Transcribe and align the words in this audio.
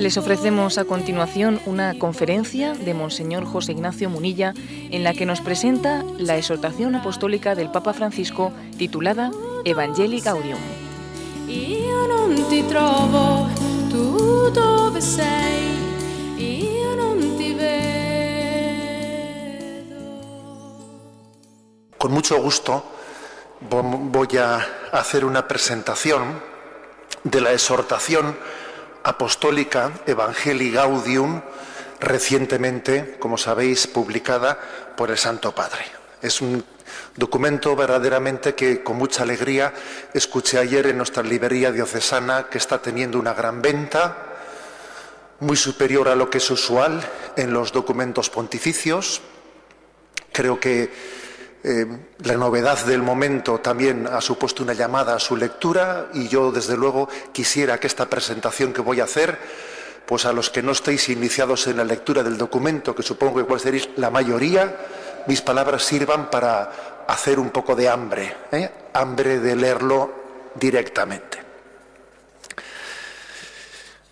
Les 0.00 0.16
ofrecemos 0.16 0.78
a 0.78 0.84
continuación 0.86 1.60
una 1.66 1.98
conferencia 1.98 2.72
de 2.72 2.94
Monseñor 2.94 3.44
José 3.44 3.72
Ignacio 3.72 4.08
Munilla 4.08 4.54
en 4.90 5.04
la 5.04 5.12
que 5.12 5.26
nos 5.26 5.42
presenta 5.42 6.02
la 6.18 6.38
exhortación 6.38 6.94
apostólica 6.94 7.54
del 7.54 7.70
Papa 7.70 7.92
Francisco 7.92 8.50
titulada 8.78 9.30
Evangelii 9.64 10.20
Gaudium. 10.22 10.58
Con 21.98 22.12
mucho 22.12 22.40
gusto 22.40 22.82
vo- 23.68 23.82
voy 24.10 24.36
a 24.38 24.66
hacer 24.92 25.24
una 25.24 25.46
presentación 25.46 26.40
de 27.24 27.40
la 27.42 27.52
exhortación 27.52 28.36
apostólica 29.02 29.92
Evangelii 30.06 30.72
Gaudium, 30.72 31.42
recientemente, 32.00 33.16
como 33.18 33.38
sabéis, 33.38 33.86
publicada 33.86 34.58
por 34.96 35.10
el 35.10 35.18
Santo 35.18 35.54
Padre. 35.54 35.84
Es 36.22 36.40
un 36.40 36.64
documento 37.16 37.76
verdaderamente 37.76 38.54
que 38.54 38.82
con 38.82 38.96
mucha 38.96 39.22
alegría 39.22 39.72
escuché 40.12 40.58
ayer 40.58 40.86
en 40.86 40.96
nuestra 40.96 41.22
librería 41.22 41.72
diocesana 41.72 42.48
que 42.50 42.58
está 42.58 42.80
teniendo 42.80 43.18
una 43.18 43.34
gran 43.34 43.62
venta, 43.62 44.16
muy 45.40 45.56
superior 45.56 46.08
a 46.08 46.14
lo 46.14 46.28
que 46.28 46.38
es 46.38 46.50
usual 46.50 47.00
en 47.36 47.52
los 47.52 47.72
documentos 47.72 48.28
pontificios. 48.28 49.22
Creo 50.32 50.60
que 50.60 51.19
eh, 51.62 51.86
la 52.24 52.34
novedad 52.34 52.84
del 52.86 53.02
momento 53.02 53.58
también 53.58 54.06
ha 54.06 54.20
supuesto 54.20 54.62
una 54.62 54.72
llamada 54.72 55.14
a 55.14 55.18
su 55.18 55.36
lectura 55.36 56.08
y 56.14 56.28
yo 56.28 56.50
desde 56.52 56.76
luego 56.76 57.08
quisiera 57.32 57.78
que 57.78 57.86
esta 57.86 58.06
presentación 58.06 58.72
que 58.72 58.80
voy 58.80 59.00
a 59.00 59.04
hacer, 59.04 59.38
pues 60.06 60.24
a 60.24 60.32
los 60.32 60.48
que 60.48 60.62
no 60.62 60.72
estéis 60.72 61.08
iniciados 61.10 61.66
en 61.66 61.76
la 61.76 61.84
lectura 61.84 62.22
del 62.22 62.38
documento, 62.38 62.94
que 62.94 63.02
supongo 63.02 63.34
que 63.36 63.40
igual 63.42 63.60
seréis 63.60 63.90
la 63.96 64.10
mayoría, 64.10 64.74
mis 65.26 65.42
palabras 65.42 65.82
sirvan 65.82 66.30
para 66.30 67.04
hacer 67.06 67.38
un 67.38 67.50
poco 67.50 67.76
de 67.76 67.88
hambre, 67.88 68.36
¿eh? 68.52 68.70
hambre 68.94 69.38
de 69.38 69.56
leerlo 69.56 70.10
directamente. 70.54 71.38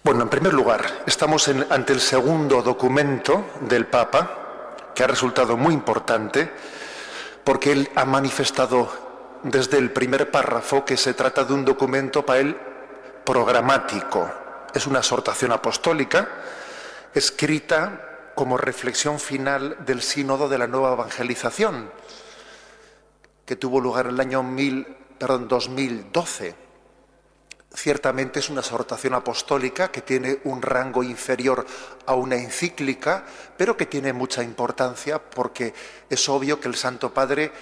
Bueno, 0.02 0.22
en 0.22 0.28
primer 0.28 0.52
lugar, 0.52 1.02
estamos 1.06 1.48
ante 1.48 1.92
el 1.92 2.00
segundo 2.00 2.62
documento 2.62 3.50
del 3.62 3.86
Papa, 3.86 4.84
que 4.94 5.04
ha 5.04 5.06
resultado 5.06 5.56
muy 5.56 5.74
importante, 5.74 6.50
porque 7.48 7.72
él 7.72 7.88
ha 7.94 8.04
manifestado 8.04 8.90
desde 9.42 9.78
el 9.78 9.90
primer 9.90 10.30
párrafo 10.30 10.84
que 10.84 10.98
se 10.98 11.14
trata 11.14 11.44
de 11.44 11.54
un 11.54 11.64
documento 11.64 12.26
para 12.26 12.40
él 12.40 12.54
programático. 13.24 14.30
Es 14.74 14.86
una 14.86 14.98
exhortación 14.98 15.52
apostólica 15.52 16.28
escrita 17.14 18.32
como 18.34 18.58
reflexión 18.58 19.18
final 19.18 19.78
del 19.86 20.02
sínodo 20.02 20.50
de 20.50 20.58
la 20.58 20.66
nueva 20.66 20.92
evangelización, 20.92 21.90
que 23.46 23.56
tuvo 23.56 23.80
lugar 23.80 24.08
en 24.08 24.12
el 24.16 24.20
año 24.20 24.42
1000, 24.42 24.86
perdón, 25.18 25.48
2012. 25.48 26.67
Ciertamente 27.74 28.40
es 28.40 28.48
una 28.48 28.60
exhortación 28.60 29.12
apostólica 29.12 29.92
que 29.92 30.00
tiene 30.00 30.40
un 30.44 30.62
rango 30.62 31.02
inferior 31.02 31.66
a 32.06 32.14
una 32.14 32.36
encíclica, 32.36 33.24
pero 33.58 33.76
que 33.76 33.86
tiene 33.86 34.14
mucha 34.14 34.42
importancia 34.42 35.18
porque 35.18 35.74
es 36.08 36.28
obvio 36.30 36.60
que 36.60 36.68
el 36.68 36.76
Santo 36.76 37.12
Padre, 37.12 37.52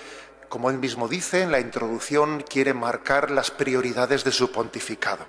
como 0.48 0.70
él 0.70 0.78
mismo 0.78 1.08
dice 1.08 1.42
en 1.42 1.50
la 1.50 1.58
introducción, 1.58 2.44
quiere 2.48 2.72
marcar 2.72 3.32
las 3.32 3.50
prioridades 3.50 4.22
de 4.22 4.30
su 4.30 4.52
pontificado. 4.52 5.26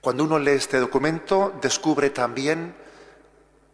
Cuando 0.00 0.24
uno 0.24 0.38
lee 0.38 0.52
este 0.52 0.78
documento, 0.78 1.58
descubre 1.60 2.10
también 2.10 2.74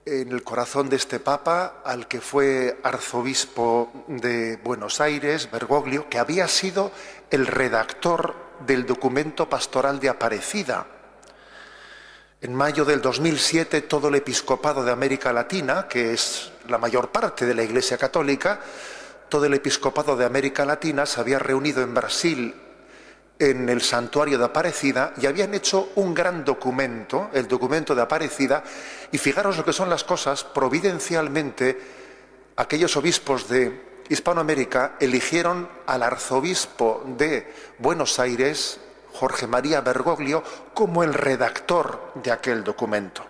en 0.07 0.33
el 0.33 0.43
corazón 0.45 0.89
de 0.89 0.97
este 0.97 1.21
Papa 1.21 1.83
al 1.85 2.09
que 2.09 2.21
fue 2.21 2.79
arzobispo 2.83 3.93
de 4.09 4.57
Buenos 4.57 5.01
Aires, 5.01 5.51
Bergoglio, 5.51 6.09
que 6.09 6.19
había 6.19 6.49
sido 6.49 6.91
el 7.31 7.47
redactor 7.47 8.46
del 8.67 8.87
documento 8.87 9.49
pastoral 9.49 9.99
de 10.01 10.09
Aparecida. 10.09 10.87
En 12.41 12.55
mayo 12.55 12.85
del 12.85 13.01
2007, 13.01 13.83
todo 13.83 14.09
el 14.09 14.17
episcopado 14.17 14.85
de 14.85 14.93
América 14.93 15.33
Latina, 15.33 15.89
que 15.89 16.13
es 16.13 16.53
la 16.69 16.79
mayor 16.79 17.11
parte 17.11 17.47
de 17.47 17.55
la 17.55 17.63
Iglesia 17.63 17.97
Católica, 17.99 18.61
todo 19.29 19.47
el 19.47 19.55
episcopado 19.55 20.17
de 20.17 20.25
América 20.25 20.65
Latina 20.65 21.07
se 21.07 21.21
había 21.21 21.39
reunido 21.39 21.83
en 21.83 21.95
Brasil 21.95 22.55
en 23.39 23.69
el 23.69 23.83
santuario 23.83 24.39
de 24.39 24.45
Aparecida 24.45 25.13
y 25.21 25.27
habían 25.27 25.55
hecho 25.55 25.91
un 25.97 26.15
gran 26.15 26.45
documento, 26.45 27.31
el 27.33 27.49
documento 27.49 27.95
de 27.95 28.03
Aparecida, 28.03 28.63
y 29.13 29.19
fijaros 29.19 29.57
lo 29.57 29.65
que 29.65 29.73
son 29.73 29.91
las 29.91 30.05
cosas, 30.05 30.45
providencialmente 30.45 31.79
aquellos 32.57 32.97
obispos 32.97 33.49
de 33.49 33.86
Hispanoamérica 34.09 34.97
eligieron 35.01 35.69
al 35.87 36.03
arzobispo 36.03 37.03
de 37.07 37.53
Buenos 37.79 38.19
Aires, 38.19 38.81
Jorge 39.13 39.47
María 39.47 39.81
Bergoglio, 39.81 40.43
como 40.75 41.03
el 41.03 41.15
redactor 41.15 42.13
de 42.15 42.31
aquel 42.31 42.65
documento. 42.65 43.25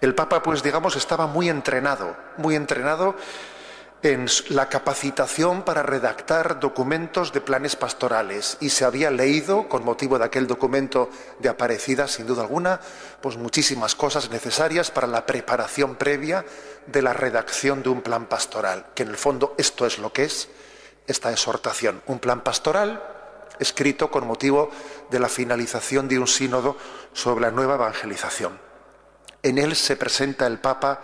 El 0.00 0.14
Papa, 0.14 0.42
pues 0.42 0.62
digamos, 0.62 0.96
estaba 0.96 1.26
muy 1.26 1.48
entrenado, 1.48 2.16
muy 2.36 2.56
entrenado 2.56 3.14
en 4.02 4.26
la 4.48 4.68
capacitación 4.68 5.62
para 5.62 5.84
redactar 5.84 6.58
documentos 6.58 7.32
de 7.32 7.40
planes 7.40 7.76
pastorales 7.76 8.56
y 8.60 8.70
se 8.70 8.84
había 8.84 9.12
leído, 9.12 9.68
con 9.68 9.84
motivo 9.84 10.18
de 10.18 10.24
aquel 10.24 10.48
documento 10.48 11.08
de 11.38 11.48
Aparecida, 11.48 12.08
sin 12.08 12.26
duda 12.26 12.42
alguna, 12.42 12.80
pues 13.20 13.36
muchísimas 13.36 13.94
cosas 13.94 14.28
necesarias 14.30 14.90
para 14.90 15.06
la 15.06 15.24
preparación 15.24 15.94
previa 15.94 16.44
de 16.86 17.02
la 17.02 17.12
redacción 17.12 17.82
de 17.82 17.88
un 17.88 18.02
plan 18.02 18.26
pastoral, 18.26 18.86
que 18.94 19.02
en 19.02 19.10
el 19.10 19.16
fondo 19.16 19.54
esto 19.58 19.86
es 19.86 19.98
lo 19.98 20.12
que 20.12 20.24
es 20.24 20.48
esta 21.06 21.30
exhortación, 21.30 22.02
un 22.06 22.18
plan 22.18 22.42
pastoral 22.42 23.02
escrito 23.58 24.10
con 24.10 24.26
motivo 24.26 24.70
de 25.10 25.20
la 25.20 25.28
finalización 25.28 26.08
de 26.08 26.18
un 26.18 26.26
sínodo 26.26 26.76
sobre 27.12 27.42
la 27.42 27.50
nueva 27.50 27.74
evangelización. 27.74 28.58
En 29.42 29.58
él 29.58 29.76
se 29.76 29.96
presenta 29.96 30.46
el 30.46 30.58
Papa 30.58 31.00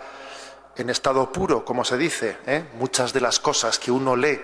en 0.75 0.89
estado 0.89 1.31
puro, 1.31 1.65
como 1.65 1.83
se 1.83 1.97
dice. 1.97 2.37
¿eh? 2.45 2.65
Muchas 2.75 3.11
de 3.13 3.21
las 3.21 3.39
cosas 3.39 3.79
que 3.79 3.91
uno 3.91 4.15
lee 4.15 4.41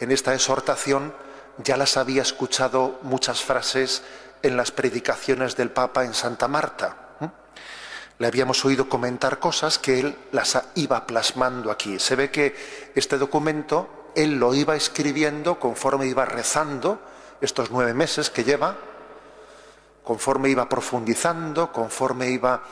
en 0.00 0.10
esta 0.10 0.34
exhortación 0.34 1.14
ya 1.58 1.76
las 1.76 1.96
había 1.96 2.22
escuchado 2.22 2.98
muchas 3.02 3.42
frases 3.42 4.02
en 4.42 4.56
las 4.56 4.70
predicaciones 4.70 5.56
del 5.56 5.70
Papa 5.70 6.04
en 6.04 6.14
Santa 6.14 6.48
Marta. 6.48 7.07
Le 8.18 8.26
habíamos 8.26 8.64
oído 8.64 8.88
comentar 8.88 9.38
cosas 9.38 9.78
que 9.78 10.00
él 10.00 10.18
las 10.32 10.60
iba 10.74 11.06
plasmando 11.06 11.70
aquí. 11.70 11.98
Se 11.98 12.16
ve 12.16 12.30
que 12.30 12.54
este 12.94 13.16
documento 13.16 13.98
él 14.14 14.38
lo 14.38 14.54
iba 14.54 14.74
escribiendo 14.74 15.60
conforme 15.60 16.06
iba 16.06 16.24
rezando 16.24 17.00
estos 17.40 17.70
nueve 17.70 17.94
meses 17.94 18.30
que 18.30 18.42
lleva, 18.42 18.76
conforme 20.02 20.48
iba 20.48 20.68
profundizando, 20.68 21.72
conforme 21.72 22.30
iba 22.30 22.62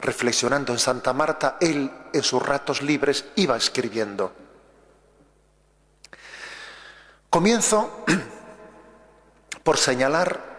reflexionando 0.00 0.72
en 0.72 0.78
Santa 0.78 1.12
Marta, 1.12 1.56
él 1.60 1.90
en 2.12 2.22
sus 2.22 2.42
ratos 2.42 2.82
libres 2.82 3.24
iba 3.36 3.56
escribiendo. 3.56 4.32
Comienzo 7.30 8.04
por 9.64 9.78
señalar, 9.78 10.53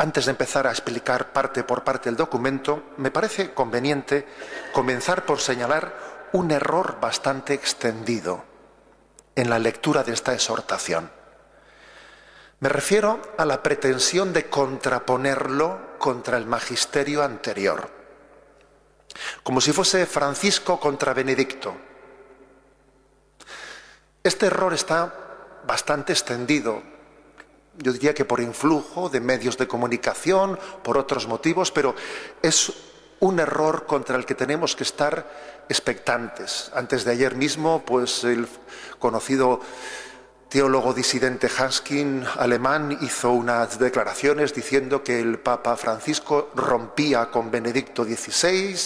antes 0.00 0.24
de 0.24 0.30
empezar 0.32 0.66
a 0.66 0.70
explicar 0.70 1.32
parte 1.32 1.62
por 1.62 1.84
parte 1.84 2.08
del 2.08 2.16
documento, 2.16 2.82
me 2.96 3.10
parece 3.10 3.52
conveniente 3.52 4.26
comenzar 4.72 5.26
por 5.26 5.40
señalar 5.40 6.28
un 6.32 6.50
error 6.50 6.98
bastante 7.00 7.54
extendido 7.54 8.44
en 9.36 9.50
la 9.50 9.58
lectura 9.58 10.02
de 10.02 10.12
esta 10.12 10.32
exhortación. 10.32 11.10
Me 12.60 12.68
refiero 12.68 13.20
a 13.38 13.44
la 13.44 13.62
pretensión 13.62 14.32
de 14.32 14.48
contraponerlo 14.48 15.98
contra 15.98 16.36
el 16.36 16.46
magisterio 16.46 17.22
anterior 17.22 18.00
como 19.42 19.60
si 19.60 19.72
fuese 19.72 20.06
Francisco 20.06 20.78
contra 20.78 21.14
Benedicto. 21.14 21.74
Este 24.22 24.46
error 24.46 24.74
está 24.74 25.12
bastante 25.66 26.12
extendido, 26.12 26.82
yo 27.80 27.92
diría 27.92 28.14
que 28.14 28.24
por 28.24 28.40
influjo 28.40 29.08
de 29.08 29.20
medios 29.20 29.56
de 29.56 29.66
comunicación, 29.66 30.58
por 30.82 30.98
otros 30.98 31.26
motivos, 31.26 31.70
pero 31.70 31.94
es 32.42 32.72
un 33.20 33.40
error 33.40 33.86
contra 33.86 34.16
el 34.16 34.24
que 34.24 34.34
tenemos 34.34 34.76
que 34.76 34.84
estar 34.84 35.64
expectantes. 35.68 36.70
Antes 36.74 37.04
de 37.04 37.12
ayer 37.12 37.34
mismo, 37.34 37.82
pues 37.84 38.24
el 38.24 38.46
conocido 38.98 39.60
teólogo 40.48 40.92
disidente 40.92 41.48
Hanskin, 41.48 42.24
alemán, 42.36 42.98
hizo 43.00 43.30
unas 43.30 43.78
declaraciones 43.78 44.52
diciendo 44.52 45.04
que 45.04 45.20
el 45.20 45.38
Papa 45.38 45.76
Francisco 45.76 46.50
rompía 46.56 47.30
con 47.30 47.50
Benedicto 47.50 48.04
XVI 48.04 48.76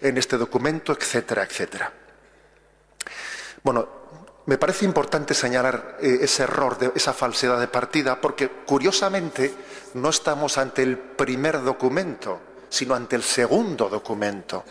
en 0.00 0.16
este 0.16 0.38
documento, 0.38 0.92
etcétera, 0.92 1.42
etcétera. 1.42 1.92
Bueno, 3.64 3.97
me 4.48 4.58
parece 4.58 4.84
importante 4.84 5.34
señalar 5.34 5.98
eh, 6.00 6.18
ese 6.22 6.42
error, 6.42 6.76
de, 6.78 6.90
esa 6.96 7.12
falsedad 7.12 7.60
de 7.60 7.68
partida, 7.68 8.20
porque 8.20 8.48
curiosamente 8.48 9.54
no 9.94 10.08
estamos 10.08 10.58
ante 10.58 10.82
el 10.82 10.98
primer 10.98 11.62
documento 11.62 12.40
sino 12.68 12.94
ante 12.94 13.16
el 13.16 13.22
segundo 13.22 13.88
documento 13.88 14.64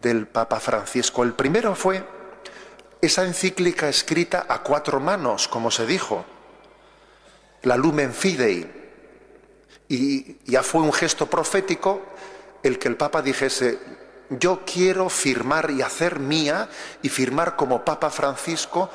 del 0.00 0.26
Papa 0.26 0.60
Francisco. 0.60 1.22
El 1.22 1.34
primero 1.34 1.74
fue 1.74 2.04
esa 3.00 3.24
encíclica 3.24 3.88
escrita 3.88 4.46
a 4.48 4.62
cuatro 4.62 5.00
manos, 5.00 5.48
como 5.48 5.70
se 5.70 5.86
dijo, 5.86 6.24
la 7.62 7.76
Lumen 7.76 8.12
Fidei. 8.12 8.82
Y 9.88 10.38
ya 10.50 10.62
fue 10.62 10.82
un 10.82 10.92
gesto 10.92 11.26
profético 11.26 12.02
el 12.62 12.78
que 12.78 12.88
el 12.88 12.96
Papa 12.96 13.22
dijese, 13.22 13.78
yo 14.38 14.62
quiero 14.64 15.08
firmar 15.08 15.70
y 15.70 15.82
hacer 15.82 16.18
mía 16.18 16.68
y 17.02 17.08
firmar 17.08 17.56
como 17.56 17.84
Papa 17.84 18.10
Francisco 18.10 18.90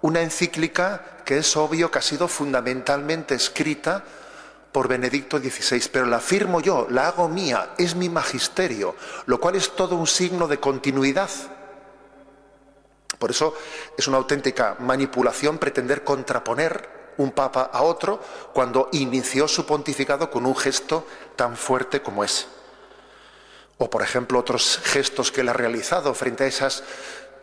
una 0.00 0.20
encíclica 0.20 1.22
que 1.24 1.38
es 1.38 1.56
obvio 1.56 1.90
que 1.90 1.98
ha 1.98 2.02
sido 2.02 2.28
fundamentalmente 2.28 3.34
escrita 3.34 4.02
por 4.72 4.88
Benedicto 4.88 5.38
XVI, 5.38 5.88
pero 5.92 6.06
la 6.06 6.18
firmo 6.18 6.60
yo, 6.60 6.86
la 6.90 7.08
hago 7.08 7.28
mía, 7.28 7.74
es 7.76 7.94
mi 7.94 8.08
magisterio, 8.08 8.96
lo 9.26 9.38
cual 9.38 9.56
es 9.56 9.76
todo 9.76 9.96
un 9.96 10.06
signo 10.06 10.48
de 10.48 10.58
continuidad. 10.58 11.28
Por 13.18 13.30
eso 13.30 13.54
es 13.96 14.08
una 14.08 14.16
auténtica 14.16 14.76
manipulación 14.80 15.58
pretender 15.58 16.02
contraponer 16.02 17.14
un 17.18 17.32
papa 17.32 17.70
a 17.72 17.82
otro 17.82 18.18
cuando 18.54 18.88
inició 18.92 19.46
su 19.46 19.66
pontificado 19.66 20.30
con 20.30 20.46
un 20.46 20.56
gesto 20.56 21.06
tan 21.36 21.56
fuerte 21.56 22.00
como 22.00 22.24
ese. 22.24 22.46
O 23.82 23.90
por 23.90 24.02
ejemplo 24.02 24.38
otros 24.38 24.78
gestos 24.84 25.32
que 25.32 25.40
él 25.40 25.48
ha 25.48 25.52
realizado 25.52 26.14
frente 26.14 26.44
a 26.44 26.46
esas 26.46 26.84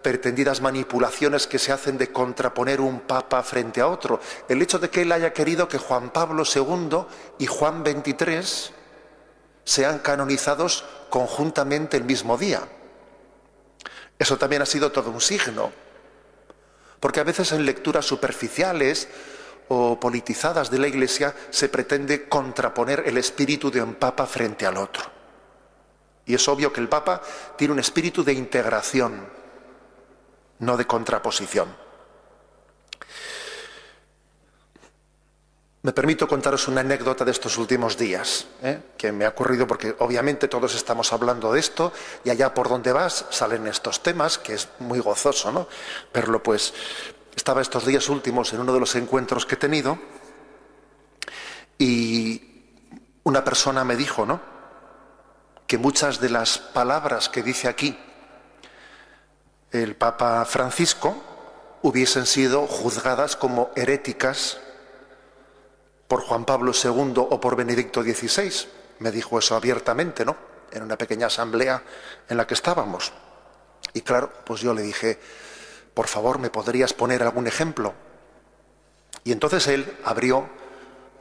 pretendidas 0.01 0.61
manipulaciones 0.61 1.47
que 1.47 1.59
se 1.59 1.73
hacen 1.73 1.97
de 1.97 2.13
contraponer 2.13 2.79
un 2.79 3.01
papa 3.01 3.43
frente 3.43 3.81
a 3.81 3.87
otro. 3.87 4.21
El 4.47 4.61
hecho 4.61 4.79
de 4.79 4.89
que 4.89 5.01
él 5.01 5.11
haya 5.11 5.33
querido 5.33 5.67
que 5.67 5.77
Juan 5.77 6.11
Pablo 6.11 6.43
II 6.45 7.07
y 7.39 7.45
Juan 7.45 7.83
XXIII 7.83 8.73
sean 9.65 9.99
canonizados 9.99 10.85
conjuntamente 11.09 11.97
el 11.97 12.05
mismo 12.05 12.37
día. 12.37 12.61
Eso 14.17 14.37
también 14.37 14.61
ha 14.61 14.65
sido 14.65 14.93
todo 14.93 15.11
un 15.11 15.19
signo. 15.19 15.73
Porque 17.01 17.19
a 17.19 17.25
veces 17.25 17.51
en 17.51 17.65
lecturas 17.65 18.05
superficiales 18.05 19.09
o 19.67 19.99
politizadas 19.99 20.71
de 20.71 20.79
la 20.79 20.87
Iglesia 20.87 21.35
se 21.49 21.67
pretende 21.67 22.29
contraponer 22.29 23.03
el 23.07 23.17
espíritu 23.17 23.69
de 23.69 23.81
un 23.81 23.95
papa 23.95 24.25
frente 24.25 24.65
al 24.65 24.77
otro. 24.77 25.18
Y 26.29 26.35
es 26.35 26.47
obvio 26.47 26.71
que 26.71 26.79
el 26.79 26.87
papa 26.87 27.23
tiene 27.57 27.73
un 27.73 27.79
espíritu 27.79 28.23
de 28.23 28.33
integración 28.33 29.27
no 30.59 30.77
de 30.77 30.85
contraposición. 30.85 31.75
Me 35.81 35.91
permito 35.91 36.27
contaros 36.27 36.67
una 36.67 36.81
anécdota 36.81 37.25
de 37.25 37.31
estos 37.31 37.57
últimos 37.57 37.97
días, 37.97 38.45
¿eh? 38.61 38.79
que 38.95 39.11
me 39.11 39.25
ha 39.25 39.29
ocurrido 39.29 39.65
porque 39.65 39.95
obviamente 39.97 40.47
todos 40.47 40.75
estamos 40.75 41.11
hablando 41.13 41.51
de 41.51 41.61
esto 41.61 41.91
y 42.23 42.29
allá 42.29 42.53
por 42.53 42.69
donde 42.69 42.91
vas 42.91 43.25
salen 43.31 43.65
estos 43.65 44.03
temas, 44.03 44.37
que 44.37 44.53
es 44.53 44.69
muy 44.77 44.99
gozoso, 44.99 45.51
¿no? 45.51 45.67
Verlo 46.13 46.43
pues, 46.43 46.75
estaba 47.35 47.63
estos 47.63 47.87
días 47.87 48.07
últimos 48.07 48.53
en 48.53 48.59
uno 48.59 48.71
de 48.71 48.79
los 48.79 48.93
encuentros 48.93 49.47
que 49.47 49.55
he 49.55 49.57
tenido 49.57 49.97
y 51.79 52.67
una 53.23 53.43
persona 53.43 53.83
me 53.83 53.95
dijo, 53.95 54.27
¿no? 54.27 54.58
Que 55.69 55.77
muchas 55.77 56.19
de 56.19 56.31
las 56.31 56.57
palabras 56.57 57.29
que 57.29 57.43
dice 57.43 57.67
aquí 57.67 57.95
el 59.69 59.95
Papa 59.95 60.43
Francisco 60.45 61.15
hubiesen 61.83 62.25
sido 62.25 62.65
juzgadas 62.65 63.35
como 63.35 63.69
heréticas 63.75 64.57
por 66.07 66.21
Juan 66.21 66.45
Pablo 66.45 66.71
II 66.73 67.13
o 67.17 67.39
por 67.39 67.55
Benedicto 67.55 68.01
XVI. 68.01 68.51
Me 68.97 69.11
dijo 69.11 69.37
eso 69.37 69.55
abiertamente, 69.55 70.25
¿no? 70.25 70.35
En 70.71 70.81
una 70.81 70.97
pequeña 70.97 71.27
asamblea 71.27 71.83
en 72.27 72.37
la 72.37 72.47
que 72.47 72.55
estábamos. 72.55 73.13
Y 73.93 74.01
claro, 74.01 74.33
pues 74.47 74.61
yo 74.61 74.73
le 74.73 74.81
dije, 74.81 75.19
por 75.93 76.07
favor, 76.07 76.39
¿me 76.39 76.49
podrías 76.49 76.93
poner 76.93 77.21
algún 77.21 77.45
ejemplo? 77.45 77.93
Y 79.23 79.31
entonces 79.31 79.67
él 79.67 79.99
abrió 80.03 80.49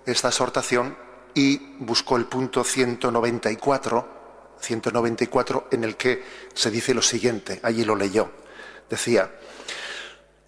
esta 0.07 0.29
exhortación 0.29 0.97
y 1.35 1.77
buscó 1.81 2.17
el 2.17 2.25
punto 2.25 2.65
194 2.65 4.17
194 4.61 5.69
en 5.71 5.85
el 5.85 5.97
que 5.97 6.25
se 6.55 6.71
dice 6.71 6.95
lo 6.95 7.03
siguiente, 7.03 7.61
allí 7.63 7.85
lo 7.85 7.97
leyó. 7.97 8.31
Decía, 8.89 9.31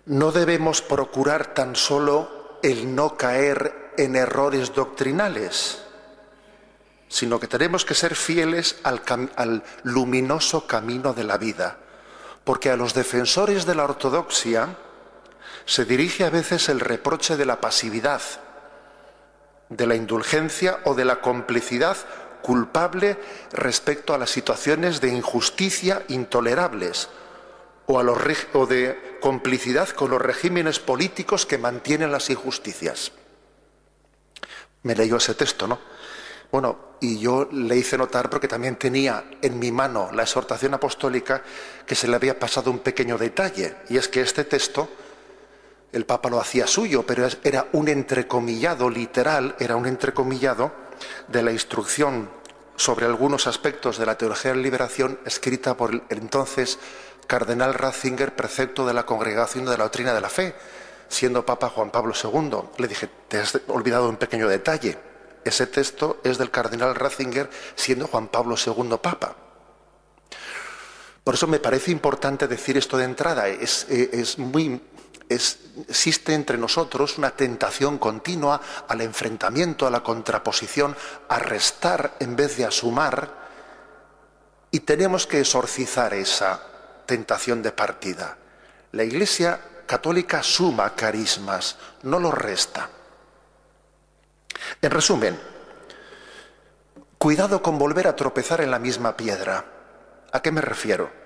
no 0.07 0.33
debemos 0.33 0.83
procurar 0.83 1.55
tan 1.55 1.77
solo 1.77 2.59
el 2.63 2.95
no 2.95 3.17
caer 3.17 3.93
en 3.97 4.17
errores 4.17 4.75
doctrinales, 4.75 5.83
sino 7.09 7.41
que 7.41 7.49
tenemos 7.49 7.85
que 7.85 7.95
ser 7.95 8.15
fieles 8.15 8.77
al, 8.83 9.03
al 9.37 9.63
luminoso 9.83 10.67
camino 10.67 11.13
de 11.13 11.25
la 11.25 11.39
vida, 11.39 11.79
porque 12.45 12.71
a 12.71 12.77
los 12.77 12.95
defensores 12.95 13.67
de 13.67 13.75
la 13.75 13.85
ortodoxia 13.85 14.77
se 15.65 15.85
dirige 15.85 16.25
a 16.25 16.31
veces 16.31 16.69
el 16.69 16.81
reproche 16.81 17.37
de 17.37 17.47
la 17.47 17.61
pasividad, 17.61 18.23
de 19.69 19.87
la 19.87 19.95
indulgencia 19.95 20.81
o 20.85 20.95
de 20.95 21.05
la 21.05 21.21
complicidad 21.21 21.97
culpable 22.43 23.19
respecto 23.53 24.15
a 24.15 24.19
las 24.19 24.31
situaciones 24.31 25.01
de 25.01 25.09
injusticia 25.09 26.05
intolerables 26.09 27.09
o, 27.87 27.99
a 27.99 28.03
los, 28.03 28.19
o 28.53 28.67
de 28.67 29.19
complicidad 29.21 29.89
con 29.91 30.11
los 30.11 30.21
regímenes 30.21 30.79
políticos 30.79 31.47
que 31.47 31.59
mantienen 31.59 32.13
las 32.13 32.31
injusticias. 32.31 33.13
Me 34.83 34.95
leyó 34.95 35.17
ese 35.17 35.35
texto, 35.35 35.67
¿no? 35.67 35.79
Bueno, 36.51 36.97
y 37.01 37.19
yo 37.19 37.49
le 37.53 37.77
hice 37.77 37.97
notar, 37.97 38.29
porque 38.29 38.49
también 38.49 38.77
tenía 38.77 39.25
en 39.41 39.59
mi 39.59 39.71
mano 39.71 40.11
la 40.13 40.23
exhortación 40.23 40.75
apostólica, 40.75 41.43
que 41.87 41.95
se 41.95 42.09
le 42.09 42.17
había 42.17 42.39
pasado 42.39 42.71
un 42.71 42.81
pequeño 42.81 43.17
detalle, 43.17 43.77
y 43.89 43.97
es 43.97 44.09
que 44.09 44.21
este 44.21 44.45
texto, 44.45 44.89
el 45.93 46.07
Papa 46.07 46.29
lo 46.29 46.41
hacía 46.41 46.67
suyo, 46.67 47.05
pero 47.07 47.27
era 47.45 47.69
un 47.73 47.89
entrecomillado 47.89 48.91
literal, 48.91 49.55
era 49.59 49.77
un 49.77 49.87
entrecomillado 49.87 50.73
de 51.29 51.43
la 51.43 51.53
instrucción 51.53 52.31
sobre 52.77 53.07
algunos 53.07 53.47
aspectos 53.47 53.99
de 53.99 54.07
la 54.07 54.17
teología 54.17 54.53
de 54.53 54.57
la 54.57 54.63
liberación 54.63 55.19
escrita 55.27 55.77
por 55.77 55.93
el 55.93 56.03
entonces 56.09 56.79
cardenal 57.27 57.75
Ratzinger, 57.75 58.35
precepto 58.35 58.87
de 58.87 58.95
la 58.95 59.07
Congregación 59.07 59.67
de 59.67 59.77
la 59.77 59.85
Doctrina 59.85 60.15
de 60.15 60.21
la 60.21 60.31
Fe, 60.31 60.55
siendo 61.09 61.45
Papa 61.45 61.69
Juan 61.69 61.91
Pablo 61.91 62.15
II. 62.15 62.71
Le 62.79 62.89
dije, 62.89 63.09
te 63.29 63.39
has 63.39 63.61
olvidado 63.69 64.09
un 64.09 64.17
pequeño 64.17 64.49
detalle. 64.49 64.99
Ese 65.45 65.67
texto 65.67 66.21
es 66.25 66.39
del 66.39 66.51
cardenal 66.51 66.95
Ratzinger, 66.95 67.51
siendo 67.75 68.07
Juan 68.07 68.29
Pablo 68.29 68.57
II 68.57 68.97
Papa. 69.01 69.37
Por 71.23 71.35
eso 71.35 71.47
me 71.47 71.61
parece 71.61 71.91
importante 71.91 72.49
decir 72.49 72.77
esto 72.77 72.97
de 72.97 73.05
entrada. 73.05 73.47
Es, 73.49 73.87
es 73.89 74.39
muy 74.39 74.81
existe 75.31 76.35
entre 76.35 76.59
nosotros 76.59 77.17
una 77.17 77.31
tentación 77.31 77.99
continua 77.99 78.61
al 78.89 79.01
enfrentamiento, 79.01 79.87
a 79.87 79.91
la 79.91 80.03
contraposición, 80.03 80.97
a 81.29 81.39
restar 81.39 82.17
en 82.19 82.37
vez 82.37 82.57
de 82.57 82.67
a 82.67 82.71
sumar, 82.71 83.41
y 84.73 84.81
tenemos 84.81 85.27
que 85.27 85.41
exorcizar 85.41 86.15
esa 86.15 86.63
tentación 87.07 87.63
de 87.63 87.73
partida. 87.73 88.37
La 88.93 89.05
Iglesia 89.05 89.61
católica 89.87 90.43
suma 90.43 90.95
carismas, 90.95 91.77
no 92.03 92.19
los 92.19 92.35
resta. 92.35 92.89
En 94.83 94.91
resumen, 94.91 95.39
cuidado 97.19 97.63
con 97.63 97.79
volver 97.79 98.07
a 98.07 98.17
tropezar 98.17 98.61
en 98.61 98.71
la 98.71 98.79
misma 98.79 99.17
piedra. 99.17 99.65
¿A 100.33 100.43
qué 100.43 100.53
me 100.53 100.61
refiero? 100.61 101.20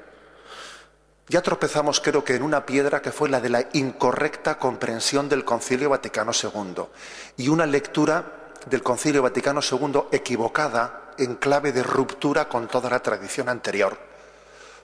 Ya 1.28 1.40
tropezamos 1.40 2.00
creo 2.00 2.22
que 2.22 2.34
en 2.34 2.42
una 2.42 2.66
piedra 2.66 3.00
que 3.00 3.10
fue 3.10 3.30
la 3.30 3.40
de 3.40 3.48
la 3.48 3.66
incorrecta 3.72 4.58
comprensión 4.58 5.26
del 5.26 5.44
Concilio 5.44 5.88
Vaticano 5.88 6.32
II 6.32 6.84
y 7.38 7.48
una 7.48 7.64
lectura 7.64 8.52
del 8.66 8.82
Concilio 8.82 9.22
Vaticano 9.22 9.60
II 9.62 10.02
equivocada 10.12 11.12
en 11.16 11.36
clave 11.36 11.72
de 11.72 11.82
ruptura 11.82 12.46
con 12.46 12.68
toda 12.68 12.90
la 12.90 13.00
tradición 13.00 13.48
anterior. 13.48 13.96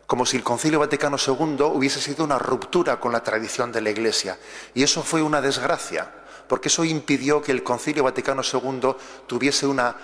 Como 0.06 0.24
si 0.24 0.38
el 0.38 0.42
Concilio 0.42 0.80
Vaticano 0.80 1.18
II 1.18 1.62
hubiese 1.74 2.00
sido 2.00 2.24
una 2.24 2.38
ruptura 2.38 2.98
con 2.98 3.12
la 3.12 3.22
tradición 3.22 3.70
de 3.70 3.82
la 3.82 3.90
Iglesia. 3.90 4.38
Y 4.72 4.82
eso 4.82 5.02
fue 5.02 5.20
una 5.20 5.42
desgracia, 5.42 6.10
porque 6.48 6.68
eso 6.68 6.84
impidió 6.84 7.42
que 7.42 7.52
el 7.52 7.62
Concilio 7.62 8.04
Vaticano 8.04 8.42
II 8.42 8.96
tuviese 9.26 9.66
una 9.66 9.94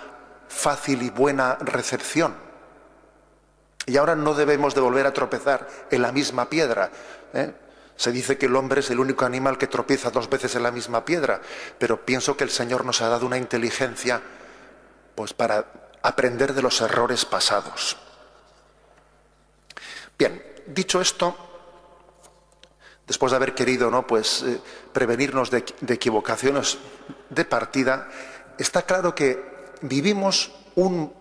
fácil 0.47 1.01
y 1.01 1.09
buena 1.09 1.55
recepción 1.55 2.46
y 3.87 3.95
ahora 3.95 4.15
no 4.15 4.33
debemos 4.33 4.75
de 4.75 4.81
volver 4.81 5.07
a 5.07 5.13
tropezar 5.13 5.67
en 5.89 6.01
la 6.01 6.11
misma 6.11 6.49
piedra. 6.49 6.91
¿eh? 7.33 7.53
Se 7.95 8.11
dice 8.11 8.37
que 8.37 8.45
el 8.45 8.55
hombre 8.55 8.81
es 8.81 8.91
el 8.91 8.99
único 8.99 9.25
animal 9.25 9.57
que 9.57 9.67
tropieza 9.67 10.11
dos 10.11 10.29
veces 10.29 10.53
en 10.55 10.63
la 10.63 10.71
misma 10.71 11.05
piedra, 11.05 11.41
pero 11.79 12.05
pienso 12.05 12.35
que 12.35 12.43
el 12.43 12.49
Señor 12.49 12.85
nos 12.85 13.01
ha 13.01 13.07
dado 13.07 13.25
una 13.25 13.37
inteligencia 13.37 14.21
pues 15.15 15.33
para 15.33 15.65
aprender 16.03 16.53
de 16.53 16.61
los 16.61 16.81
errores 16.81 17.23
pasados. 17.23 17.97
Bien, 20.19 20.43
dicho 20.67 20.99
esto, 20.99 21.35
después 23.07 23.31
de 23.31 23.37
haber 23.37 23.55
querido 23.55 23.89
¿no? 23.89 24.05
pues, 24.05 24.43
eh, 24.43 24.59
prevenirnos 24.91 25.49
de 25.49 25.63
equivocaciones 25.87 26.77
de 27.29 27.45
partida, 27.45 28.09
está 28.57 28.81
claro 28.81 29.15
que 29.15 29.71
vivimos 29.81 30.51
un 30.75 31.16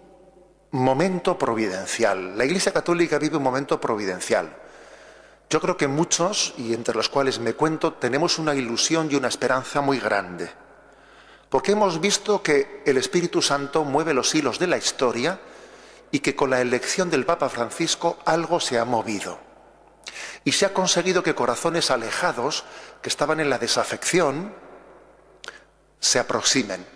momento 0.82 1.38
providencial. 1.38 2.36
La 2.36 2.44
Iglesia 2.44 2.72
Católica 2.72 3.18
vive 3.18 3.36
un 3.36 3.42
momento 3.42 3.80
providencial. 3.80 4.56
Yo 5.48 5.60
creo 5.60 5.76
que 5.76 5.86
muchos, 5.86 6.54
y 6.58 6.74
entre 6.74 6.94
los 6.94 7.08
cuales 7.08 7.38
me 7.38 7.54
cuento, 7.54 7.92
tenemos 7.94 8.38
una 8.38 8.54
ilusión 8.54 9.08
y 9.10 9.14
una 9.14 9.28
esperanza 9.28 9.80
muy 9.80 10.00
grande. 10.00 10.50
Porque 11.48 11.72
hemos 11.72 12.00
visto 12.00 12.42
que 12.42 12.82
el 12.84 12.96
Espíritu 12.96 13.40
Santo 13.40 13.84
mueve 13.84 14.12
los 14.12 14.34
hilos 14.34 14.58
de 14.58 14.66
la 14.66 14.76
historia 14.76 15.38
y 16.10 16.18
que 16.18 16.34
con 16.34 16.50
la 16.50 16.60
elección 16.60 17.10
del 17.10 17.24
Papa 17.24 17.48
Francisco 17.48 18.18
algo 18.24 18.58
se 18.58 18.78
ha 18.78 18.84
movido. 18.84 19.38
Y 20.44 20.52
se 20.52 20.66
ha 20.66 20.72
conseguido 20.72 21.22
que 21.22 21.34
corazones 21.34 21.90
alejados, 21.90 22.64
que 23.02 23.08
estaban 23.08 23.38
en 23.38 23.50
la 23.50 23.58
desafección, 23.58 24.54
se 26.00 26.18
aproximen. 26.18 26.95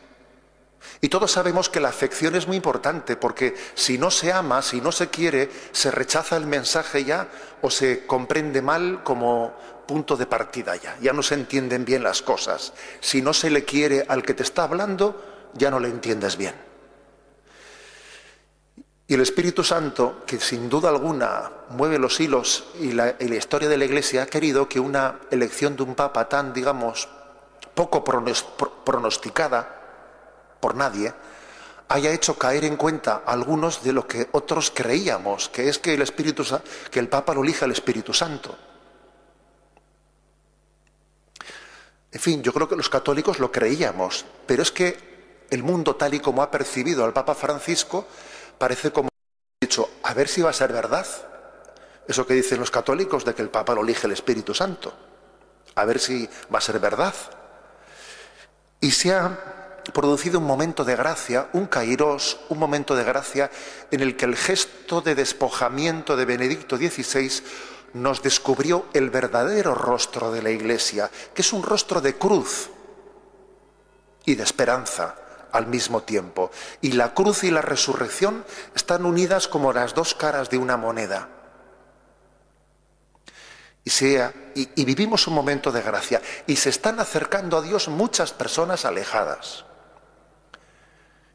Y 1.00 1.08
todos 1.08 1.32
sabemos 1.32 1.68
que 1.68 1.80
la 1.80 1.88
afección 1.88 2.34
es 2.34 2.46
muy 2.46 2.56
importante 2.56 3.16
porque 3.16 3.54
si 3.74 3.98
no 3.98 4.10
se 4.10 4.32
ama, 4.32 4.62
si 4.62 4.80
no 4.80 4.92
se 4.92 5.08
quiere, 5.08 5.50
se 5.72 5.90
rechaza 5.90 6.36
el 6.36 6.46
mensaje 6.46 7.04
ya 7.04 7.28
o 7.62 7.70
se 7.70 8.06
comprende 8.06 8.60
mal 8.62 9.02
como 9.02 9.54
punto 9.86 10.16
de 10.16 10.26
partida 10.26 10.76
ya. 10.76 10.96
Ya 11.00 11.12
no 11.12 11.22
se 11.22 11.34
entienden 11.34 11.84
bien 11.84 12.02
las 12.02 12.22
cosas. 12.22 12.72
Si 13.00 13.22
no 13.22 13.32
se 13.32 13.50
le 13.50 13.64
quiere 13.64 14.04
al 14.08 14.22
que 14.22 14.34
te 14.34 14.42
está 14.42 14.64
hablando, 14.64 15.50
ya 15.54 15.70
no 15.70 15.80
le 15.80 15.88
entiendes 15.88 16.36
bien. 16.36 16.54
Y 19.06 19.14
el 19.14 19.20
Espíritu 19.22 19.64
Santo, 19.64 20.22
que 20.24 20.38
sin 20.38 20.68
duda 20.68 20.88
alguna 20.88 21.50
mueve 21.70 21.98
los 21.98 22.20
hilos 22.20 22.68
y 22.78 22.92
la, 22.92 23.16
y 23.18 23.26
la 23.26 23.34
historia 23.34 23.68
de 23.68 23.76
la 23.76 23.84
Iglesia, 23.84 24.22
ha 24.22 24.26
querido 24.26 24.68
que 24.68 24.78
una 24.78 25.18
elección 25.30 25.76
de 25.76 25.82
un 25.82 25.96
Papa 25.96 26.28
tan, 26.28 26.52
digamos, 26.52 27.08
poco 27.74 28.04
pronosticada 28.04 29.79
por 30.60 30.74
nadie, 30.74 31.12
haya 31.88 32.12
hecho 32.12 32.38
caer 32.38 32.64
en 32.64 32.76
cuenta 32.76 33.22
algunos 33.26 33.82
de 33.82 33.92
lo 33.92 34.06
que 34.06 34.28
otros 34.32 34.70
creíamos, 34.70 35.48
que 35.48 35.68
es 35.68 35.78
que 35.78 35.94
el 35.94 36.02
Espíritu 36.02 36.44
que 36.90 37.00
el 37.00 37.08
Papa 37.08 37.34
lo 37.34 37.42
elija 37.42 37.64
el 37.64 37.72
Espíritu 37.72 38.14
Santo. 38.14 38.56
En 42.12 42.20
fin, 42.20 42.42
yo 42.42 42.52
creo 42.52 42.68
que 42.68 42.76
los 42.76 42.88
católicos 42.88 43.40
lo 43.40 43.50
creíamos, 43.50 44.24
pero 44.46 44.62
es 44.62 44.70
que 44.70 45.46
el 45.50 45.62
mundo 45.64 45.96
tal 45.96 46.14
y 46.14 46.20
como 46.20 46.42
ha 46.42 46.50
percibido 46.50 47.04
al 47.04 47.12
Papa 47.12 47.34
Francisco 47.34 48.06
parece 48.56 48.92
como 48.92 49.08
dicho, 49.60 49.90
a 50.04 50.14
ver 50.14 50.28
si 50.28 50.42
va 50.42 50.50
a 50.50 50.54
ser 50.54 50.72
verdad. 50.72 51.06
Eso 52.06 52.26
que 52.26 52.34
dicen 52.34 52.60
los 52.60 52.70
católicos 52.70 53.24
de 53.24 53.34
que 53.34 53.42
el 53.42 53.50
Papa 53.50 53.74
lo 53.74 53.82
elige 53.82 54.06
el 54.06 54.12
Espíritu 54.12 54.54
Santo. 54.54 54.92
A 55.74 55.84
ver 55.84 55.98
si 55.98 56.28
va 56.52 56.58
a 56.58 56.62
ser 56.62 56.78
verdad. 56.78 57.14
Y 58.80 58.90
se 58.90 59.12
ha 59.12 59.59
producido 59.92 60.38
un 60.38 60.46
momento 60.46 60.84
de 60.84 60.96
gracia, 60.96 61.48
un 61.52 61.66
kairos, 61.66 62.40
un 62.48 62.58
momento 62.58 62.94
de 62.94 63.04
gracia 63.04 63.50
en 63.90 64.00
el 64.00 64.16
que 64.16 64.24
el 64.24 64.36
gesto 64.36 65.00
de 65.00 65.14
despojamiento 65.14 66.16
de 66.16 66.24
Benedicto 66.24 66.76
XVI 66.76 67.42
nos 67.94 68.22
descubrió 68.22 68.86
el 68.92 69.10
verdadero 69.10 69.74
rostro 69.74 70.32
de 70.32 70.42
la 70.42 70.50
Iglesia, 70.50 71.10
que 71.34 71.42
es 71.42 71.52
un 71.52 71.62
rostro 71.62 72.00
de 72.00 72.14
cruz 72.16 72.70
y 74.24 74.34
de 74.34 74.42
esperanza 74.42 75.16
al 75.52 75.66
mismo 75.66 76.02
tiempo. 76.02 76.50
Y 76.80 76.92
la 76.92 77.14
cruz 77.14 77.44
y 77.44 77.50
la 77.50 77.62
resurrección 77.62 78.44
están 78.74 79.04
unidas 79.04 79.48
como 79.48 79.72
las 79.72 79.94
dos 79.94 80.14
caras 80.14 80.50
de 80.50 80.58
una 80.58 80.76
moneda 80.76 81.28
y, 84.54 84.68
y, 84.80 84.84
vivimos 84.84 85.26
un 85.26 85.34
momento 85.34 85.72
de 85.72 85.82
gracia 85.82 86.20
y 86.46 86.56
se 86.56 86.68
están 86.68 87.00
acercando 87.00 87.56
a 87.56 87.62
Dios 87.62 87.88
muchas 87.88 88.32
personas 88.32 88.84
alejadas. 88.84 89.64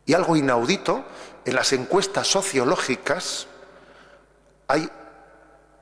Y 0.05 0.13
algo 0.13 0.35
inaudito, 0.35 1.03
en 1.45 1.55
las 1.55 1.73
encuestas 1.73 2.27
sociológicas 2.27 3.47
hay 4.67 4.89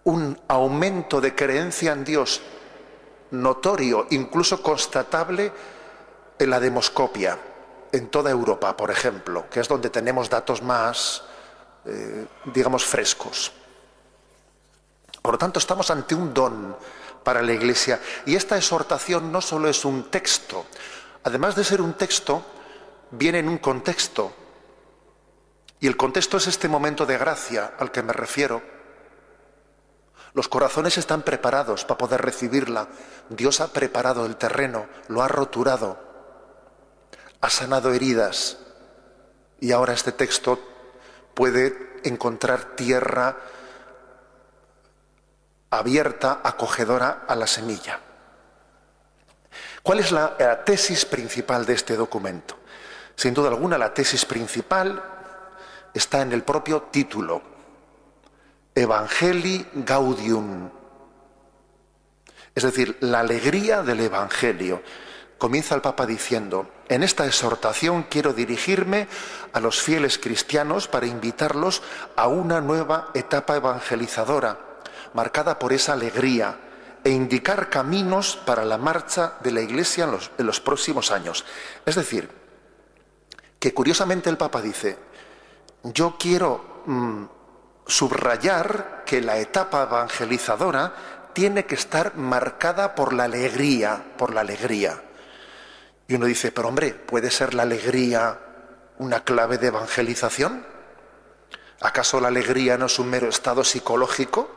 un 0.05 0.39
aumento 0.47 1.21
de 1.21 1.33
creencia 1.35 1.93
en 1.93 2.03
Dios 2.03 2.41
notorio, 3.31 4.07
incluso 4.11 4.61
constatable 4.61 5.51
en 6.37 6.49
la 6.49 6.59
demoscopia, 6.59 7.37
en 7.91 8.09
toda 8.09 8.29
Europa, 8.29 8.75
por 8.77 8.91
ejemplo, 8.91 9.49
que 9.49 9.59
es 9.59 9.67
donde 9.67 9.89
tenemos 9.89 10.29
datos 10.29 10.61
más, 10.61 11.23
eh, 11.85 12.25
digamos, 12.45 12.85
frescos. 12.85 13.51
Por 15.21 15.33
lo 15.33 15.37
tanto, 15.37 15.59
estamos 15.59 15.89
ante 15.89 16.15
un 16.15 16.33
don 16.33 16.75
para 17.23 17.41
la 17.41 17.53
Iglesia. 17.53 17.99
Y 18.25 18.35
esta 18.35 18.57
exhortación 18.57 19.31
no 19.31 19.41
solo 19.41 19.69
es 19.69 19.85
un 19.85 20.11
texto, 20.11 20.65
además 21.23 21.55
de 21.55 21.63
ser 21.63 21.81
un 21.81 21.93
texto, 21.93 22.43
viene 23.13 23.39
en 23.39 23.47
un 23.47 23.57
contexto. 23.57 24.33
Y 25.79 25.87
el 25.87 25.97
contexto 25.97 26.37
es 26.37 26.47
este 26.47 26.67
momento 26.67 27.05
de 27.05 27.17
gracia 27.17 27.73
al 27.77 27.91
que 27.91 28.03
me 28.03 28.13
refiero. 28.13 28.61
Los 30.33 30.47
corazones 30.47 30.97
están 30.97 31.21
preparados 31.21 31.85
para 31.85 31.97
poder 31.97 32.21
recibirla. 32.21 32.87
Dios 33.29 33.61
ha 33.61 33.71
preparado 33.71 34.25
el 34.25 34.35
terreno, 34.35 34.87
lo 35.07 35.21
ha 35.21 35.27
roturado, 35.27 35.99
ha 37.41 37.49
sanado 37.49 37.93
heridas. 37.93 38.57
Y 39.59 39.71
ahora 39.71 39.93
este 39.93 40.11
texto 40.11 40.59
puede 41.33 41.99
encontrar 42.03 42.75
tierra 42.75 43.37
abierta, 45.69 46.41
acogedora 46.43 47.25
a 47.27 47.35
la 47.35 47.47
semilla. 47.47 47.99
¿Cuál 49.83 49.99
es 49.99 50.11
la, 50.11 50.63
tesis 50.63 51.05
principal 51.05 51.65
de 51.65 51.73
este 51.73 51.95
documento? 51.95 52.62
Sin 53.15 53.33
duda 53.33 53.49
alguna, 53.49 53.77
la 53.77 53.93
tesis 53.93 54.25
principal 54.25 55.03
está 55.93 56.21
en 56.21 56.31
el 56.31 56.43
propio 56.43 56.83
título, 56.83 57.41
Evangelii 58.75 59.67
Gaudium, 59.75 60.69
es 62.55 62.63
decir, 62.63 62.97
la 63.01 63.19
alegría 63.19 63.81
del 63.81 63.99
Evangelio. 64.01 64.81
Comienza 65.37 65.75
el 65.75 65.81
Papa 65.81 66.05
diciendo, 66.05 66.69
en 66.87 67.03
esta 67.03 67.25
exhortación 67.25 68.03
quiero 68.03 68.33
dirigirme 68.33 69.07
a 69.51 69.59
los 69.59 69.81
fieles 69.81 70.17
cristianos 70.17 70.87
para 70.87 71.07
invitarlos 71.07 71.81
a 72.15 72.27
una 72.27 72.61
nueva 72.61 73.09
etapa 73.13 73.55
evangelizadora 73.55 74.59
marcada 75.13 75.59
por 75.59 75.73
esa 75.73 75.93
alegría 75.93 76.57
e 77.03 77.09
indicar 77.09 77.69
caminos 77.69 78.37
para 78.45 78.63
la 78.65 78.77
marcha 78.77 79.33
de 79.41 79.51
la 79.51 79.61
Iglesia 79.61 80.07
en 80.37 80.45
los, 80.45 80.59
próximos 80.59 81.11
años. 81.11 81.45
Es 81.85 81.95
decir, 81.95 82.29
que 83.63 83.73
curiosamente 83.73 84.29
el 84.29 84.35
Papa 84.35 84.61
dice, 84.61 84.97
yo 85.83 86.17
quiero 86.19 86.83
mm, 86.85 87.23
subrayar 87.87 89.03
que 89.05 89.21
la 89.21 89.37
etapa 89.37 89.83
evangelizadora 89.83 91.31
tiene 91.31 91.65
que 91.65 91.75
estar 91.75 92.17
marcada 92.17 92.93
por 92.93 93.13
la 93.13 93.23
alegría, 93.23 94.03
por 94.17 94.33
la 94.33 94.41
alegría. 94.41 95.01
Y 96.09 96.15
uno 96.15 96.25
dice, 96.25 96.51
pero 96.51 96.67
hombre, 96.67 96.93
¿puede 96.93 97.31
ser 97.31 97.53
la 97.53 97.63
alegría 97.63 98.37
una 98.97 99.23
clave 99.23 99.57
de 99.57 99.67
evangelización? 99.67 100.67
¿Acaso 101.79 102.19
la 102.19 102.27
alegría 102.27 102.77
no 102.77 102.87
es 102.87 102.99
un 102.99 103.09
mero 103.09 103.29
estado 103.29 103.63
psicológico? 103.63 104.49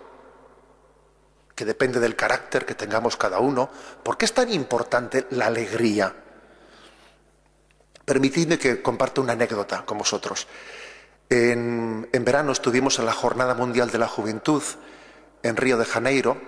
que 1.55 1.65
depende 1.65 2.01
del 2.01 2.17
carácter 2.17 2.67
que 2.67 2.75
tengamos 2.75 3.17
cada 3.17 3.39
uno. 3.39 3.71
¿Por 4.03 4.19
qué 4.19 4.25
es 4.25 4.35
tan 4.35 4.53
importante 4.53 5.29
la 5.31 5.47
alegría? 5.47 6.26
Permitidme 8.07 8.57
que 8.57 8.81
comparta 8.83 9.21
una 9.21 9.33
anécdota 9.33 9.85
con 9.85 9.99
vosotros. 9.99 10.47
En, 11.29 12.09
verano 12.13 12.53
estuvimos 12.53 13.01
en 13.01 13.07
la 13.07 13.13
Jornada 13.13 13.55
Mundial 13.55 13.91
de 13.91 13.99
la 13.99 14.07
Juventud 14.07 14.63
en 15.43 15.57
Río 15.57 15.77
de 15.77 15.85
Janeiro 15.85 16.41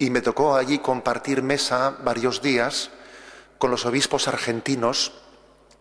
y 0.00 0.10
me 0.10 0.22
tocó 0.22 0.56
allí 0.56 0.80
compartir 0.80 1.40
mesa 1.40 1.96
varios 2.02 2.42
días 2.42 2.90
con 3.58 3.70
los 3.70 3.86
obispos 3.86 4.26
argentinos 4.26 5.12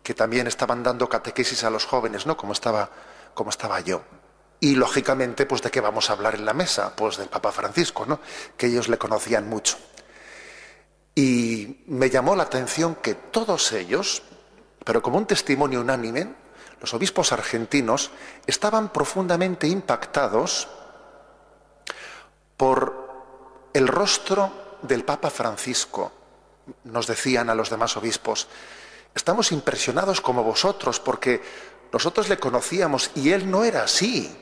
que 0.03 0.13
también 0.13 0.45
estaban 0.45 0.83
dando 0.83 1.09
catequesis 1.09 1.63
a 1.63 1.71
los 1.71 1.85
jóvenes, 1.85 2.27
¿no? 2.27 2.37
Como 2.37 2.53
estaba, 2.53 2.91
como 3.33 3.49
estaba 3.49 3.79
yo. 3.79 4.03
Y 4.59 4.75
lógicamente, 4.75 5.47
pues 5.47 5.63
de 5.63 5.71
qué 5.71 5.81
vamos 5.81 6.11
a 6.11 6.13
hablar 6.13 6.35
en 6.35 6.45
la 6.45 6.53
mesa? 6.53 6.95
Pues 6.95 7.17
del 7.17 7.27
Papa 7.27 7.51
Francisco, 7.51 8.05
¿no? 8.05 8.19
Que 8.55 8.67
ellos 8.67 8.87
le 8.87 8.99
conocían 8.99 9.49
mucho. 9.49 9.77
Y 11.15 11.83
me 11.87 12.11
llamó 12.11 12.35
la 12.35 12.43
atención 12.43 12.95
que 12.95 13.15
todos 13.15 13.71
ellos, 13.71 14.21
pero 14.87 15.01
como 15.01 15.17
un 15.17 15.25
testimonio 15.25 15.81
unánime, 15.81 16.33
los 16.79 16.93
obispos 16.93 17.33
argentinos 17.33 18.09
estaban 18.45 18.87
profundamente 18.87 19.67
impactados 19.67 20.69
por 22.55 23.69
el 23.73 23.85
rostro 23.85 24.77
del 24.83 25.03
Papa 25.03 25.29
Francisco. 25.29 26.13
Nos 26.85 27.05
decían 27.05 27.49
a 27.49 27.55
los 27.55 27.69
demás 27.69 27.97
obispos, 27.97 28.47
estamos 29.13 29.51
impresionados 29.51 30.21
como 30.21 30.41
vosotros 30.41 31.01
porque 31.01 31.41
nosotros 31.91 32.29
le 32.29 32.39
conocíamos 32.39 33.11
y 33.13 33.33
él 33.33 33.51
no 33.51 33.65
era 33.65 33.83
así. 33.83 34.33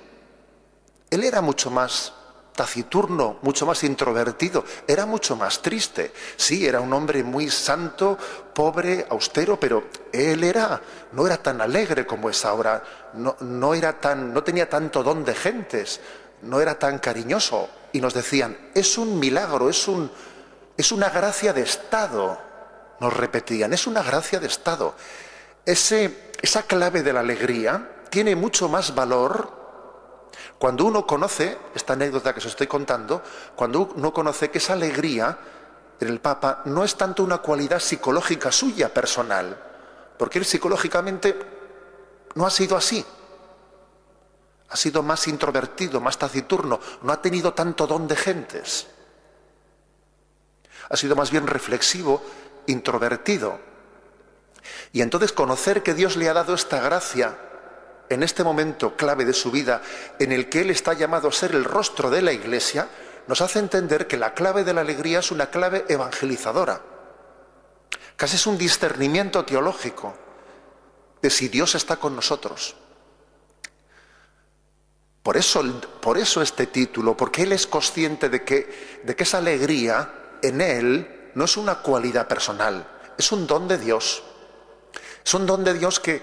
Él 1.10 1.24
era 1.24 1.42
mucho 1.42 1.72
más 1.72 2.14
taciturno, 2.56 3.38
mucho 3.42 3.66
más 3.66 3.84
introvertido, 3.84 4.64
era 4.88 5.06
mucho 5.06 5.36
más 5.36 5.62
triste. 5.62 6.14
Sí, 6.38 6.66
era 6.66 6.80
un 6.80 6.92
hombre 6.94 7.24
muy 7.24 7.50
santo, 7.50 8.18
pobre, 8.54 9.06
austero, 9.10 9.60
pero 9.60 9.86
él 10.12 10.44
era, 10.44 10.82
no 11.12 11.28
era 11.28 11.38
tan 11.38 11.62
alegre 11.62 12.06
como 12.06 12.30
es 12.30 12.46
ahora, 12.46 12.82
no, 13.14 13.36
no, 13.42 13.74
era 13.74 14.00
tan, 14.00 14.34
no 14.34 14.44
tenía 14.44 14.70
tanto 14.70 15.04
don 15.04 15.26
de 15.26 15.36
gentes, 15.36 16.00
no 16.42 16.60
era 16.62 16.80
tan 16.80 17.00
cariñoso. 17.00 17.70
Y 17.92 18.02
nos 18.02 18.14
decían, 18.14 18.58
es 18.74 18.98
un 18.98 19.20
milagro, 19.20 19.70
es, 19.70 19.88
un, 19.88 20.10
es 20.78 20.92
una 20.92 21.10
gracia 21.10 21.54
de 21.54 21.62
Estado, 21.62 22.40
nos 23.00 23.14
repetían, 23.14 23.74
es 23.74 23.88
una 23.88 24.02
gracia 24.02 24.40
de 24.40 24.48
Estado. 24.48 24.96
Ese, 25.66 26.32
esa 26.42 26.64
clave 26.64 27.04
de 27.04 27.14
la 27.14 27.22
alegría 27.22 28.04
tiene 28.10 28.36
mucho 28.36 28.70
más 28.70 28.96
valor 28.96 29.65
cuando 30.58 30.86
uno 30.86 31.06
conoce, 31.06 31.58
esta 31.76 31.94
anécdota 31.94 32.34
que 32.34 32.40
os 32.40 32.46
estoy 32.46 32.68
contando, 32.68 33.22
cuando 33.56 33.92
uno 33.96 34.14
conoce 34.14 34.50
que 34.50 34.60
esa 34.60 34.74
alegría 34.74 35.38
en 36.00 36.08
el 36.08 36.20
Papa 36.20 36.62
no 36.66 36.84
es 36.84 36.96
tanto 36.96 37.24
una 37.24 37.40
cualidad 37.40 37.80
psicológica 37.80 38.52
suya 38.52 38.94
personal, 38.94 39.58
porque 40.18 40.40
él 40.40 40.46
psicológicamente 40.46 41.38
no 42.36 42.46
ha 42.46 42.50
sido 42.50 42.78
así. 42.78 43.06
Ha 44.70 44.78
sido 44.78 45.04
más 45.04 45.28
introvertido, 45.28 46.02
más 46.02 46.18
taciturno, 46.18 46.80
no 47.02 47.14
ha 47.14 47.22
tenido 47.22 47.54
tanto 47.54 47.86
don 47.86 48.08
de 48.08 48.16
gentes. 48.16 48.88
Ha 50.90 50.98
sido 50.98 51.16
más 51.16 51.32
bien 51.32 51.48
reflexivo, 51.48 52.22
introvertido. 52.68 53.60
Y 54.92 55.02
entonces 55.02 55.32
conocer 55.32 55.84
que 55.84 55.94
Dios 55.94 56.16
le 56.16 56.30
ha 56.30 56.34
dado 56.34 56.54
esta 56.54 56.80
gracia 56.80 57.38
en 58.10 58.24
este 58.24 58.44
momento 58.44 58.96
clave 58.96 59.26
de 59.26 59.34
su 59.34 59.52
vida 59.52 59.82
en 60.20 60.32
el 60.32 60.50
que 60.50 60.62
Él 60.62 60.70
está 60.70 60.94
llamado 60.94 61.28
a 61.28 61.32
ser 61.32 61.52
el 61.52 61.64
rostro 61.64 62.10
de 62.10 62.22
la 62.22 62.32
Iglesia, 62.32 62.88
nos 63.28 63.42
hace 63.42 63.60
entender 63.60 64.08
que 64.08 64.18
la 64.18 64.34
clave 64.34 64.64
de 64.64 64.74
la 64.74 64.82
alegría 64.82 65.20
es 65.20 65.32
una 65.32 65.50
clave 65.50 65.86
evangelizadora. 65.88 66.82
Casi 68.16 68.36
es 68.36 68.48
un 68.48 68.58
discernimiento 68.58 69.44
teológico 69.44 70.16
de 71.22 71.30
si 71.30 71.48
Dios 71.48 71.76
está 71.76 71.98
con 71.98 72.16
nosotros. 72.16 72.76
Por 75.24 75.38
eso, 75.38 75.64
por 76.02 76.20
eso 76.20 76.42
este 76.42 76.68
título, 76.68 77.18
porque 77.18 77.44
Él 77.44 77.52
es 77.52 77.66
consciente 77.66 78.30
de 78.30 78.44
que, 78.44 79.02
de 79.04 79.16
que 79.16 79.24
esa 79.24 79.40
alegría 79.40 80.38
en 80.44 80.62
Él 80.62 81.32
no 81.34 81.46
es 81.46 81.58
una 81.58 81.80
cualidad 81.80 82.28
personal, 82.28 82.88
es 83.18 83.32
un 83.32 83.48
don 83.48 83.68
de 83.68 83.80
Dios. 83.80 84.22
Es 85.26 85.34
un 85.34 85.48
don 85.48 85.64
de 85.64 85.74
Dios 85.74 86.00
que, 86.00 86.22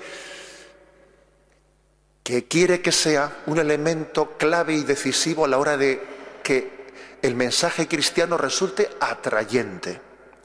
que 2.23 2.47
quiere 2.47 2.81
que 2.81 2.93
sea 2.93 3.43
un 3.47 3.59
elemento 3.59 4.37
clave 4.39 4.75
y 4.75 4.85
decisivo 4.85 5.45
a 5.45 5.49
la 5.49 5.59
hora 5.59 5.77
de 5.77 6.03
que 6.43 6.83
el 7.21 7.35
mensaje 7.35 7.89
cristiano 7.89 8.37
resulte 8.37 8.91
atrayente. 9.01 10.01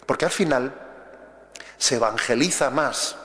Porque 0.05 0.25
al 0.25 0.31
final 0.31 0.73
se 1.77 1.95
evangeliza 1.95 2.69
más, 2.69 3.15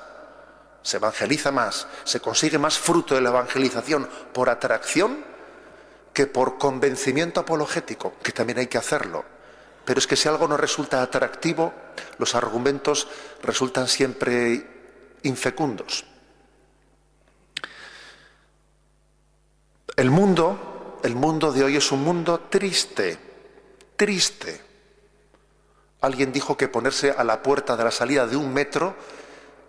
se 0.82 0.96
evangeliza 0.98 1.50
más, 1.50 1.86
se 2.04 2.20
consigue 2.20 2.58
más 2.58 2.78
fruto 2.78 3.14
de 3.14 3.20
la 3.20 3.30
evangelización 3.30 4.08
por 4.32 4.50
atracción 4.50 5.24
que 6.12 6.26
por 6.26 6.58
convencimiento 6.58 7.40
apologético, 7.40 8.14
que 8.22 8.32
también 8.32 8.58
hay 8.58 8.66
que 8.66 8.78
hacerlo. 8.78 9.24
Pero 9.84 9.98
es 9.98 10.06
que 10.06 10.16
si 10.16 10.28
algo 10.28 10.46
no 10.46 10.56
resulta 10.56 11.02
atractivo, 11.02 11.72
los 12.18 12.34
argumentos 12.34 13.08
resultan 13.42 13.88
siempre 13.88 14.66
infecundos. 15.22 16.04
El 19.96 20.10
mundo, 20.10 20.98
el 21.02 21.14
mundo 21.14 21.52
de 21.52 21.64
hoy 21.64 21.76
es 21.76 21.92
un 21.92 22.02
mundo 22.02 22.40
triste, 22.48 23.18
triste. 23.96 24.60
Alguien 26.00 26.32
dijo 26.32 26.56
que 26.56 26.68
ponerse 26.68 27.10
a 27.10 27.22
la 27.24 27.42
puerta 27.42 27.76
de 27.76 27.84
la 27.84 27.90
salida 27.90 28.26
de 28.26 28.36
un 28.36 28.52
metro 28.52 28.96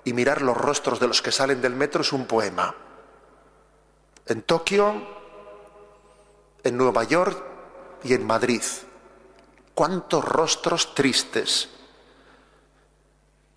y 0.06 0.13
mirar 0.13 0.41
los 0.41 0.58
rostros 0.58 1.00
de 1.00 1.08
los 1.08 1.21
que 1.21 1.32
salen 1.32 1.62
del 1.62 1.76
metro 1.76 2.02
es 2.02 2.13
un 2.13 2.26
poema. 2.26 2.74
En 4.26 4.41
Tokio, 4.43 4.95
en 6.63 6.78
Nueva 6.78 7.04
York 7.04 7.43
y 8.04 8.13
en 8.13 8.26
Madrid. 8.26 8.63
¿Cuántos 9.74 10.24
rostros 10.24 10.95
tristes 10.95 11.69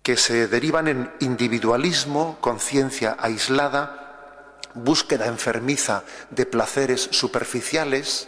que 0.03 0.17
se 0.17 0.47
derivan 0.47 0.87
en 0.87 1.13
individualismo, 1.19 2.37
conciencia 2.41 3.17
aislada, 3.19 4.06
búsqueda 4.77 5.27
enfermiza 5.27 6.03
de 6.29 6.45
placeres 6.45 7.09
superficiales. 7.11 8.27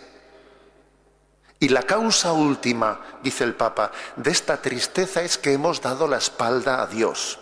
Y 1.59 1.69
la 1.69 1.83
causa 1.83 2.31
última, 2.33 3.01
dice 3.21 3.43
el 3.43 3.55
Papa, 3.55 3.91
de 4.15 4.31
esta 4.31 4.62
tristeza 4.62 5.21
es 5.21 5.38
que 5.38 5.53
hemos 5.53 5.81
dado 5.81 6.07
la 6.07 6.17
espalda 6.17 6.81
a 6.81 6.88
Dios. 6.88 7.39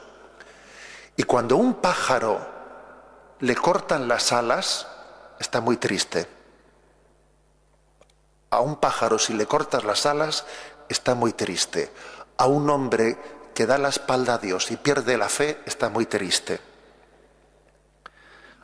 Y 1.15 1.24
cuando 1.24 1.58
un 1.58 1.76
pájaro 1.76 2.46
le 3.39 3.56
cortan 3.56 4.08
las 4.08 4.32
alas, 4.32 4.88
está 5.39 5.62
muy 5.62 5.78
triste. 5.78 6.28
A 8.50 8.62
un 8.62 8.78
pájaro 8.78 9.20
si 9.20 9.34
le 9.34 9.46
cortas 9.46 9.84
las 9.84 10.06
alas, 10.06 10.46
está 10.89 11.15
muy 11.15 11.34
triste. 11.34 11.91
A 12.38 12.48
un 12.48 12.70
hombre 12.70 13.17
que 13.54 13.65
da 13.65 13.78
la 13.78 13.89
espalda 13.89 14.36
a 14.36 14.38
Dios 14.38 14.72
y 14.72 14.78
pierde 14.78 15.17
la 15.17 15.30
fe, 15.30 15.60
está 15.65 15.89
muy 15.89 16.06
triste. 16.06 16.60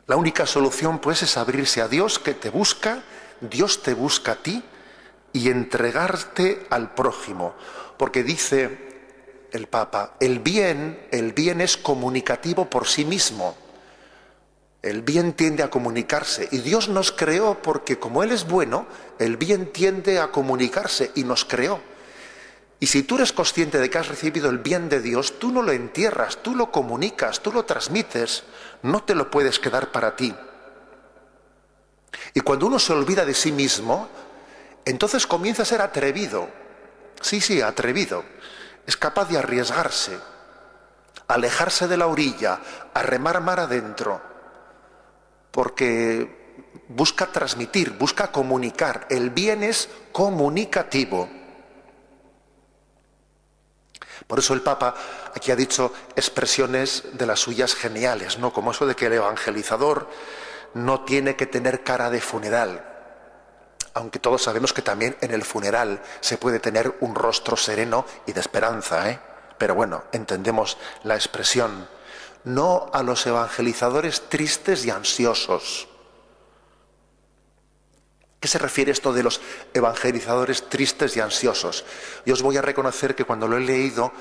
La 0.06 0.16
única 0.16 0.44
solución 0.46 0.98
pues 0.98 1.22
es 1.22 1.36
abrirse 1.36 1.80
a 1.80 1.88
Dios 1.88 2.18
que 2.18 2.34
te 2.34 2.50
busca, 2.50 3.02
Dios 3.40 3.82
te 3.82 3.94
busca 3.94 4.32
a 4.32 4.36
ti 4.36 4.62
y 5.32 5.48
entregarte 5.48 6.66
al 6.68 6.94
prójimo. 6.94 7.54
Porque 7.96 8.22
dice 8.22 8.94
el 9.50 9.66
Papa, 9.66 10.14
el 10.20 10.40
bien, 10.40 11.06
el 11.10 11.32
bien 11.32 11.60
es 11.62 11.78
comunicativo 11.78 12.68
por 12.68 12.86
sí 12.86 13.04
mismo. 13.04 13.56
El 14.82 15.00
bien 15.00 15.32
tiende 15.32 15.62
a 15.62 15.70
comunicarse 15.70 16.48
y 16.52 16.58
Dios 16.58 16.90
nos 16.90 17.10
creó 17.10 17.62
porque 17.62 17.98
como 17.98 18.22
Él 18.22 18.30
es 18.32 18.46
bueno, 18.46 18.86
el 19.18 19.38
bien 19.38 19.72
tiende 19.72 20.18
a 20.18 20.30
comunicarse 20.30 21.12
y 21.14 21.24
nos 21.24 21.46
creó. 21.46 21.80
Y 22.80 22.86
si 22.88 23.02
tú 23.02 23.14
eres 23.14 23.32
consciente 23.32 23.78
de 23.78 23.88
que 23.88 23.96
has 23.96 24.08
recibido 24.08 24.50
el 24.50 24.58
bien 24.58 24.90
de 24.90 25.00
Dios, 25.00 25.38
tú 25.38 25.50
no 25.50 25.62
lo 25.62 25.72
entierras, 25.72 26.42
tú 26.42 26.54
lo 26.54 26.70
comunicas, 26.70 27.40
tú 27.40 27.50
lo 27.50 27.64
transmites, 27.64 28.44
no 28.84 29.02
te 29.02 29.14
lo 29.14 29.30
puedes 29.30 29.58
quedar 29.58 29.90
para 29.92 30.14
ti. 30.14 30.34
Y 32.34 32.40
cuando 32.40 32.66
uno 32.66 32.78
se 32.78 32.92
olvida 32.92 33.24
de 33.24 33.32
sí 33.32 33.50
mismo, 33.50 34.08
entonces 34.84 35.26
comienza 35.26 35.62
a 35.62 35.66
ser 35.66 35.80
atrevido. 35.80 36.48
Sí, 37.20 37.40
sí, 37.40 37.62
atrevido. 37.62 38.24
Es 38.86 38.96
capaz 38.98 39.26
de 39.28 39.38
arriesgarse, 39.38 40.18
alejarse 41.28 41.88
de 41.88 41.96
la 41.96 42.06
orilla, 42.06 42.60
a 42.92 43.02
remar 43.02 43.40
mar 43.40 43.58
adentro, 43.58 44.20
porque 45.50 46.84
busca 46.88 47.26
transmitir, 47.26 47.92
busca 47.92 48.30
comunicar. 48.30 49.06
El 49.08 49.30
bien 49.30 49.62
es 49.62 49.88
comunicativo. 50.12 51.30
Por 54.26 54.38
eso 54.38 54.54
el 54.54 54.62
Papa 54.62 54.94
aquí 55.34 55.50
ha 55.50 55.56
dicho 55.56 55.92
expresiones 56.16 57.04
de 57.12 57.26
las 57.26 57.40
suyas 57.40 57.74
geniales, 57.74 58.38
¿no? 58.38 58.52
Como 58.52 58.70
eso 58.70 58.86
de 58.86 58.96
que 58.96 59.06
el 59.06 59.12
evangelizador 59.14 60.08
no 60.74 61.04
tiene 61.04 61.36
que 61.36 61.46
tener 61.46 61.84
cara 61.84 62.10
de 62.10 62.20
funeral. 62.20 62.84
Aunque 63.92 64.18
todos 64.18 64.42
sabemos 64.42 64.72
que 64.72 64.82
también 64.82 65.16
en 65.20 65.32
el 65.32 65.44
funeral 65.44 66.02
se 66.20 66.38
puede 66.38 66.58
tener 66.58 66.96
un 67.00 67.14
rostro 67.14 67.56
sereno 67.56 68.06
y 68.26 68.32
de 68.32 68.40
esperanza, 68.40 69.10
¿eh? 69.10 69.20
Pero 69.58 69.74
bueno, 69.74 70.04
entendemos 70.12 70.78
la 71.04 71.14
expresión. 71.14 71.88
No 72.42 72.90
a 72.92 73.02
los 73.02 73.26
evangelizadores 73.26 74.28
tristes 74.28 74.84
y 74.84 74.90
ansiosos 74.90 75.88
qué 78.44 78.48
se 78.48 78.58
refiere 78.58 78.92
esto 78.92 79.14
de 79.14 79.22
los 79.22 79.40
evangelizadores 79.72 80.68
tristes 80.68 81.16
y 81.16 81.20
ansiosos? 81.20 81.86
Yo 82.26 82.34
os 82.34 82.42
voy 82.42 82.58
a 82.58 82.60
reconocer 82.60 83.14
que 83.14 83.24
cuando 83.24 83.48
lo 83.48 83.56
he 83.56 83.60
leído 83.60 84.12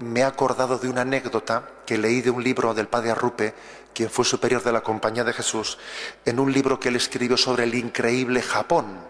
me 0.00 0.20
he 0.20 0.24
acordado 0.24 0.76
de 0.76 0.90
una 0.90 1.00
anécdota 1.00 1.66
que 1.86 1.96
leí 1.96 2.20
de 2.20 2.28
un 2.28 2.44
libro 2.44 2.74
del 2.74 2.88
padre 2.88 3.12
Arrupe, 3.12 3.54
quien 3.94 4.10
fue 4.10 4.26
superior 4.26 4.62
de 4.62 4.72
la 4.72 4.82
Compañía 4.82 5.24
de 5.24 5.32
Jesús, 5.32 5.78
en 6.26 6.40
un 6.40 6.52
libro 6.52 6.78
que 6.78 6.90
él 6.90 6.96
escribió 6.96 7.38
sobre 7.38 7.64
el 7.64 7.74
increíble 7.74 8.42
Japón. 8.42 9.00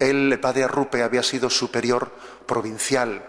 Él, 0.00 0.32
el 0.32 0.40
padre 0.40 0.64
Arrupe, 0.64 1.04
había 1.04 1.22
sido 1.22 1.48
superior 1.48 2.10
provincial 2.44 3.24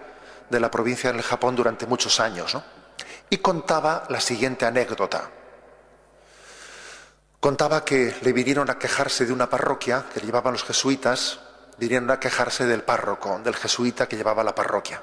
de 0.50 0.60
la 0.60 0.72
provincia 0.72 1.12
del 1.12 1.22
Japón 1.22 1.56
durante 1.56 1.86
muchos 1.86 2.20
años, 2.20 2.58
y 3.30 3.38
contaba 3.38 4.06
la 4.10 4.20
siguiente 4.20 4.66
anécdota. 4.66 5.30
Contaba 7.48 7.86
que 7.86 8.14
le 8.24 8.34
vinieron 8.34 8.70
a 8.70 8.78
quejarse 8.78 9.26
de 9.26 9.32
una 9.32 9.50
parroquia 9.50 10.04
que 10.14 10.20
llevaban 10.20 10.52
los 10.52 10.66
jesuitas, 10.66 11.40
vinieron 11.78 12.12
a 12.12 12.20
quejarse 12.20 12.66
del 12.66 12.84
párroco, 12.84 13.40
del 13.42 13.56
jesuita 13.56 14.06
que 14.06 14.18
llevaba 14.18 14.44
la 14.44 14.54
parroquia, 14.54 15.02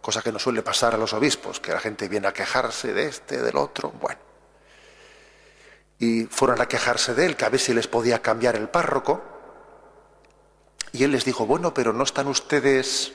cosa 0.00 0.22
que 0.22 0.32
no 0.32 0.38
suele 0.38 0.62
pasar 0.62 0.94
a 0.94 0.96
los 0.96 1.12
obispos, 1.12 1.60
que 1.60 1.72
la 1.72 1.78
gente 1.78 2.08
viene 2.08 2.28
a 2.28 2.32
quejarse 2.32 2.94
de 2.94 3.08
este, 3.08 3.42
del 3.42 3.58
otro, 3.58 3.90
bueno. 3.90 4.18
Y 5.98 6.24
fueron 6.24 6.62
a 6.62 6.66
quejarse 6.66 7.12
de 7.12 7.26
él, 7.26 7.36
que 7.36 7.44
a 7.44 7.50
ver 7.50 7.60
si 7.60 7.74
les 7.74 7.88
podía 7.88 8.22
cambiar 8.22 8.56
el 8.56 8.70
párroco. 8.70 9.22
Y 10.92 11.04
él 11.04 11.10
les 11.10 11.26
dijo, 11.26 11.44
bueno, 11.44 11.74
pero 11.74 11.92
¿no 11.92 12.04
están 12.04 12.26
ustedes 12.28 13.12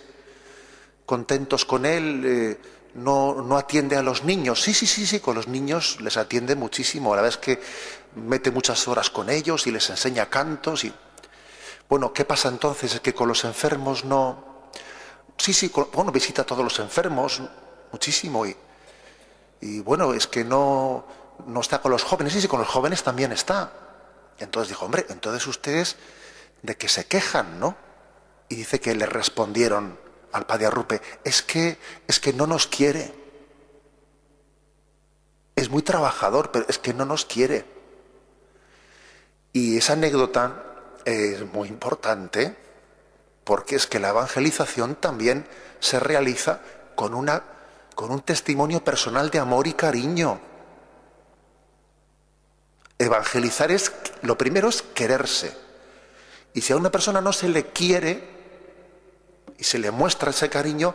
contentos 1.08 1.66
con 1.66 1.88
él? 1.88 2.24
Eh, 2.24 2.62
no, 2.94 3.42
no 3.42 3.58
atiende 3.58 3.96
a 3.96 4.02
los 4.02 4.24
niños. 4.24 4.62
Sí, 4.62 4.74
sí, 4.74 4.86
sí, 4.86 5.06
sí, 5.06 5.20
con 5.20 5.36
los 5.36 5.48
niños 5.48 6.00
les 6.02 6.18
atiende 6.18 6.56
muchísimo. 6.56 7.16
La 7.16 7.22
verdad 7.22 7.40
es 7.40 7.44
que 7.44 7.62
mete 8.16 8.52
muchas 8.52 8.88
horas 8.88 9.10
con 9.10 9.30
ellos 9.30 9.68
y 9.68 9.72
les 9.72 9.90
enseña 9.90 10.30
cantos. 10.30 10.84
Y... 10.84 10.94
Bueno, 11.90 12.14
¿qué 12.14 12.26
pasa 12.26 12.50
entonces? 12.50 12.96
Es 12.96 13.00
que 13.02 13.14
con 13.14 13.28
los 13.28 13.44
enfermos 13.44 14.06
no... 14.06 14.70
Sí, 15.38 15.54
sí, 15.54 15.72
bueno, 15.94 16.12
visita 16.12 16.44
a 16.44 16.46
todos 16.46 16.64
los 16.64 16.80
enfermos 16.80 17.42
muchísimo. 17.92 18.46
Y, 18.46 18.56
y 19.62 19.80
bueno, 19.80 20.14
es 20.14 20.28
que 20.28 20.44
no, 20.44 21.06
no 21.48 21.62
está 21.62 21.82
con 21.82 21.92
los 21.92 22.04
jóvenes. 22.04 22.34
Sí, 22.34 22.42
sí, 22.42 22.48
con 22.48 22.60
los 22.60 22.70
jóvenes 22.70 23.04
también 23.04 23.32
está. 23.32 23.72
Entonces 24.40 24.70
dijo, 24.70 24.86
hombre, 24.86 25.06
entonces 25.10 25.46
ustedes 25.48 25.98
de 26.62 26.78
que 26.78 26.90
se 26.90 27.06
quejan, 27.06 27.60
¿no? 27.60 27.76
Y 28.50 28.56
dice 28.56 28.80
que 28.80 28.94
le 28.96 29.06
respondieron 29.06 30.00
al 30.32 30.46
padre 30.46 30.66
Arrupe, 30.66 31.02
es 31.24 31.42
que, 31.42 31.78
es 32.08 32.20
que 32.20 32.34
no 32.34 32.48
nos 32.48 32.68
quiere. 32.68 33.14
Es 35.56 35.70
muy 35.70 35.82
trabajador, 35.82 36.52
pero 36.52 36.66
es 36.68 36.78
que 36.78 36.94
no 36.94 37.06
nos 37.06 37.26
quiere. 37.26 37.66
Y 39.54 39.78
esa 39.78 39.94
anécdota 39.94 40.64
es 41.06 41.42
muy 41.52 41.68
importante 41.68 42.56
porque 43.44 43.76
es 43.76 43.88
que 43.88 44.00
la 44.00 44.10
evangelización 44.10 44.96
también 44.96 45.46
se 45.80 46.00
realiza 46.00 46.62
con, 46.96 47.14
una, 47.14 47.44
con 47.96 48.12
un 48.12 48.22
testimonio 48.22 48.84
personal 48.84 49.30
de 49.30 49.40
amor 49.40 49.68
y 49.68 49.74
cariño. 49.74 50.40
Evangelizar 52.98 53.72
es, 53.72 53.92
lo 54.22 54.38
primero 54.38 54.70
es 54.70 54.82
quererse. 54.82 55.58
Y 56.54 56.62
si 56.62 56.74
a 56.74 56.78
una 56.78 56.92
persona 56.92 57.20
no 57.20 57.34
se 57.34 57.50
le 57.50 57.68
quiere 57.68 58.30
y 59.58 59.64
se 59.64 59.80
le 59.80 59.92
muestra 59.92 60.30
ese 60.30 60.50
cariño, 60.50 60.94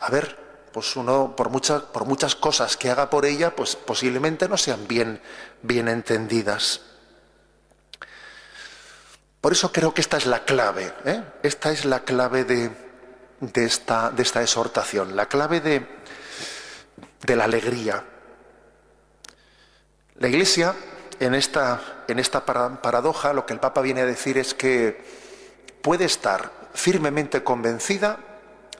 a 0.00 0.10
ver, 0.10 0.38
pues 0.72 0.96
uno 0.96 1.36
por 1.36 1.50
muchas, 1.50 1.82
por 1.82 2.06
muchas 2.06 2.34
cosas 2.34 2.76
que 2.76 2.90
haga 2.90 3.10
por 3.10 3.26
ella, 3.26 3.54
pues 3.54 3.76
posiblemente 3.76 4.48
no 4.48 4.56
sean 4.56 4.88
bien, 4.88 5.20
bien 5.62 5.88
entendidas. 5.88 6.80
Por 9.42 9.50
eso 9.50 9.72
creo 9.72 9.92
que 9.92 10.00
esta 10.00 10.16
es 10.16 10.26
la 10.26 10.44
clave, 10.44 10.94
¿eh? 11.04 11.20
esta 11.42 11.72
es 11.72 11.84
la 11.84 12.04
clave 12.04 12.44
de, 12.44 12.70
de, 13.40 13.64
esta, 13.64 14.10
de 14.10 14.22
esta 14.22 14.40
exhortación, 14.40 15.16
la 15.16 15.26
clave 15.26 15.60
de, 15.60 15.84
de 17.26 17.36
la 17.36 17.42
alegría. 17.42 18.04
La 20.20 20.28
Iglesia 20.28 20.76
en 21.18 21.34
esta, 21.34 22.04
en 22.06 22.20
esta 22.20 22.44
paradoja 22.44 23.32
lo 23.32 23.44
que 23.44 23.52
el 23.52 23.58
Papa 23.58 23.80
viene 23.80 24.02
a 24.02 24.06
decir 24.06 24.38
es 24.38 24.54
que 24.54 25.04
puede 25.82 26.04
estar 26.04 26.52
firmemente 26.72 27.42
convencida 27.42 28.20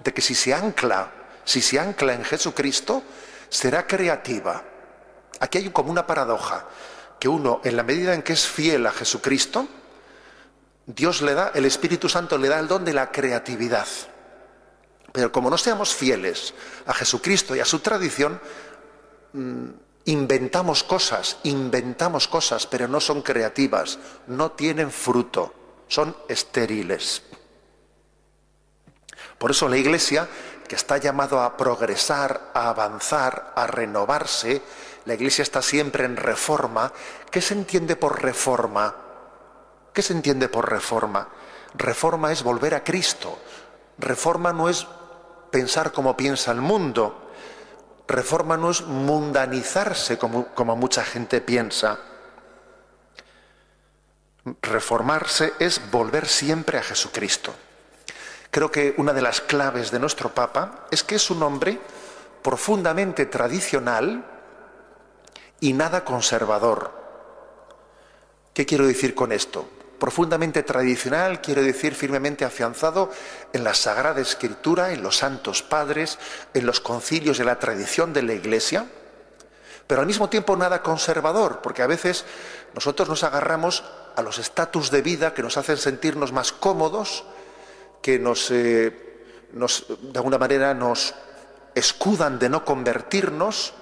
de 0.05 0.15
que 0.15 0.23
si 0.23 0.37
se 0.37 0.55
ancla, 0.55 1.11
si 1.45 1.61
se 1.61 1.81
ancla 1.81 2.15
en 2.15 2.23
Jesucristo, 2.23 3.03
será 3.49 3.85
creativa. 3.89 4.63
Aquí 5.41 5.59
hay 5.59 5.71
como 5.71 5.91
una 5.91 6.07
paradoja, 6.07 6.69
que 7.19 7.27
uno, 7.29 7.61
en 7.65 7.77
la 7.77 7.83
medida 7.83 8.15
en 8.15 8.23
que 8.23 8.35
es 8.35 8.47
fiel 8.47 8.87
a 8.87 8.93
Jesucristo, 8.93 9.67
Dios 10.87 11.23
le 11.23 11.35
da, 11.35 11.53
el 11.55 11.65
Espíritu 11.65 12.09
Santo 12.09 12.39
le 12.39 12.49
da 12.49 12.59
el 12.59 12.69
don 12.69 12.85
de 12.85 12.93
la 12.93 13.11
creatividad. 13.11 13.87
Pero 15.13 15.31
como 15.31 15.51
no 15.51 15.59
seamos 15.59 15.95
fieles 15.95 16.55
a 16.87 16.95
Jesucristo 16.95 17.55
y 17.55 17.61
a 17.61 17.65
su 17.65 17.81
tradición, 17.81 18.41
mm, 19.33 19.69
Inventamos 20.05 20.83
cosas, 20.83 21.37
inventamos 21.45 22.27
cosas, 22.27 22.67
pero 22.67 22.89
no 22.89 23.01
son 23.01 23.23
creativas, 23.23 24.01
no 24.27 24.51
tienen 24.51 24.91
fruto, 24.91 25.55
son 25.87 26.17
estériles. 26.29 27.23
Por 29.39 29.53
eso 29.53 29.69
la 29.69 29.77
Iglesia, 29.77 30.29
que 30.67 30.75
está 30.75 30.97
llamado 30.97 31.41
a 31.41 31.57
progresar, 31.57 32.51
a 32.53 32.71
avanzar, 32.71 33.53
a 33.55 33.69
renovarse, 33.69 34.63
la 35.05 35.15
Iglesia 35.15 35.43
está 35.43 35.63
siempre 35.63 36.05
en 36.05 36.17
reforma. 36.17 36.93
¿Qué 37.31 37.41
se 37.41 37.55
entiende 37.55 37.95
por 37.95 38.23
reforma? 38.23 38.97
¿Qué 39.93 40.03
se 40.03 40.13
entiende 40.15 40.49
por 40.49 40.71
reforma? 40.71 41.29
Reforma 41.75 42.33
es 42.33 42.43
volver 42.43 42.75
a 42.75 42.85
Cristo. 42.85 43.39
Reforma 43.99 44.53
no 44.53 44.69
es 44.69 44.87
pensar 45.51 45.93
como 45.93 46.17
piensa 46.17 46.51
el 46.53 46.61
mundo. 46.61 47.31
Reforma 48.09 48.57
no 48.57 48.71
es 48.71 48.83
mundanizarse 48.83 50.19
como, 50.19 50.47
como 50.49 50.77
mucha 50.77 51.05
gente 51.05 51.41
piensa. 51.41 51.99
Reformarse 54.63 55.53
es 55.59 55.91
volver 55.91 56.27
siempre 56.27 56.79
a 56.79 56.83
Jesucristo. 56.83 57.55
Creo 58.51 58.71
que 58.71 58.95
una 58.99 59.13
de 59.13 59.23
las 59.23 59.41
claves 59.41 59.91
de 59.91 59.99
nuestro 59.99 60.35
Papa 60.35 60.87
es 60.91 61.05
que 61.05 61.15
es 61.15 61.31
un 61.31 61.43
hombre 61.43 61.79
profundamente 62.43 63.27
tradicional 63.27 64.25
y 65.61 65.73
nada 65.73 66.05
conservador. 66.05 66.93
¿Qué 68.53 68.67
quiero 68.67 68.87
decir 68.87 69.15
con 69.15 69.33
esto? 69.33 69.69
Profundamente 70.03 70.65
tradicional, 70.65 71.41
quiero 71.41 71.63
decir 71.63 71.95
firmemente 71.95 72.45
afianzado 72.45 73.13
en 73.53 73.63
la 73.63 73.73
Sagrada 73.73 74.21
Escritura, 74.21 74.91
en 74.91 75.01
los 75.01 75.19
santos 75.19 75.63
padres, 75.63 76.19
en 76.55 76.67
los 76.67 76.81
concilios 76.81 77.39
de 77.39 77.45
la 77.45 77.61
tradición 77.61 78.13
de 78.13 78.23
la 78.23 78.33
Iglesia, 78.33 78.87
pero 79.87 80.01
al 80.01 80.09
mismo 80.09 80.29
tiempo 80.29 80.57
nada 80.57 80.83
conservador, 80.83 81.61
porque 81.63 81.83
a 81.83 81.87
veces 81.87 82.25
nosotros 82.75 83.09
nos 83.09 83.23
agarramos 83.23 83.85
a 84.17 84.23
los 84.23 84.41
estatus 84.41 84.91
de 84.91 85.03
vida 85.03 85.35
que 85.35 85.43
nos 85.45 85.57
hacen 85.57 85.77
sentirnos 85.77 86.33
más 86.33 86.51
cómodos, 86.51 87.23
que 88.03 88.19
nos, 88.19 88.51
eh, 88.51 89.23
nos 89.53 89.87
de 89.89 90.19
alguna 90.19 90.39
manera 90.39 90.75
nos 90.75 91.15
escudan 91.77 92.41
de 92.41 92.49
no 92.49 92.65
convertirnos, 92.65 93.73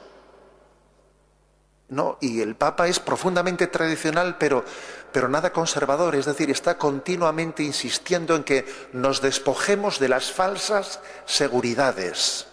no, 1.90 2.18
y 2.20 2.40
el 2.40 2.54
Papa 2.54 2.86
es 2.86 3.00
profundamente 3.00 3.66
tradicional, 3.66 4.38
pero, 4.38 4.64
pero 5.12 5.28
nada 5.28 5.52
conservador, 5.52 6.14
es 6.14 6.24
decir, 6.24 6.48
está 6.48 6.78
continuamente 6.78 7.64
insistiendo 7.64 8.36
en 8.36 8.44
que 8.44 8.64
nos 8.92 9.20
despojemos 9.20 9.98
de 9.98 10.08
las 10.08 10.30
falsas 10.30 11.00
seguridades 11.26 12.46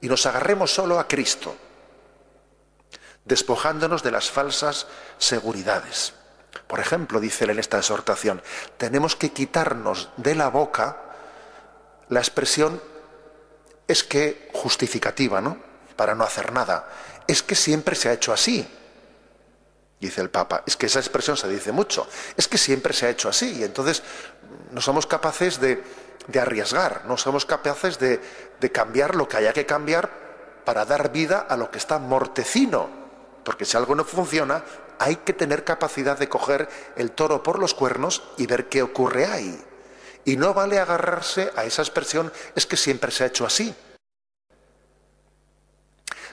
y 0.00 0.08
nos 0.08 0.26
agarremos 0.26 0.72
solo 0.72 1.00
a 1.00 1.08
Cristo, 1.08 1.56
despojándonos 3.24 4.04
de 4.04 4.12
las 4.12 4.30
falsas 4.30 4.86
seguridades. 5.18 6.14
Por 6.68 6.78
ejemplo, 6.78 7.18
dice 7.18 7.44
él 7.44 7.50
en 7.50 7.58
esta 7.58 7.78
exhortación, 7.78 8.42
tenemos 8.78 9.16
que 9.16 9.32
quitarnos 9.32 10.10
de 10.16 10.36
la 10.36 10.48
boca 10.48 10.98
la 12.08 12.20
expresión 12.20 12.80
es 13.88 14.04
que 14.04 14.50
justificativa, 14.52 15.40
¿no? 15.40 15.56
Para 15.96 16.14
no 16.14 16.24
hacer 16.24 16.52
nada 16.52 16.88
es 17.32 17.42
que 17.42 17.54
siempre 17.54 17.96
se 17.96 18.08
ha 18.08 18.12
hecho 18.12 18.32
así. 18.32 18.66
Dice 19.98 20.20
el 20.20 20.30
Papa, 20.30 20.62
es 20.66 20.76
que 20.76 20.86
esa 20.86 20.98
expresión 20.98 21.36
se 21.36 21.48
dice 21.48 21.72
mucho, 21.72 22.06
es 22.36 22.48
que 22.48 22.58
siempre 22.58 22.92
se 22.92 23.06
ha 23.06 23.10
hecho 23.10 23.28
así 23.28 23.60
y 23.60 23.64
entonces 23.64 24.02
no 24.72 24.80
somos 24.80 25.06
capaces 25.06 25.60
de, 25.60 25.82
arriesgar, 26.38 27.04
no 27.06 27.16
somos 27.16 27.46
capaces 27.46 27.98
de, 27.98 28.20
de 28.60 28.72
cambiar 28.72 29.14
lo 29.14 29.28
que 29.28 29.36
haya 29.36 29.52
que 29.52 29.64
cambiar 29.64 30.10
para 30.64 30.84
dar 30.84 31.12
vida 31.12 31.46
a 31.48 31.56
lo 31.56 31.70
que 31.70 31.78
está 31.78 31.98
mortecino, 31.98 32.90
porque 33.44 33.64
si 33.64 33.76
algo 33.76 33.94
no 33.94 34.04
funciona, 34.04 34.64
hay 34.98 35.16
que 35.16 35.32
tener 35.32 35.64
capacidad 35.64 36.18
de 36.18 36.28
coger 36.28 36.68
el 36.96 37.12
toro 37.12 37.42
por 37.42 37.58
los 37.58 37.74
cuernos 37.74 38.22
y 38.36 38.46
ver 38.46 38.68
qué 38.68 38.82
ocurre 38.82 39.26
ahí. 39.26 39.58
Y 40.24 40.36
no 40.36 40.52
vale 40.52 40.78
agarrarse 40.78 41.50
a 41.56 41.64
esa 41.64 41.82
expresión, 41.82 42.32
es 42.54 42.66
que 42.66 42.76
siempre 42.76 43.10
se 43.10 43.24
ha 43.24 43.28
hecho 43.28 43.46
así 43.46 43.74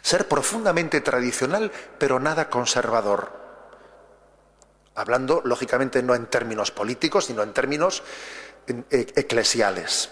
ser 0.02 0.28
profundamente 0.28 1.02
tradicional, 1.02 1.72
pero 1.98 2.20
nada 2.20 2.50
conservador. 2.50 3.38
Hablando, 4.96 5.42
lógicamente, 5.46 6.04
no 6.04 6.16
en 6.16 6.28
términos 6.28 6.72
políticos, 6.72 7.26
sino 7.26 7.44
en 7.44 7.54
términos 7.54 8.04
e, 8.68 9.08
eclesiales. 9.16 10.10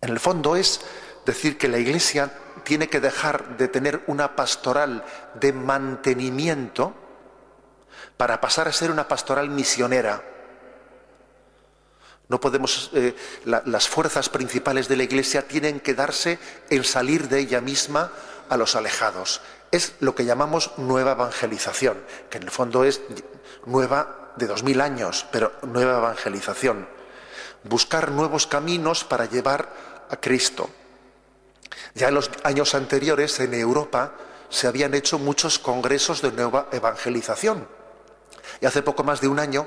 En 0.00 0.10
el 0.10 0.20
fondo 0.20 0.56
es 0.56 0.80
decir 1.26 1.58
que 1.58 1.68
la 1.68 1.78
Iglesia 1.78 2.30
tiene 2.64 2.88
que 2.88 3.00
dejar 3.00 3.56
de 3.56 3.68
tener 3.68 4.02
una 4.06 4.36
pastoral 4.36 5.04
de 5.34 5.52
mantenimiento 5.52 6.94
para 8.16 8.40
pasar 8.40 8.68
a 8.68 8.72
ser 8.72 8.90
una 8.90 9.08
pastoral 9.08 9.50
misionera. 9.50 10.37
No 12.28 12.40
podemos, 12.40 12.90
eh, 12.92 13.14
las 13.44 13.88
fuerzas 13.88 14.28
principales 14.28 14.86
de 14.86 14.96
la 14.96 15.04
Iglesia 15.04 15.48
tienen 15.48 15.80
que 15.80 15.94
darse 15.94 16.38
en 16.68 16.84
salir 16.84 17.28
de 17.28 17.40
ella 17.40 17.60
misma 17.60 18.12
a 18.50 18.56
los 18.56 18.76
alejados. 18.76 19.40
Es 19.70 19.94
lo 20.00 20.14
que 20.14 20.26
llamamos 20.26 20.72
nueva 20.76 21.12
evangelización, 21.12 21.98
que 22.28 22.38
en 22.38 22.44
el 22.44 22.50
fondo 22.50 22.84
es 22.84 23.00
nueva 23.64 24.32
de 24.36 24.46
dos 24.46 24.62
mil 24.62 24.80
años, 24.80 25.26
pero 25.32 25.52
nueva 25.62 25.98
evangelización. 25.98 26.88
Buscar 27.64 28.10
nuevos 28.10 28.46
caminos 28.46 29.04
para 29.04 29.24
llevar 29.24 30.06
a 30.10 30.16
Cristo. 30.16 30.68
Ya 31.94 32.08
en 32.08 32.14
los 32.14 32.30
años 32.44 32.74
anteriores 32.74 33.40
en 33.40 33.54
Europa 33.54 34.12
se 34.50 34.66
habían 34.66 34.94
hecho 34.94 35.18
muchos 35.18 35.58
congresos 35.58 36.22
de 36.22 36.32
nueva 36.32 36.68
evangelización. 36.72 37.66
Y 38.60 38.66
hace 38.66 38.82
poco 38.82 39.02
más 39.04 39.20
de 39.20 39.28
un 39.28 39.38
año 39.38 39.66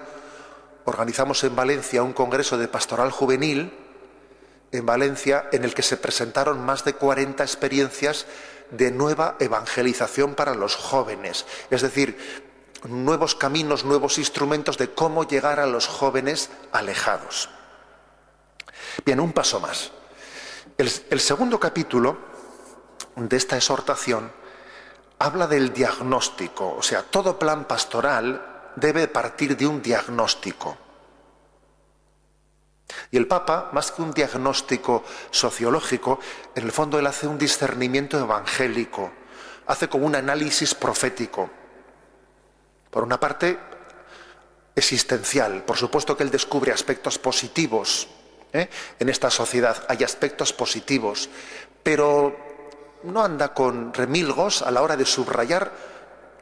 organizamos 0.86 1.44
en 1.44 1.56
Valencia 1.56 2.04
un 2.04 2.14
congreso 2.14 2.58
de 2.58 2.68
pastoral 2.68 3.12
juvenil, 3.12 3.74
en 4.72 4.86
Valencia, 4.86 5.50
en 5.52 5.64
el 5.64 5.74
que 5.74 5.84
se 5.84 5.98
presentaron 5.98 6.64
más 6.64 6.86
de 6.86 6.94
40 6.94 7.44
experiencias 7.44 8.26
de 8.72 8.92
nueva 8.92 9.36
evangelización 9.40 10.34
para 10.34 10.56
los 10.56 10.76
jóvenes. 10.76 11.46
Es 11.70 11.82
decir, 11.82 12.18
nuevos 12.88 13.36
caminos, 13.36 13.84
nuevos 13.84 14.18
instrumentos 14.18 14.78
de 14.78 14.92
cómo 14.94 15.28
llegar 15.28 15.60
a 15.60 15.66
los 15.66 15.88
jóvenes 15.88 16.50
alejados. 16.72 17.50
Bien, 19.06 19.20
un 19.20 19.34
paso 19.34 19.60
más. 19.60 19.92
El, 20.78 21.20
segundo 21.20 21.60
capítulo 21.60 22.18
de 23.16 23.38
esta 23.38 23.56
exhortación 23.56 24.32
habla 25.20 25.46
del 25.46 25.72
diagnóstico, 25.74 26.76
o 26.76 26.82
sea, 26.82 27.04
todo 27.04 27.38
plan 27.38 27.66
pastoral 27.66 28.51
debe 28.76 29.08
partir 29.08 29.56
de 29.58 29.68
un 29.68 29.82
diagnóstico. 29.82 30.78
Y 33.10 33.18
el 33.18 33.28
Papa, 33.28 33.70
más 33.74 33.92
que 33.92 34.02
un 34.02 34.12
diagnóstico 34.12 35.04
sociológico, 35.32 36.20
en 36.56 36.64
el 36.64 36.72
fondo 36.72 37.00
él 37.00 37.08
hace 37.08 37.28
un 37.28 37.38
discernimiento 37.38 38.20
evangélico, 38.20 39.12
hace 39.68 39.88
como 39.88 40.06
un 40.06 40.16
análisis 40.16 40.76
profético. 40.76 41.50
Por 42.90 43.04
una 43.04 43.20
parte, 43.20 43.58
existencial, 44.76 45.64
por 45.64 45.78
supuesto 45.78 46.16
que 46.16 46.24
él 46.24 46.32
descubre 46.32 46.72
aspectos 46.72 47.20
positivos 47.20 48.08
¿eh? 48.54 48.70
en 49.00 49.10
esta 49.10 49.30
sociedad, 49.30 49.86
hay 49.88 50.04
aspectos 50.04 50.54
positivos, 50.54 51.30
pero 51.84 52.36
no 53.04 53.24
anda 53.24 53.54
con 53.54 53.94
remilgos 53.94 54.62
a 54.62 54.72
la 54.72 54.82
hora 54.82 54.96
de 54.96 55.06
subrayar 55.06 55.72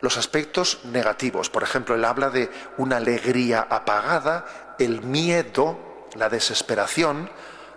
los 0.02 0.18
aspectos 0.18 0.80
negativos. 0.86 1.50
Por 1.50 1.64
ejemplo, 1.64 1.96
él 1.96 2.06
habla 2.06 2.30
de 2.30 2.50
una 2.78 2.98
alegría 2.98 3.68
apagada, 3.70 4.76
el 4.80 5.02
miedo, 5.02 5.78
la 6.16 6.30
desesperación, 6.30 7.30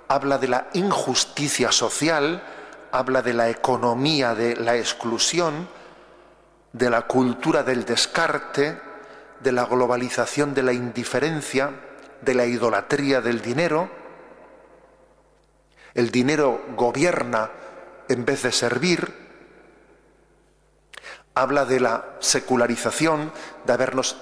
habla 0.08 0.38
de 0.38 0.48
la 0.48 0.68
injusticia 0.74 1.72
social, 1.72 2.42
habla 2.92 3.22
de 3.22 3.34
la 3.34 3.48
economía 3.48 4.34
de 4.34 4.56
la 4.56 4.76
exclusión, 4.76 5.68
de 6.72 6.90
la 6.90 7.02
cultura 7.02 7.62
del 7.62 7.84
descarte, 7.84 8.78
de 9.40 9.52
la 9.52 9.64
globalización 9.64 10.54
de 10.54 10.62
la 10.62 10.72
indiferencia, 10.72 11.70
de 12.20 12.34
la 12.34 12.46
idolatría 12.46 13.20
del 13.20 13.42
dinero. 13.42 13.90
El 15.94 16.10
dinero 16.10 16.64
gobierna 16.76 17.50
en 18.08 18.24
vez 18.24 18.42
de 18.42 18.52
servir. 18.52 19.21
Habla 21.34 21.64
de 21.64 21.80
la 21.80 22.16
secularización, 22.20 23.32
de 23.64 23.72
habernos 23.72 24.16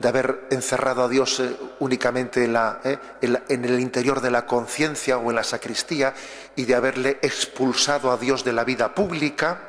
de 0.00 0.08
haber 0.08 0.46
encerrado 0.50 1.04
a 1.04 1.08
Dios 1.08 1.40
eh, 1.40 1.54
únicamente 1.78 2.44
eh, 2.44 2.98
en, 3.20 3.64
el 3.64 3.78
interior 3.78 4.22
de 4.22 4.30
la 4.30 4.46
conciencia 4.46 5.18
o 5.18 5.28
en 5.28 5.36
la 5.36 5.44
sacristía 5.44 6.14
y 6.56 6.64
de 6.64 6.74
haberle 6.74 7.18
expulsado 7.20 8.10
a 8.10 8.16
Dios 8.16 8.42
de 8.42 8.54
la 8.54 8.64
vida 8.64 8.94
pública, 8.94 9.60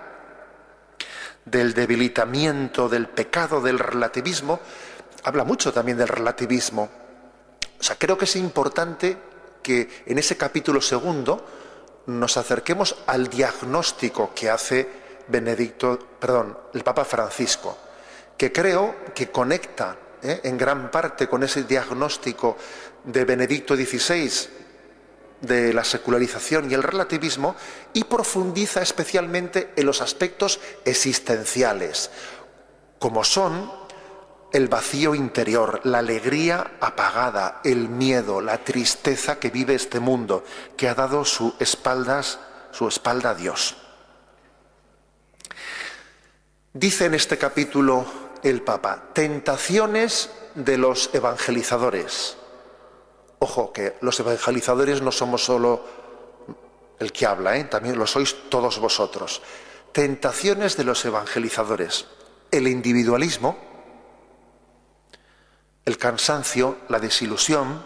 del 1.43 1.73
debilitamiento 1.73 2.87
del 2.87 3.09
pecado, 3.09 3.59
del 3.59 3.77
relativismo. 3.77 4.61
Habla 5.23 5.43
mucho 5.43 5.73
también 5.73 5.97
del 5.97 6.07
relativismo. 6.07 6.89
O 7.77 7.83
sea, 7.83 7.97
creo 7.99 8.17
que 8.17 8.25
es 8.25 8.35
importante 8.37 9.17
que 9.61 10.03
en 10.05 10.17
ese 10.17 10.37
capítulo 10.37 10.79
segundo 10.79 11.45
nos 12.05 12.37
acerquemos 12.37 12.95
al 13.05 13.27
diagnóstico 13.27 14.31
que 14.33 14.49
hace 14.49 14.87
Benedicto, 15.27 15.99
perdón, 16.19 16.57
el 16.73 16.83
Papa 16.83 17.05
Francisco, 17.05 17.77
que 18.37 18.51
creo 18.51 18.95
que 19.13 19.29
conecta 19.29 19.97
¿eh? 20.21 20.41
en 20.43 20.57
gran 20.57 20.91
parte 20.91 21.27
con 21.27 21.43
ese 21.43 21.63
diagnóstico 21.63 22.57
de 23.03 23.25
Benedicto 23.25 23.75
XVI 23.75 24.31
de 25.41 25.73
la 25.73 25.83
secularización 25.83 26.69
y 26.69 26.75
el 26.75 26.83
relativismo 26.83 27.55
y 27.93 28.03
profundiza 28.03 28.81
especialmente 28.81 29.73
en 29.75 29.85
los 29.85 30.01
aspectos 30.01 30.59
existenciales, 30.85 32.11
como 32.99 33.23
son 33.23 33.71
el 34.53 34.67
vacío 34.67 35.15
interior, 35.15 35.81
la 35.83 35.99
alegría 35.99 36.73
apagada, 36.81 37.61
el 37.63 37.89
miedo, 37.89 38.41
la 38.41 38.63
tristeza 38.63 39.39
que 39.39 39.49
vive 39.49 39.75
este 39.75 39.99
mundo, 39.99 40.43
que 40.75 40.89
ha 40.89 40.93
dado 40.93 41.23
su, 41.25 41.55
espaldas, 41.59 42.39
su 42.71 42.87
espalda 42.87 43.31
a 43.31 43.35
Dios. 43.35 43.77
Dice 46.73 47.05
en 47.05 47.15
este 47.15 47.37
capítulo 47.37 48.05
el 48.43 48.61
Papa, 48.61 49.09
tentaciones 49.11 50.29
de 50.55 50.77
los 50.77 51.09
evangelizadores. 51.13 52.37
Ojo, 53.39 53.73
que 53.73 53.97
los 53.99 54.17
evangelizadores 54.21 55.01
no 55.01 55.11
somos 55.11 55.43
solo 55.43 55.83
el 56.97 57.11
que 57.11 57.25
habla, 57.25 57.57
¿eh? 57.57 57.65
también 57.65 57.99
lo 57.99 58.07
sois 58.07 58.49
todos 58.49 58.79
vosotros. 58.79 59.41
Tentaciones 59.91 60.77
de 60.77 60.85
los 60.85 61.03
evangelizadores. 61.03 62.05
El 62.51 62.69
individualismo, 62.69 63.57
el 65.83 65.97
cansancio, 65.97 66.77
la 66.87 66.99
desilusión, 66.99 67.83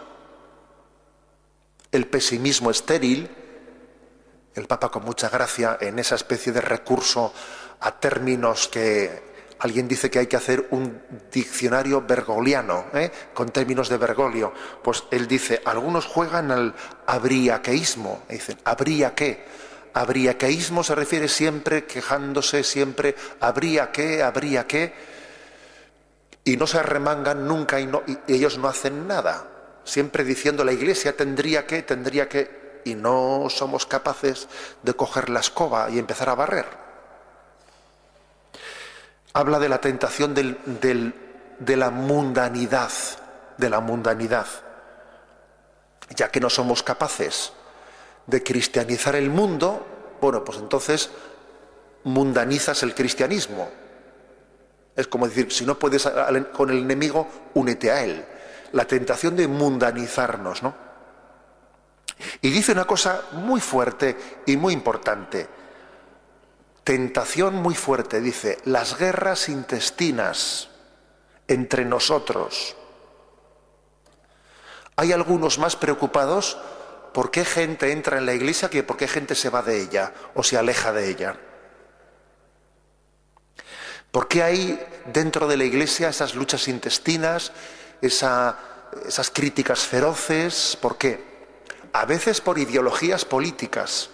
el 1.91 2.05
pesimismo 2.05 2.69
estéril, 2.69 3.35
el 4.53 4.67
Papa 4.67 4.89
con 4.89 5.03
mucha 5.03 5.29
gracia 5.29 5.77
en 5.81 5.97
esa 5.97 6.15
especie 6.15 6.53
de 6.53 6.61
recurso 6.61 7.33
a 7.79 7.99
términos 7.99 8.67
que 8.67 9.25
Alguien 9.59 9.87
dice 9.87 10.11
que 10.11 10.19
hay 10.19 10.27
que 10.27 10.35
hacer 10.35 10.67
un 10.71 11.01
diccionario 11.31 12.01
bergoliano, 12.01 12.85
¿eh? 12.93 13.09
con 13.33 13.49
términos 13.49 13.87
de 13.87 13.97
Bergoglio. 13.97 14.53
Pues 14.83 15.05
él 15.11 15.27
dice, 15.27 15.61
algunos 15.63 16.05
juegan 16.05 16.51
al 16.51 16.75
abriaqueísmo. 17.07 18.23
Dicen, 18.29 18.57
¿habría 18.65 19.15
qué? 19.15 19.45
Abriaqueísmo 19.93 20.83
se 20.83 20.93
refiere 20.93 21.29
siempre 21.29 21.85
quejándose, 21.85 22.63
siempre, 22.63 23.15
¿habría 23.39 23.91
qué? 23.93 24.21
¿Habría 24.21 24.67
qué? 24.67 24.93
Y 26.43 26.57
no 26.57 26.67
se 26.67 26.79
arremangan 26.79 27.47
nunca 27.47 27.79
y, 27.79 27.89
y 28.27 28.33
ellos 28.33 28.57
no 28.57 28.67
hacen 28.67 29.07
nada. 29.07 29.47
Siempre 29.85 30.25
diciendo, 30.25 30.65
la 30.65 30.73
iglesia 30.73 31.15
tendría 31.15 31.65
que, 31.65 31.81
tendría 31.81 32.27
que, 32.27 32.81
y 32.83 32.93
no 32.95 33.47
somos 33.49 33.85
capaces 33.85 34.49
de 34.83 34.93
coger 34.95 35.29
la 35.29 35.39
escoba 35.39 35.89
y 35.89 35.97
empezar 35.97 36.27
a 36.27 36.35
barrer 36.35 36.84
habla 39.35 39.59
de 39.59 39.67
la 39.67 39.81
tentación 39.81 40.33
de 40.33 41.75
la 41.75 41.89
mundanidad, 41.89 42.91
de 43.57 43.69
la 43.69 43.81
mundanidad, 43.81 44.47
ya 46.15 46.31
que 46.31 46.39
no 46.39 46.49
somos 46.49 46.81
capaces 46.81 47.51
de 48.27 48.41
cristianizar 48.41 49.13
el 49.13 49.29
mundo, 49.29 50.17
bueno, 50.21 50.45
pues 50.45 50.57
entonces 50.57 51.09
mundanizas 52.05 52.81
el 52.83 52.95
cristianismo. 52.95 53.69
Es 54.95 55.05
como 55.07 55.27
decir, 55.27 55.51
si 55.51 55.65
no 55.65 55.77
puedes 55.77 56.09
con 56.53 56.69
el 56.69 56.77
enemigo, 56.77 57.27
únete 57.55 57.91
a 57.91 58.05
él. 58.05 58.25
La 58.71 58.85
tentación 58.85 59.35
de 59.35 59.49
mundanizarnos, 59.49 60.63
¿no? 60.63 60.73
Y 62.41 62.51
dice 62.51 62.71
una 62.71 62.85
cosa 62.85 63.21
muy 63.33 63.59
fuerte 63.59 64.15
y 64.45 64.55
muy 64.55 64.71
importante 64.71 65.64
tentación 66.85 67.55
muy 67.55 67.73
fuerte, 67.73 68.21
dice, 68.21 68.59
las 68.63 68.97
guerras 68.97 69.49
intestinas 69.49 70.69
entre 71.47 71.83
nosotros. 71.83 72.75
Hay 74.95 75.11
algunos 75.11 75.57
más 75.57 75.75
preocupados 75.75 76.57
por 77.11 77.31
qué 77.31 77.43
gente 77.43 77.91
entra 77.91 78.19
en 78.19 78.27
la 78.27 78.35
iglesia 78.35 78.69
que 78.69 78.83
por 78.83 78.97
qué 78.97 79.07
gente 79.07 79.33
se 79.33 79.49
va 79.49 79.63
de 79.63 79.81
ella 79.81 80.13
o 80.35 80.43
se 80.43 80.57
aleja 80.57 80.93
de 80.93 81.09
ella. 81.09 81.35
¿Por 84.11 84.27
qué 84.27 84.43
hay 84.43 84.79
dentro 85.11 85.47
de 85.47 85.57
la 85.57 85.63
iglesia 85.63 86.09
esas 86.09 86.35
luchas 86.35 86.67
intestinas, 86.67 87.51
esas 87.99 89.31
críticas 89.33 89.79
feroces? 89.79 90.77
¿Por 90.79 90.99
qué? 90.99 91.49
A 91.93 92.05
veces 92.05 92.41
por 92.41 92.59
ideologías 92.59 93.25
políticas 93.25 94.11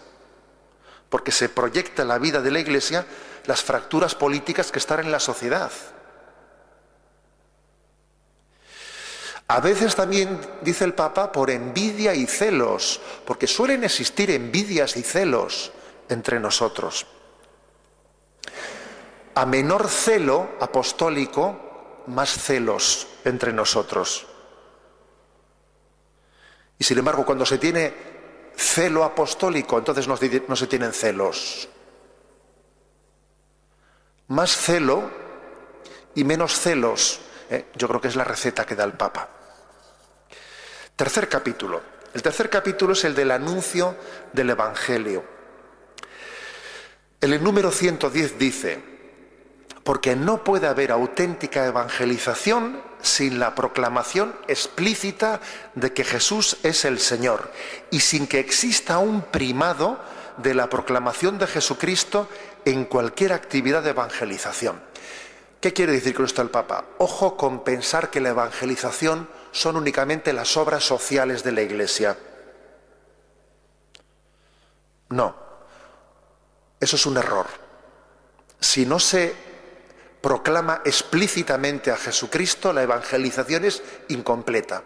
porque 1.11 1.33
se 1.33 1.49
proyecta 1.49 2.03
en 2.03 2.07
la 2.07 2.17
vida 2.17 2.41
de 2.41 2.49
la 2.51 2.61
Iglesia 2.61 3.05
las 3.45 3.61
fracturas 3.61 4.15
políticas 4.15 4.71
que 4.71 4.79
están 4.79 5.01
en 5.01 5.11
la 5.11 5.19
sociedad. 5.19 5.69
A 9.49 9.59
veces 9.59 9.93
también, 9.93 10.39
dice 10.61 10.85
el 10.85 10.93
Papa, 10.93 11.29
por 11.33 11.49
envidia 11.49 12.15
y 12.15 12.25
celos, 12.27 13.01
porque 13.25 13.45
suelen 13.45 13.83
existir 13.83 14.31
envidias 14.31 14.95
y 14.95 15.03
celos 15.03 15.73
entre 16.07 16.39
nosotros. 16.39 17.05
A 19.35 19.45
menor 19.45 19.89
celo 19.89 20.51
apostólico, 20.61 22.03
más 22.07 22.29
celos 22.29 23.05
entre 23.25 23.51
nosotros. 23.51 24.27
Y 26.79 26.85
sin 26.85 26.99
embargo, 26.99 27.25
cuando 27.25 27.45
se 27.45 27.57
tiene 27.57 28.10
celo 28.55 29.03
apostólico, 29.03 29.77
entonces 29.77 30.07
no, 30.07 30.17
se 30.17 30.67
tienen 30.67 30.93
celos. 30.93 31.67
Más 34.27 34.55
celo 34.55 35.09
y 36.15 36.23
menos 36.23 36.59
celos, 36.59 37.21
¿eh? 37.49 37.65
yo 37.75 37.87
creo 37.87 38.01
que 38.01 38.07
es 38.07 38.15
la 38.15 38.23
receta 38.23 38.65
que 38.65 38.75
da 38.75 38.83
el 38.83 38.93
Papa. 38.93 39.29
Tercer 40.95 41.27
capítulo. 41.27 41.81
El 42.13 42.21
tercer 42.21 42.49
capítulo 42.49 42.93
es 42.93 43.03
el 43.05 43.15
del 43.15 43.31
anuncio 43.31 43.95
del 44.33 44.49
Evangelio. 44.49 45.23
El 47.19 47.43
número 47.43 47.71
110 47.71 48.37
dice, 48.37 48.83
porque 49.83 50.15
no 50.15 50.43
puede 50.43 50.67
haber 50.67 50.91
auténtica 50.91 51.65
evangelización 51.65 52.81
sin 53.01 53.39
la 53.39 53.55
proclamación 53.55 54.35
explícita 54.47 55.39
de 55.75 55.93
que 55.93 56.03
Jesús 56.03 56.57
es 56.63 56.85
el 56.85 56.99
Señor 56.99 57.51
y 57.89 57.99
sin 58.01 58.27
que 58.27 58.39
exista 58.39 58.99
un 58.99 59.21
primado 59.21 59.99
de 60.37 60.53
la 60.53 60.69
proclamación 60.69 61.37
de 61.37 61.47
Jesucristo 61.47 62.27
en 62.65 62.85
cualquier 62.85 63.33
actividad 63.33 63.83
de 63.83 63.91
evangelización. 63.91 64.81
¿Qué 65.59 65.73
quiere 65.73 65.91
decir 65.91 66.15
con 66.15 66.25
esto 66.25 66.41
el 66.41 66.49
Papa? 66.49 66.85
Ojo 66.97 67.37
con 67.37 67.63
pensar 67.63 68.09
que 68.09 68.21
la 68.21 68.29
evangelización 68.29 69.29
son 69.51 69.75
únicamente 69.75 70.33
las 70.33 70.57
obras 70.57 70.83
sociales 70.83 71.43
de 71.43 71.51
la 71.51 71.61
Iglesia. 71.61 72.17
No, 75.09 75.35
eso 76.79 76.95
es 76.95 77.05
un 77.05 77.17
error. 77.17 77.47
Si 78.59 78.85
no 78.85 78.97
se 78.99 79.50
proclama 80.21 80.81
explícitamente 80.85 81.91
a 81.91 81.97
Jesucristo, 81.97 82.71
la 82.71 82.83
evangelización 82.83 83.65
es 83.65 83.81
incompleta. 84.09 84.83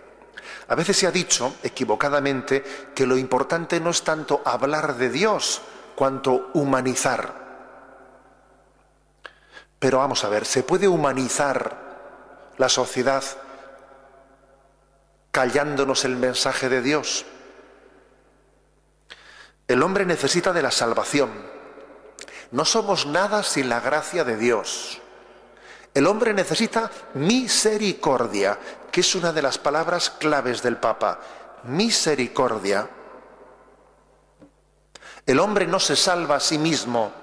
A 0.68 0.76
veces 0.76 0.98
se 0.98 1.08
ha 1.08 1.12
dicho, 1.12 1.56
equivocadamente, 1.62 2.64
que 2.96 3.06
lo 3.06 3.18
importante 3.18 3.80
no 3.80 3.90
es 3.90 4.04
tanto 4.04 4.42
hablar 4.46 4.96
de 4.96 5.10
Dios 5.10 5.62
cuanto 5.96 6.50
humanizar. 6.54 7.46
Pero 9.78 10.00
vamos 10.00 10.24
a 10.24 10.30
ver, 10.30 10.46
¿se 10.46 10.64
puede 10.64 10.88
humanizar 10.88 12.54
la 12.58 12.70
sociedad 12.70 13.24
callándonos 15.32 16.06
el 16.06 16.16
mensaje 16.16 16.70
de 16.70 16.82
Dios? 16.82 17.26
El 19.68 19.84
hombre 19.84 20.06
necesita 20.06 20.54
de 20.54 20.62
la 20.62 20.72
salvación. 20.72 21.32
No 22.52 22.66
somos 22.66 23.06
nada 23.06 23.44
sin 23.44 23.68
la 23.68 23.80
gracia 23.80 24.24
de 24.24 24.38
Dios. 24.38 25.02
El 25.96 26.08
hombre 26.08 26.34
necesita 26.34 26.92
misericordia, 27.14 28.60
que 28.92 29.00
es 29.00 29.16
una 29.16 29.32
de 29.32 29.42
las 29.42 29.58
palabras 29.58 30.10
claves 30.10 30.62
del 30.62 30.76
Papa. 30.76 31.22
Misericordia. 31.64 32.90
El 35.26 35.40
hombre 35.40 35.66
no 35.66 35.80
se 35.80 35.96
salva 35.96 36.36
a 36.36 36.40
sí 36.42 36.58
mismo. 36.58 37.14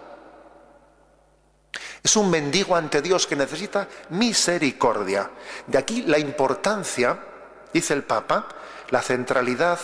Es 2.03 2.17
un 2.17 2.31
mendigo 2.31 2.75
ante 2.75 3.03
Dios 3.03 3.27
que 3.27 3.37
necesita 3.37 3.87
misericordia. 4.09 5.31
De 5.67 5.77
aquí 5.77 6.05
la 6.05 6.19
importancia, 6.19 7.19
dice 7.75 7.93
el 7.93 8.05
Papa, 8.05 8.49
la 8.89 9.03
centralidad 9.03 9.79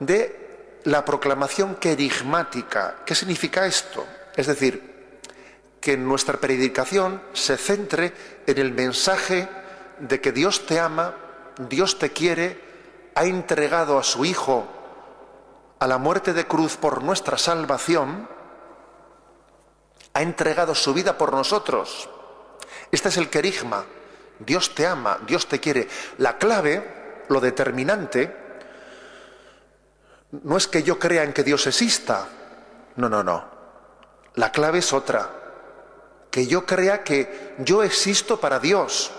de 0.00 0.80
la 0.84 1.04
proclamación 1.04 1.76
querigmática. 1.76 2.96
¿Qué 3.06 3.14
significa 3.14 3.64
esto? 3.64 4.04
Es 4.34 4.48
decir, 4.48 4.91
que 5.82 5.96
nuestra 5.96 6.38
predicación 6.38 7.20
se 7.32 7.58
centre 7.58 8.14
en 8.46 8.56
el 8.56 8.72
mensaje 8.72 9.48
de 9.98 10.20
que 10.20 10.30
Dios 10.30 10.64
te 10.64 10.78
ama, 10.78 11.16
Dios 11.58 11.98
te 11.98 12.12
quiere, 12.12 13.10
ha 13.16 13.24
entregado 13.24 13.98
a 13.98 14.04
su 14.04 14.24
Hijo 14.24 14.66
a 15.80 15.86
la 15.88 15.98
muerte 15.98 16.32
de 16.32 16.46
cruz 16.46 16.76
por 16.76 17.02
nuestra 17.02 17.36
salvación, 17.36 18.28
ha 20.14 20.22
entregado 20.22 20.76
su 20.76 20.94
vida 20.94 21.18
por 21.18 21.32
nosotros. 21.32 22.08
Este 22.92 23.08
es 23.08 23.16
el 23.16 23.28
querigma. 23.28 23.84
Dios 24.38 24.76
te 24.76 24.86
ama, 24.86 25.18
Dios 25.26 25.48
te 25.48 25.58
quiere. 25.58 25.88
La 26.18 26.38
clave, 26.38 27.24
lo 27.28 27.40
determinante, 27.40 28.36
no 30.30 30.56
es 30.56 30.68
que 30.68 30.84
yo 30.84 31.00
crea 31.00 31.24
en 31.24 31.32
que 31.32 31.42
Dios 31.42 31.66
exista. 31.66 32.28
No, 32.94 33.08
no, 33.08 33.24
no. 33.24 33.44
La 34.36 34.52
clave 34.52 34.78
es 34.78 34.92
otra 34.92 35.41
que 36.32 36.46
yo 36.46 36.64
crea 36.64 37.04
que 37.04 37.54
yo 37.58 37.82
existo 37.82 38.40
para 38.40 38.58
Dios 38.58 39.12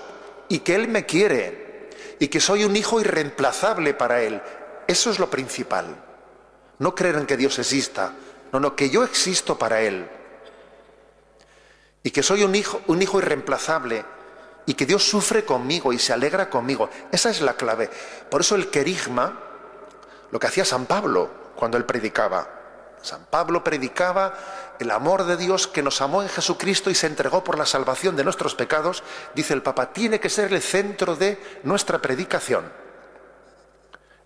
y 0.49 0.59
que 0.59 0.73
Él 0.73 0.87
me 0.87 1.05
quiere 1.05 1.89
y 2.19 2.27
que 2.27 2.41
soy 2.41 2.65
un 2.65 2.75
hijo 2.75 2.99
irreemplazable 2.99 3.93
para 3.93 4.23
Él. 4.23 4.41
Eso 4.87 5.11
es 5.11 5.19
lo 5.19 5.29
principal. 5.29 5.85
No 6.79 6.95
creer 6.95 7.15
en 7.17 7.27
que 7.27 7.37
Dios 7.37 7.59
exista, 7.59 8.13
no, 8.51 8.59
no, 8.59 8.75
que 8.75 8.89
yo 8.89 9.03
existo 9.03 9.59
para 9.59 9.81
Él 9.81 10.09
y 12.01 12.09
que 12.09 12.23
soy 12.23 12.43
un 12.43 12.55
hijo, 12.55 12.81
un 12.87 13.01
hijo 13.01 13.19
irreemplazable 13.19 14.03
y 14.65 14.73
que 14.73 14.87
Dios 14.87 15.03
sufre 15.03 15.45
conmigo 15.45 15.93
y 15.93 15.99
se 15.99 16.13
alegra 16.13 16.49
conmigo. 16.49 16.89
Esa 17.11 17.29
es 17.29 17.41
la 17.41 17.53
clave. 17.53 17.91
Por 18.29 18.41
eso 18.41 18.55
el 18.55 18.71
querigma, 18.71 19.39
lo 20.31 20.39
que 20.39 20.47
hacía 20.47 20.65
San 20.65 20.87
Pablo 20.87 21.29
cuando 21.55 21.77
él 21.77 21.85
predicaba. 21.85 22.61
San 23.03 23.25
Pablo 23.25 23.63
predicaba 23.63 24.33
el 24.79 24.91
amor 24.91 25.25
de 25.25 25.37
Dios 25.37 25.67
que 25.67 25.83
nos 25.83 26.01
amó 26.01 26.23
en 26.23 26.29
Jesucristo 26.29 26.89
y 26.89 26.95
se 26.95 27.07
entregó 27.07 27.43
por 27.43 27.57
la 27.57 27.65
salvación 27.65 28.15
de 28.15 28.23
nuestros 28.23 28.55
pecados, 28.55 29.03
dice 29.35 29.53
el 29.53 29.61
Papa, 29.61 29.93
tiene 29.93 30.19
que 30.19 30.29
ser 30.29 30.53
el 30.53 30.61
centro 30.61 31.15
de 31.15 31.39
nuestra 31.63 31.99
predicación. 31.99 32.71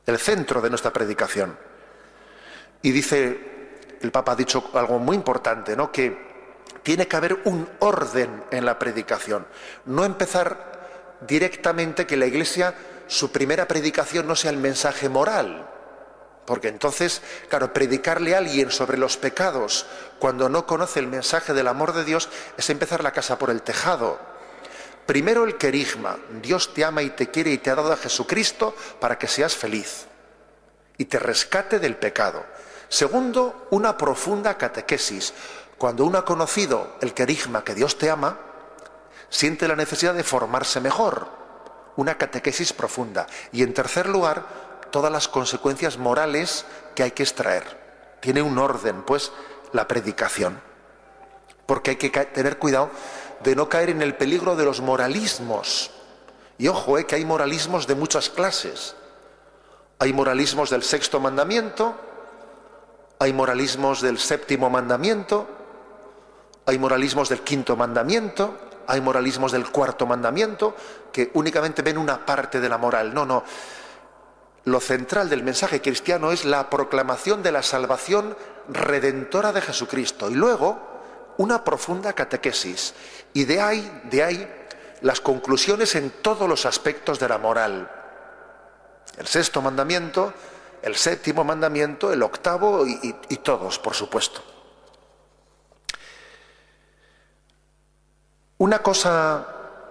El 0.05 0.17
centro 0.17 0.61
de 0.61 0.69
nuestra 0.69 0.91
predicación. 0.91 1.57
Y 2.81 2.91
dice, 2.91 3.57
el 4.01 4.11
Papa 4.11 4.33
ha 4.33 4.35
dicho 4.35 4.69
algo 4.73 4.99
muy 4.99 5.15
importante, 5.15 5.75
¿no? 5.75 5.91
Que 5.91 6.25
tiene 6.83 7.07
que 7.07 7.15
haber 7.15 7.41
un 7.45 7.67
orden 7.79 8.43
en 8.51 8.65
la 8.65 8.79
predicación. 8.79 9.45
No 9.85 10.05
empezar 10.05 11.17
directamente 11.27 12.05
que 12.05 12.15
la 12.15 12.27
Iglesia, 12.27 12.73
su 13.07 13.31
primera 13.31 13.67
predicación 13.67 14.27
no 14.27 14.35
sea 14.35 14.51
el 14.51 14.57
mensaje 14.57 15.09
moral, 15.09 15.67
porque 16.47 16.69
entonces, 16.69 17.21
claro, 17.49 17.73
predicarle 17.73 18.33
a 18.33 18.37
alguien 18.37 18.71
sobre 18.71 18.97
los 18.97 19.17
pecados 19.17 19.85
cuando 20.17 20.47
no 20.47 20.65
conoce 20.65 21.01
el 21.01 21.07
mensaje 21.07 21.53
del 21.53 21.67
amor 21.67 21.91
de 21.91 22.05
Dios 22.05 22.29
es 22.55 22.69
empezar 22.69 23.03
la 23.03 23.11
casa 23.11 23.37
por 23.37 23.49
el 23.49 23.61
tejado. 23.61 24.17
Primero 25.05 25.43
el 25.43 25.57
querigma, 25.57 26.17
Dios 26.41 26.73
te 26.73 26.85
ama 26.85 27.01
y 27.01 27.09
te 27.09 27.29
quiere 27.31 27.51
y 27.51 27.57
te 27.57 27.69
ha 27.69 27.75
dado 27.75 27.91
a 27.91 27.97
Jesucristo 27.97 28.73
para 29.01 29.17
que 29.19 29.27
seas 29.27 29.57
feliz 29.57 30.05
y 30.97 31.03
te 31.03 31.19
rescate 31.19 31.79
del 31.79 31.97
pecado. 31.97 32.45
Segundo, 32.87 33.67
una 33.71 33.97
profunda 33.97 34.57
catequesis. 34.57 35.33
Cuando 35.77 36.05
uno 36.05 36.17
ha 36.17 36.23
conocido 36.23 36.95
el 37.01 37.13
querigma 37.13 37.65
que 37.65 37.75
Dios 37.75 37.97
te 37.97 38.09
ama, 38.09 38.39
siente 39.29 39.67
la 39.67 39.75
necesidad 39.75 40.13
de 40.13 40.23
formarse 40.23 40.79
mejor. 40.79 41.27
Una 41.97 42.17
catequesis 42.17 42.71
profunda. 42.71 43.27
Y 43.51 43.63
en 43.63 43.73
tercer 43.73 44.07
lugar, 44.07 44.66
todas 44.91 45.11
las 45.11 45.27
consecuencias 45.27 45.97
morales 45.97 46.65
que 46.95 47.03
hay 47.03 47.11
que 47.11 47.23
extraer. 47.23 48.17
Tiene 48.19 48.41
un 48.41 48.57
orden, 48.57 49.03
pues, 49.03 49.31
la 49.73 49.87
predicación. 49.87 50.61
Porque 51.65 51.91
hay 51.91 51.95
que 51.97 52.09
tener 52.09 52.57
cuidado 52.57 52.89
de 53.43 53.55
no 53.55 53.69
caer 53.69 53.89
en 53.89 54.01
el 54.01 54.15
peligro 54.15 54.55
de 54.55 54.65
los 54.65 54.81
moralismos. 54.81 55.91
Y 56.57 56.67
ojo, 56.67 56.97
eh, 56.97 57.05
que 57.05 57.15
hay 57.15 57.25
moralismos 57.25 57.87
de 57.87 57.95
muchas 57.95 58.29
clases. 58.29 58.95
Hay 59.99 60.13
moralismos 60.13 60.69
del 60.69 60.83
sexto 60.83 61.19
mandamiento, 61.19 61.95
hay 63.19 63.33
moralismos 63.33 64.01
del 64.01 64.19
séptimo 64.19 64.69
mandamiento, 64.69 65.47
hay 66.65 66.77
moralismos 66.77 67.29
del 67.29 67.41
quinto 67.41 67.75
mandamiento, 67.75 68.57
hay 68.87 69.01
moralismos 69.01 69.51
del 69.51 69.69
cuarto 69.71 70.05
mandamiento, 70.05 70.75
que 71.11 71.31
únicamente 71.33 71.81
ven 71.81 71.97
una 71.97 72.25
parte 72.25 72.59
de 72.59 72.69
la 72.69 72.77
moral. 72.77 73.13
No, 73.13 73.25
no 73.25 73.43
lo 74.67 74.81
central 74.81 75.29
del 75.29 75.43
mensaje 75.43 75.81
cristiano 75.81 76.33
es 76.33 76.43
la 76.43 76.69
proclamación 76.69 77.41
de 77.41 77.53
la 77.53 77.63
salvación 77.63 78.35
redentora 78.67 79.53
de 79.53 79.61
Jesucristo 79.61 80.29
y 80.29 80.33
luego 80.33 80.77
una 81.37 81.63
profunda 81.63 82.11
catequesis. 82.11 82.93
Y 83.33 83.45
de 83.45 83.61
ahí, 83.61 84.01
de 84.11 84.23
ahí 84.25 84.53
las 84.99 85.21
conclusiones 85.21 85.95
en 85.95 86.09
todos 86.21 86.49
los 86.49 86.65
aspectos 86.65 87.17
de 87.17 87.29
la 87.29 87.37
moral. 87.37 87.89
El 89.15 89.25
sexto 89.25 89.61
mandamiento, 89.61 90.33
el 90.81 90.97
séptimo 90.97 91.45
mandamiento, 91.45 92.11
el 92.11 92.21
octavo 92.21 92.85
y, 92.85 93.15
y 93.29 93.37
todos, 93.37 93.79
por 93.79 93.93
supuesto. 93.93 94.43
Una 98.57 98.79
cosa, 98.79 99.47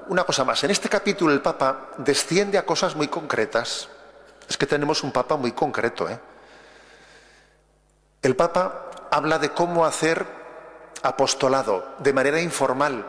una 0.08 0.24
cosa 0.24 0.44
más. 0.44 0.62
En 0.64 0.70
este 0.70 0.90
capítulo 0.90 1.32
el 1.32 1.40
Papa 1.40 1.92
desciende 1.96 2.58
a 2.58 2.66
cosas 2.66 2.94
muy 2.94 3.08
concretas. 3.08 3.88
Es 4.48 4.56
que 4.56 4.66
tenemos 4.66 5.02
un 5.02 5.12
Papa 5.12 5.36
muy 5.36 5.52
concreto. 5.52 6.08
¿eh? 6.08 6.18
El 8.22 8.36
Papa 8.36 8.90
habla 9.10 9.38
de 9.38 9.50
cómo 9.50 9.84
hacer 9.84 10.26
apostolado 11.02 11.94
de 11.98 12.12
manera 12.12 12.40
informal, 12.40 13.06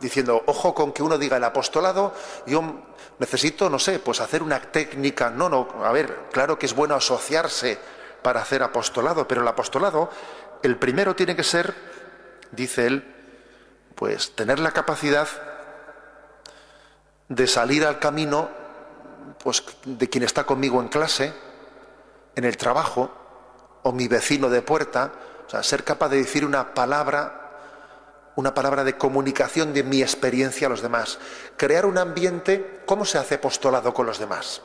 diciendo, 0.00 0.42
ojo 0.46 0.74
con 0.74 0.92
que 0.92 1.02
uno 1.02 1.18
diga 1.18 1.36
el 1.36 1.44
apostolado, 1.44 2.14
yo 2.46 2.62
necesito, 3.18 3.70
no 3.70 3.78
sé, 3.78 3.98
pues 3.98 4.20
hacer 4.20 4.42
una 4.42 4.60
técnica. 4.60 5.30
No, 5.30 5.48
no, 5.48 5.68
a 5.84 5.92
ver, 5.92 6.28
claro 6.32 6.58
que 6.58 6.66
es 6.66 6.74
bueno 6.74 6.94
asociarse 6.94 7.78
para 8.22 8.42
hacer 8.42 8.62
apostolado, 8.62 9.26
pero 9.26 9.42
el 9.42 9.48
apostolado, 9.48 10.10
el 10.62 10.76
primero 10.76 11.14
tiene 11.14 11.36
que 11.36 11.44
ser, 11.44 11.74
dice 12.50 12.86
él, 12.86 13.14
pues 13.94 14.34
tener 14.34 14.58
la 14.58 14.72
capacidad 14.72 15.28
de 17.28 17.46
salir 17.46 17.84
al 17.84 17.98
camino 17.98 18.65
pues, 19.42 19.64
de 19.84 20.08
quien 20.08 20.24
está 20.24 20.44
conmigo 20.44 20.80
en 20.80 20.88
clase, 20.88 21.32
en 22.34 22.44
el 22.44 22.56
trabajo, 22.56 23.10
o 23.82 23.92
mi 23.92 24.08
vecino 24.08 24.48
de 24.48 24.62
puerta, 24.62 25.12
o 25.46 25.50
sea, 25.50 25.62
ser 25.62 25.84
capaz 25.84 26.08
de 26.08 26.18
decir 26.18 26.44
una 26.44 26.74
palabra 26.74 27.46
una 28.36 28.52
palabra 28.52 28.84
de 28.84 28.96
comunicación 28.96 29.72
de 29.72 29.82
mi 29.82 30.02
experiencia 30.02 30.66
a 30.66 30.70
los 30.70 30.82
demás. 30.82 31.18
Crear 31.56 31.86
un 31.86 31.98
ambiente, 31.98 32.82
¿cómo 32.86 33.04
se 33.04 33.18
hace 33.18 33.36
apostolado 33.36 33.92
con 33.92 34.06
los 34.06 34.18
demás? 34.18 34.62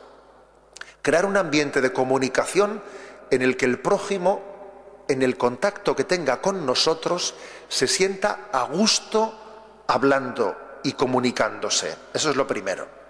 Crear 1.01 1.25
un 1.25 1.37
ambiente 1.37 1.81
de 1.81 1.93
comunicación 1.93 2.83
en 3.31 3.41
el 3.41 3.55
que 3.55 3.65
el 3.65 3.79
prójimo, 3.79 5.05
en 5.07 5.21
el 5.23 5.37
contacto 5.37 5.95
que 5.95 6.03
tenga 6.03 6.41
con 6.41 6.65
nosotros, 6.65 7.33
se 7.69 7.87
sienta 7.87 8.49
a 8.51 8.63
gusto 8.63 9.83
hablando 9.87 10.79
y 10.83 10.91
comunicándose. 10.93 11.95
Eso 12.13 12.29
es 12.29 12.35
lo 12.35 12.45
primero. 12.45 13.00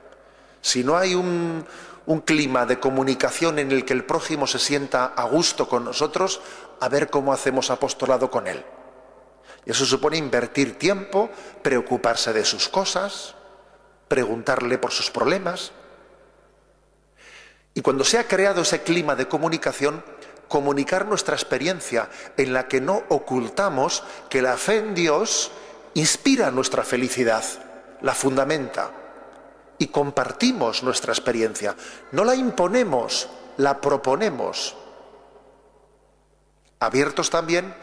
Si 0.62 0.84
no 0.84 0.98
hay 0.98 1.16
un, 1.16 1.66
clima 2.26 2.66
de 2.66 2.80
comunicación 2.80 3.58
en 3.58 3.72
el 3.72 3.86
que 3.86 3.94
el 3.94 4.04
prójimo 4.04 4.46
se 4.46 4.60
sienta 4.60 5.06
a 5.06 5.24
gusto 5.24 5.68
con 5.68 5.86
nosotros, 5.86 6.42
a 6.80 6.90
ver 6.90 7.10
cómo 7.10 7.32
hacemos 7.32 7.70
apostolado 7.70 8.30
con 8.30 8.48
él. 8.48 8.66
Y 9.66 9.72
eso 9.72 9.86
supone 9.86 10.18
invertir 10.18 10.78
tiempo, 10.78 11.30
preocuparse 11.62 12.34
de 12.34 12.44
sus 12.44 12.68
cosas, 12.68 13.36
preguntarle 14.08 14.78
por 14.78 14.92
sus 14.92 15.10
problemas. 15.10 15.72
Y 17.74 17.82
cuando 17.82 18.04
se 18.04 18.18
ha 18.18 18.28
creado 18.28 18.64
ese 18.64 18.82
clima 18.82 19.16
de 19.16 19.30
comunicación, 19.30 20.04
comunicar 20.50 21.06
nuestra 21.06 21.36
experiencia 21.36 22.10
en 22.36 22.52
la 22.52 22.68
que 22.68 22.82
no 22.82 23.04
ocultamos 23.08 24.04
que 24.30 24.42
la 24.42 24.58
fe 24.58 24.80
en 24.80 24.94
Dios 24.94 25.52
inspira 25.94 26.52
nuestra 26.52 26.84
felicidad, 26.84 27.44
la 28.02 28.14
fundamenta. 28.14 29.01
Y 29.82 29.88
compartimos 29.88 30.84
nuestra 30.84 31.12
experiencia. 31.12 31.76
No 32.12 32.24
la 32.24 32.36
imponemos, 32.36 33.28
la 33.58 33.82
proponemos. 33.82 34.76
Abiertos 36.80 37.32
también 37.32 37.74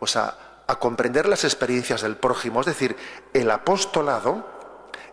pues, 0.00 0.16
a, 0.16 0.36
a 0.66 0.78
comprender 0.80 1.28
las 1.28 1.44
experiencias 1.44 2.02
del 2.02 2.16
prójimo. 2.16 2.58
Es 2.58 2.66
decir, 2.66 2.96
el 3.32 3.48
apostolado 3.52 4.44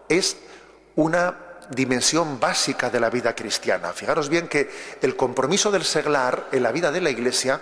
es 0.09 0.37
una 0.95 1.37
dimensión 1.69 2.39
básica 2.39 2.89
de 2.89 2.99
la 2.99 3.11
vida 3.11 3.35
cristiana. 3.35 3.93
Fijaros 3.93 4.27
bien 4.27 4.47
que 4.47 4.71
el 5.03 5.15
compromiso 5.15 5.69
del 5.69 5.83
seglar 5.83 6.47
en 6.51 6.63
la 6.63 6.71
vida 6.71 6.91
de 6.91 7.01
la 7.01 7.11
Iglesia 7.11 7.61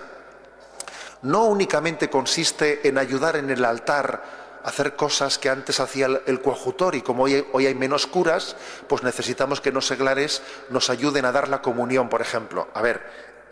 no 1.24 1.44
únicamente 1.48 2.10
consiste 2.10 2.88
en 2.88 2.98
ayudar 2.98 3.36
en 3.36 3.50
el 3.50 3.66
altar 3.66 4.43
hacer 4.64 4.96
cosas 4.96 5.38
que 5.38 5.50
antes 5.50 5.80
hacía 5.80 6.08
el 6.26 6.42
coadjutor 6.42 6.96
y 6.96 7.02
como 7.02 7.24
hoy, 7.24 7.46
hay 7.68 7.76
menos 7.76 8.08
curas, 8.08 8.56
pues 8.88 9.04
necesitamos 9.04 9.62
que 9.62 9.72
los 9.72 9.88
seglares 9.88 10.42
nos 10.70 10.90
ayuden 10.90 11.26
a 11.26 11.32
dar 11.32 11.50
la 11.50 11.62
comunión, 11.62 12.10
por 12.10 12.22
ejemplo. 12.22 12.70
A 12.74 12.82
ver, 12.82 13.02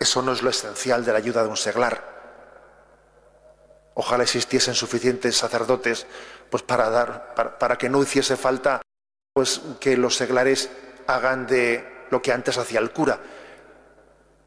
eso 0.00 0.22
no 0.22 0.32
es 0.32 0.42
lo 0.42 0.50
esencial 0.50 1.04
de 1.04 1.12
la 1.12 1.18
ayuda 1.18 1.42
de 1.42 1.48
un 1.48 1.56
seglar. 1.56 2.10
Ojalá 3.94 4.22
existiesen 4.22 4.74
suficientes 4.74 5.36
sacerdotes 5.36 6.06
pues 6.48 6.62
para 6.62 6.88
dar 6.88 7.34
para, 7.34 7.76
que 7.76 7.90
no 7.90 8.02
hiciese 8.02 8.36
falta 8.36 8.80
pues 9.34 9.60
que 9.80 9.98
los 9.98 10.16
seglares 10.16 10.70
hagan 11.06 11.46
de 11.46 12.06
lo 12.10 12.22
que 12.22 12.32
antes 12.32 12.56
hacía 12.56 12.80
el 12.80 12.90
cura. 12.90 13.20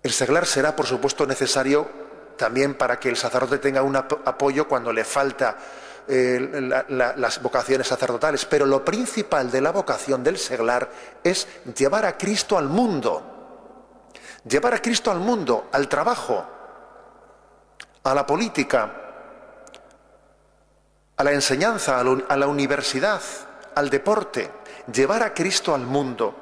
El 0.01 0.11
seglar 0.11 0.45
será, 0.47 0.76
por 0.76 0.88
supuesto, 0.88 1.26
necesario 1.28 1.89
también 2.38 2.76
para 2.76 2.99
que 2.99 3.09
el 3.09 3.18
sacerdote 3.18 3.59
tenga 3.59 3.82
un 3.84 3.95
apoyo 3.95 4.68
cuando 4.68 4.91
le 4.91 5.03
falta 5.03 5.57
eh, 6.08 6.84
las 6.88 7.41
vocaciones 7.41 7.88
sacerdotales. 7.88 8.45
Pero 8.45 8.66
lo 8.66 8.84
principal 8.84 9.51
de 9.51 9.62
la 9.62 9.72
vocación 9.72 10.24
del 10.24 10.38
seglar 10.38 10.89
es 11.24 11.47
llevar 11.76 12.06
a 12.06 12.18
Cristo 12.18 12.58
al 12.58 12.68
mundo. 12.68 13.32
Llevar 14.47 14.74
a 14.76 14.82
Cristo 14.82 15.10
al 15.12 15.20
mundo, 15.20 15.70
al 15.72 15.89
trabajo, 15.89 16.45
a 18.03 18.14
la 18.14 18.26
política, 18.26 18.93
a 21.18 21.24
la 21.24 21.32
enseñanza, 21.32 21.99
a 21.99 22.38
la 22.38 22.47
universidad, 22.47 23.22
al 23.74 23.89
deporte, 23.89 24.51
llevar 24.91 25.24
a 25.24 25.34
Cristo 25.34 25.74
al 25.74 25.82
mundo. 25.82 26.36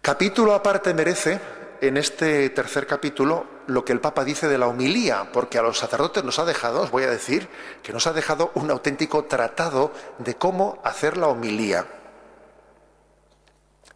Capítulo 0.00 0.54
aparte 0.54 0.94
merece 0.94 1.40
en 1.80 1.96
este 1.96 2.50
tercer 2.50 2.86
capítulo 2.86 3.46
lo 3.66 3.84
que 3.84 3.92
el 3.92 4.00
Papa 4.00 4.24
dice 4.24 4.48
de 4.48 4.58
la 4.58 4.66
homilía, 4.66 5.30
porque 5.32 5.58
a 5.58 5.62
los 5.62 5.78
sacerdotes 5.78 6.24
nos 6.24 6.38
ha 6.38 6.44
dejado, 6.44 6.82
os 6.82 6.90
voy 6.90 7.04
a 7.04 7.10
decir, 7.10 7.48
que 7.82 7.92
nos 7.92 8.06
ha 8.06 8.12
dejado 8.12 8.50
un 8.54 8.70
auténtico 8.70 9.24
tratado 9.24 9.92
de 10.18 10.34
cómo 10.34 10.80
hacer 10.84 11.16
la 11.16 11.28
homilía. 11.28 11.86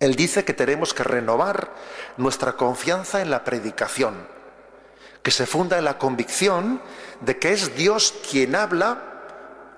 Él 0.00 0.16
dice 0.16 0.44
que 0.44 0.54
tenemos 0.54 0.94
que 0.94 1.04
renovar 1.04 1.72
nuestra 2.16 2.56
confianza 2.56 3.22
en 3.22 3.30
la 3.30 3.44
predicación 3.44 4.34
que 5.24 5.30
se 5.30 5.46
funda 5.46 5.78
en 5.78 5.84
la 5.84 5.96
convicción 5.96 6.82
de 7.22 7.38
que 7.38 7.52
es 7.52 7.74
Dios 7.74 8.14
quien 8.30 8.54
habla 8.54 9.14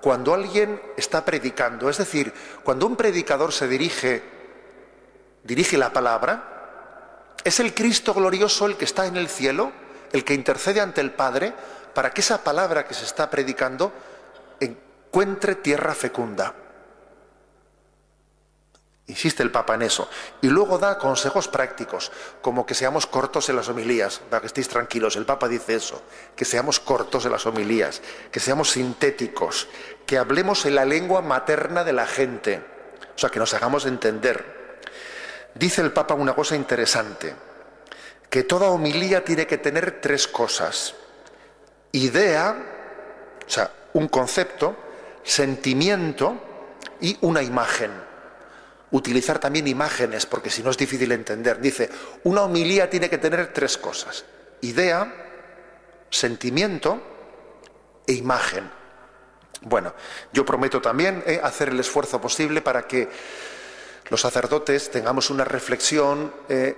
cuando 0.03 0.35
alguien 0.35 0.83
está 0.97 1.25
predicando. 1.25 1.89
Es 1.89 1.99
decir, 1.99 2.35
cuando 2.65 2.85
un 2.85 2.97
predicador 2.97 3.53
se 3.53 3.69
dirige, 3.69 4.25
dirige 5.45 5.79
la 5.79 5.93
palabra, 5.93 6.56
es 7.45 7.61
el 7.61 7.75
Cristo 7.75 8.15
glorioso 8.15 8.67
el 8.67 8.77
que 8.77 8.85
está 8.85 9.07
en 9.07 9.17
el 9.17 9.29
cielo, 9.29 9.73
el 10.13 10.25
que 10.25 10.35
intercede 10.35 10.81
ante 10.81 11.01
el 11.01 11.13
Padre 11.13 11.55
para 11.95 12.11
que 12.11 12.21
esa 12.21 12.43
palabra 12.45 12.85
que 12.85 12.95
se 12.95 13.05
está 13.05 13.31
predicando 13.31 13.93
encuentre 14.61 15.55
tierra 15.57 15.95
fecunda. 15.95 16.55
Insiste 19.09 19.43
el 19.43 19.53
Papa 19.53 19.75
en 19.75 19.83
eso. 19.83 20.09
Y 20.43 20.49
luego 20.49 20.79
da 20.79 20.99
consejos 20.99 21.47
prácticos, 21.47 22.11
como 22.43 22.67
que 22.67 22.75
seamos 22.75 23.07
cortos 23.07 23.49
en 23.49 23.57
las 23.57 23.69
homilías, 23.69 24.21
para 24.29 24.41
que 24.41 24.49
estéis 24.49 24.69
tranquilos. 24.69 25.15
El 25.15 25.25
Papa 25.25 25.47
dice 25.47 25.77
eso, 25.77 26.03
que 26.35 26.45
seamos 26.45 26.81
cortos 26.81 27.25
en 27.25 27.33
las 27.33 27.47
homilías, 27.47 28.03
que 28.33 28.41
seamos 28.41 28.73
sintéticos, 28.73 29.69
que 30.07 30.19
hablemos 30.19 30.67
en 30.67 30.75
la 30.75 30.85
lengua 30.85 31.23
materna 31.23 31.85
de 31.85 31.93
la 31.93 32.07
gente, 32.07 32.63
o 33.15 33.19
sea, 33.19 33.31
que 33.31 33.39
nos 33.39 33.55
hagamos 33.55 33.87
entender. 33.87 34.56
Dice 35.59 35.83
el 35.83 35.93
Papa 35.93 36.15
una 36.15 36.35
cosa 36.35 36.57
interesante, 36.57 37.35
que 38.29 38.45
toda 38.45 38.69
homilía 38.69 39.25
tiene 39.25 39.47
que 39.47 39.59
tener 39.59 40.01
tres 40.01 40.27
cosas. 40.27 40.95
Idea, 41.93 42.57
o 43.47 43.51
sea, 43.51 43.71
un 43.95 44.09
concepto, 44.09 44.77
sentimiento 45.23 46.39
y 47.01 47.17
una 47.23 47.43
imagen 47.43 48.07
utilizar 48.91 49.39
también 49.39 49.67
imágenes, 49.67 50.27
porque 50.27 50.51
si 50.51 50.63
no 50.63 50.71
es 50.71 50.77
difícil 50.77 51.11
entender. 51.13 51.61
Dice, 51.61 51.91
una 52.25 52.43
homilía 52.43 52.89
tiene 52.89 53.11
que 53.11 53.19
tener 53.19 53.53
tres 53.53 53.77
cosas, 53.77 54.25
idea, 54.61 55.13
sentimiento 56.11 57.03
e 58.07 58.13
imagen. 58.15 58.71
Bueno, 59.63 59.95
yo 60.33 60.45
prometo 60.45 60.81
también 60.81 61.23
eh, 61.27 61.41
hacer 61.43 61.71
el 61.71 61.81
esfuerzo 61.81 62.21
posible 62.21 62.61
para 62.63 62.87
que 62.87 63.09
los 64.09 64.21
sacerdotes 64.21 64.91
tengamos 64.91 65.31
una 65.31 65.45
reflexión 65.45 66.33
eh, 66.49 66.77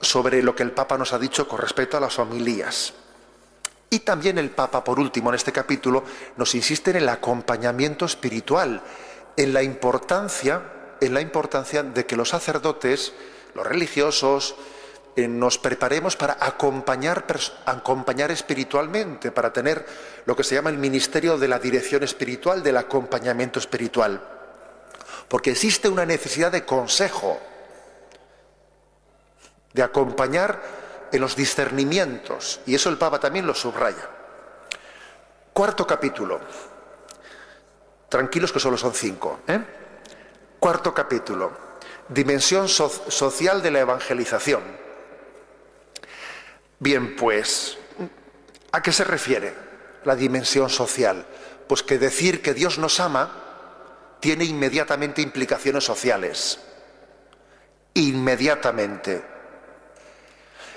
sobre 0.00 0.42
lo 0.42 0.54
que 0.54 0.62
el 0.62 0.72
Papa 0.72 0.98
nos 0.98 1.12
ha 1.12 1.18
dicho 1.18 1.48
con 1.48 1.60
respecto 1.60 1.96
a 1.96 2.00
las 2.00 2.18
homilías. 2.18 2.94
Y 3.90 4.00
también 4.00 4.38
el 4.38 4.50
Papa, 4.50 4.84
por 4.84 5.00
último, 5.00 5.30
en 5.30 5.36
este 5.36 5.52
capítulo, 5.52 6.04
nos 6.36 6.54
insiste 6.54 6.90
en 6.90 6.98
el 6.98 7.08
acompañamiento 7.08 8.04
espiritual, 8.04 8.82
en 9.36 9.52
la 9.52 9.62
importancia 9.62 10.62
en 11.00 11.14
la 11.14 11.20
importancia 11.20 11.82
de 11.82 12.06
que 12.06 12.16
los 12.16 12.28
sacerdotes, 12.28 13.12
los 13.54 13.66
religiosos, 13.66 14.54
eh, 15.16 15.26
nos 15.26 15.58
preparemos 15.58 16.16
para 16.16 16.36
acompañar, 16.40 17.24
acompañar 17.64 18.30
espiritualmente, 18.30 19.32
para 19.32 19.52
tener 19.52 19.84
lo 20.26 20.36
que 20.36 20.44
se 20.44 20.54
llama 20.54 20.70
el 20.70 20.78
ministerio 20.78 21.38
de 21.38 21.48
la 21.48 21.58
dirección 21.58 22.04
espiritual, 22.04 22.62
del 22.62 22.76
acompañamiento 22.76 23.58
espiritual. 23.58 24.39
Porque 25.30 25.52
existe 25.52 25.88
una 25.88 26.04
necesidad 26.04 26.50
de 26.50 26.64
consejo, 26.64 27.38
de 29.72 29.80
acompañar 29.80 30.60
en 31.12 31.20
los 31.20 31.36
discernimientos, 31.36 32.60
y 32.66 32.74
eso 32.74 32.88
el 32.88 32.98
Papa 32.98 33.20
también 33.20 33.46
lo 33.46 33.54
subraya. 33.54 34.10
Cuarto 35.52 35.86
capítulo. 35.86 36.40
Tranquilos 38.08 38.50
que 38.50 38.58
solo 38.58 38.76
son 38.76 38.92
cinco. 38.92 39.38
¿eh? 39.46 39.60
Cuarto 40.58 40.92
capítulo, 40.92 41.52
dimensión 42.08 42.68
social 42.68 43.62
de 43.62 43.70
la 43.70 43.78
evangelización. 43.78 44.62
Bien, 46.80 47.14
pues, 47.14 47.78
¿a 48.72 48.82
qué 48.82 48.90
se 48.90 49.04
refiere 49.04 49.54
la 50.02 50.16
dimensión 50.16 50.68
social? 50.70 51.24
Pues 51.68 51.84
que 51.84 51.98
decir 51.98 52.42
que 52.42 52.52
Dios 52.52 52.78
nos 52.78 52.98
ama 52.98 53.49
tiene 54.20 54.44
inmediatamente 54.44 55.22
implicaciones 55.22 55.84
sociales. 55.84 56.60
Inmediatamente. 57.94 59.22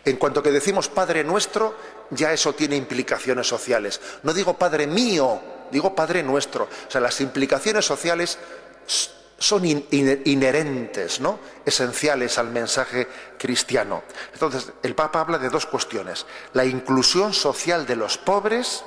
En 0.06 0.18
cuanto 0.18 0.42
que 0.42 0.52
decimos 0.52 0.90
Padre 0.90 1.24
nuestro, 1.24 1.76
ya 2.10 2.34
eso 2.34 2.54
tiene 2.54 2.76
implicaciones 2.76 3.48
sociales. 3.48 4.02
No 4.24 4.34
digo 4.34 4.58
Padre 4.58 4.88
mío, 4.88 5.42
digo 5.72 5.96
Padre 5.96 6.24
nuestro. 6.24 6.66
O 6.66 6.92
sea, 6.92 7.02
las 7.02 7.22
implicaciones 7.22 7.86
sociales 7.86 8.38
son 9.38 9.66
inherentes, 9.66 11.20
¿no? 11.20 11.40
esenciales 11.66 12.38
al 12.38 12.50
mensaje 12.50 13.08
cristiano. 13.38 14.04
Entonces, 14.34 14.72
el 14.84 14.96
Papa 14.96 15.22
habla 15.22 15.38
de 15.38 15.50
dos 15.50 15.66
cuestiones, 15.66 16.26
la 16.54 16.66
inclusión 16.66 17.34
social 17.34 17.86
de 17.86 17.96
los 17.96 18.18
pobres 18.18 18.84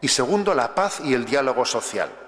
y 0.00 0.08
segundo, 0.08 0.54
la 0.54 0.74
paz 0.74 1.00
y 1.02 1.14
el 1.14 1.24
diálogo 1.24 1.64
social. 1.64 2.23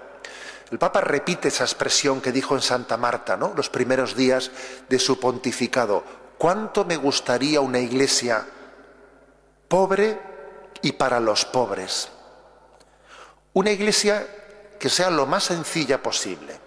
El 0.69 0.79
Papa 0.79 0.99
repite 0.99 1.47
esa 1.47 1.63
expresión 1.63 2.19
que 2.19 2.33
dijo 2.33 2.55
en 2.55 2.61
Santa 2.61 2.97
Marta, 2.97 3.37
¿no? 3.37 3.53
los 3.55 3.69
primeros 3.69 4.15
días 4.15 4.51
de 4.89 4.99
su 4.99 5.17
pontificado. 5.19 6.03
¿Cuánto 6.37 6.83
me 6.83 6.97
gustaría 6.97 7.61
una 7.61 7.79
iglesia 7.79 8.45
pobre 9.69 10.19
y 10.81 10.91
para 10.91 11.21
los 11.21 11.45
pobres? 11.45 12.09
Una 13.53 13.71
iglesia 13.71 14.27
que 14.77 14.89
sea 14.89 15.09
lo 15.09 15.25
más 15.25 15.45
sencilla 15.45 16.03
posible 16.03 16.59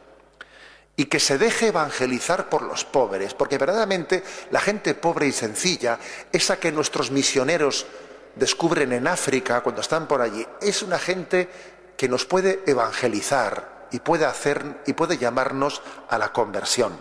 y 0.96 1.04
que 1.04 1.20
se 1.20 1.36
deje 1.36 1.68
evangelizar 1.68 2.48
por 2.48 2.62
los 2.62 2.84
pobres, 2.86 3.34
porque 3.34 3.58
verdaderamente 3.58 4.24
la 4.50 4.60
gente 4.60 4.94
pobre 4.94 5.26
y 5.26 5.32
sencilla, 5.32 5.98
esa 6.32 6.58
que 6.58 6.72
nuestros 6.72 7.10
misioneros 7.10 7.86
descubren 8.34 8.92
en 8.92 9.06
África 9.06 9.60
cuando 9.60 9.82
están 9.82 10.08
por 10.08 10.22
allí, 10.22 10.46
es 10.60 10.82
una 10.82 10.98
gente 10.98 11.48
que 11.96 12.08
nos 12.08 12.24
puede 12.24 12.62
evangelizar 12.66 13.79
y 13.90 14.00
puede 14.00 14.24
hacer 14.24 14.82
y 14.86 14.92
puede 14.92 15.18
llamarnos 15.18 15.82
a 16.08 16.18
la 16.18 16.32
conversión. 16.32 16.98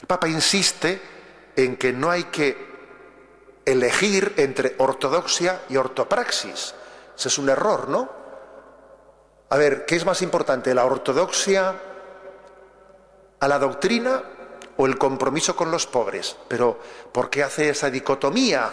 El 0.00 0.06
Papa 0.06 0.28
insiste 0.28 1.00
en 1.56 1.76
que 1.76 1.92
no 1.92 2.10
hay 2.10 2.24
que 2.24 2.70
elegir 3.64 4.34
entre 4.36 4.74
ortodoxia 4.78 5.62
y 5.68 5.76
ortopraxis. 5.76 6.74
Ese 7.16 7.28
es 7.28 7.38
un 7.38 7.48
error, 7.48 7.88
¿no? 7.88 8.08
A 9.50 9.56
ver, 9.56 9.84
¿qué 9.84 9.96
es 9.96 10.06
más 10.06 10.22
importante, 10.22 10.74
la 10.74 10.84
ortodoxia 10.84 11.74
a 13.40 13.48
la 13.48 13.58
doctrina 13.58 14.22
o 14.76 14.86
el 14.86 14.96
compromiso 14.96 15.56
con 15.56 15.70
los 15.70 15.86
pobres? 15.86 16.36
Pero, 16.48 16.78
¿por 17.12 17.28
qué 17.28 17.42
hace 17.42 17.68
esa 17.70 17.90
dicotomía? 17.90 18.70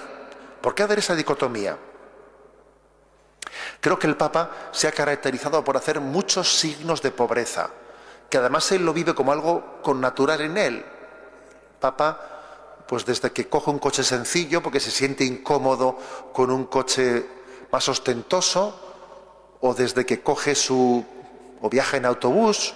¿Por 0.62 0.76
qué 0.76 0.84
hacer 0.84 1.00
esa 1.00 1.16
dicotomía? 1.16 1.78
Creo 3.88 4.00
que 4.00 4.08
el 4.08 4.18
Papa 4.18 4.52
se 4.74 4.90
ha 4.90 4.92
caracterizado 4.92 5.64
por 5.64 5.78
hacer 5.78 6.02
muchos 6.02 6.60
signos 6.60 7.02
de 7.02 7.10
pobreza, 7.10 7.70
que 8.30 8.38
además 8.38 8.70
él 8.74 8.84
lo 8.84 8.92
vive 8.92 9.16
como 9.16 9.32
algo 9.32 9.80
con 9.82 10.02
natural 10.02 10.42
en 10.42 10.58
él. 10.58 10.86
Papa, 11.80 12.20
pues 12.86 13.06
desde 13.06 13.32
que 13.32 13.48
coge 13.48 13.72
un 13.72 13.80
coche 13.80 14.04
sencillo, 14.04 14.62
porque 14.62 14.82
se 14.82 14.92
siente 14.92 15.24
incómodo 15.24 15.98
con 16.34 16.52
un 16.52 16.66
coche 16.66 17.26
más 17.72 17.88
ostentoso, 17.88 18.78
o 19.62 19.74
desde 19.74 20.06
que 20.06 20.22
coge 20.22 20.54
su 20.54 21.06
o 21.62 21.70
viaja 21.70 21.96
en 21.96 22.08
autobús 22.08 22.74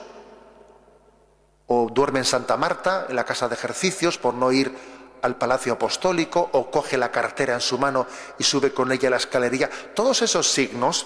o 1.67 1.89
duerme 1.91 2.19
en 2.19 2.25
Santa 2.25 2.55
Marta, 2.55 3.07
en 3.09 3.17
la 3.17 3.25
casa 3.25 3.49
de 3.49 3.55
ejercicios, 3.55 4.17
por 4.17 4.33
no 4.33 4.49
ir 4.53 4.73
al 5.21 5.37
Palacio 5.37 5.73
Apostólico, 5.73 6.49
o 6.53 6.71
coge 6.71 6.97
la 6.97 7.11
cartera 7.11 7.53
en 7.53 7.61
su 7.61 7.77
mano 7.77 8.07
y 8.37 8.43
sube 8.43 8.73
con 8.73 8.91
ella 8.91 9.09
la 9.09 9.17
escalería. 9.17 9.69
Todos 9.93 10.21
esos 10.21 10.47
signos, 10.47 11.05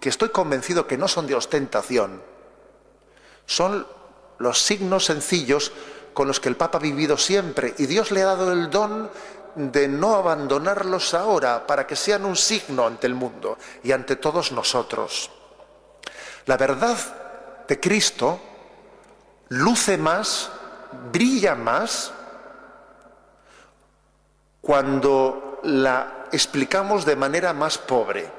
que 0.00 0.08
estoy 0.08 0.30
convencido 0.30 0.86
que 0.86 0.98
no 0.98 1.08
son 1.08 1.26
de 1.26 1.34
ostentación, 1.34 2.22
son 3.46 3.86
los 4.38 4.60
signos 4.62 5.04
sencillos 5.06 5.72
con 6.14 6.28
los 6.28 6.40
que 6.40 6.48
el 6.48 6.56
Papa 6.56 6.78
ha 6.78 6.80
vivido 6.80 7.16
siempre. 7.16 7.74
Y 7.78 7.86
Dios 7.86 8.10
le 8.10 8.22
ha 8.22 8.26
dado 8.26 8.52
el 8.52 8.70
don 8.70 9.10
de 9.54 9.88
no 9.88 10.14
abandonarlos 10.14 11.14
ahora 11.14 11.66
para 11.66 11.86
que 11.86 11.96
sean 11.96 12.24
un 12.24 12.36
signo 12.36 12.86
ante 12.86 13.06
el 13.06 13.14
mundo 13.14 13.58
y 13.82 13.92
ante 13.92 14.16
todos 14.16 14.52
nosotros. 14.52 15.30
La 16.46 16.56
verdad 16.56 16.96
de 17.66 17.80
Cristo 17.80 18.40
luce 19.48 19.98
más, 19.98 20.50
brilla 21.12 21.54
más, 21.54 22.12
cuando 24.68 25.60
la 25.62 26.26
explicamos 26.30 27.06
de 27.06 27.16
manera 27.16 27.54
más 27.54 27.78
pobre. 27.78 28.30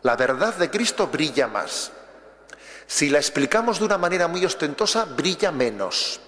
La 0.00 0.16
verdad 0.16 0.54
de 0.54 0.70
Cristo 0.70 1.08
brilla 1.08 1.46
más. 1.46 1.92
Si 2.86 3.10
la 3.10 3.18
explicamos 3.18 3.78
de 3.78 3.84
una 3.84 3.98
manera 3.98 4.28
muy 4.28 4.42
ostentosa, 4.46 5.04
brilla 5.04 5.52
menos. 5.52 6.22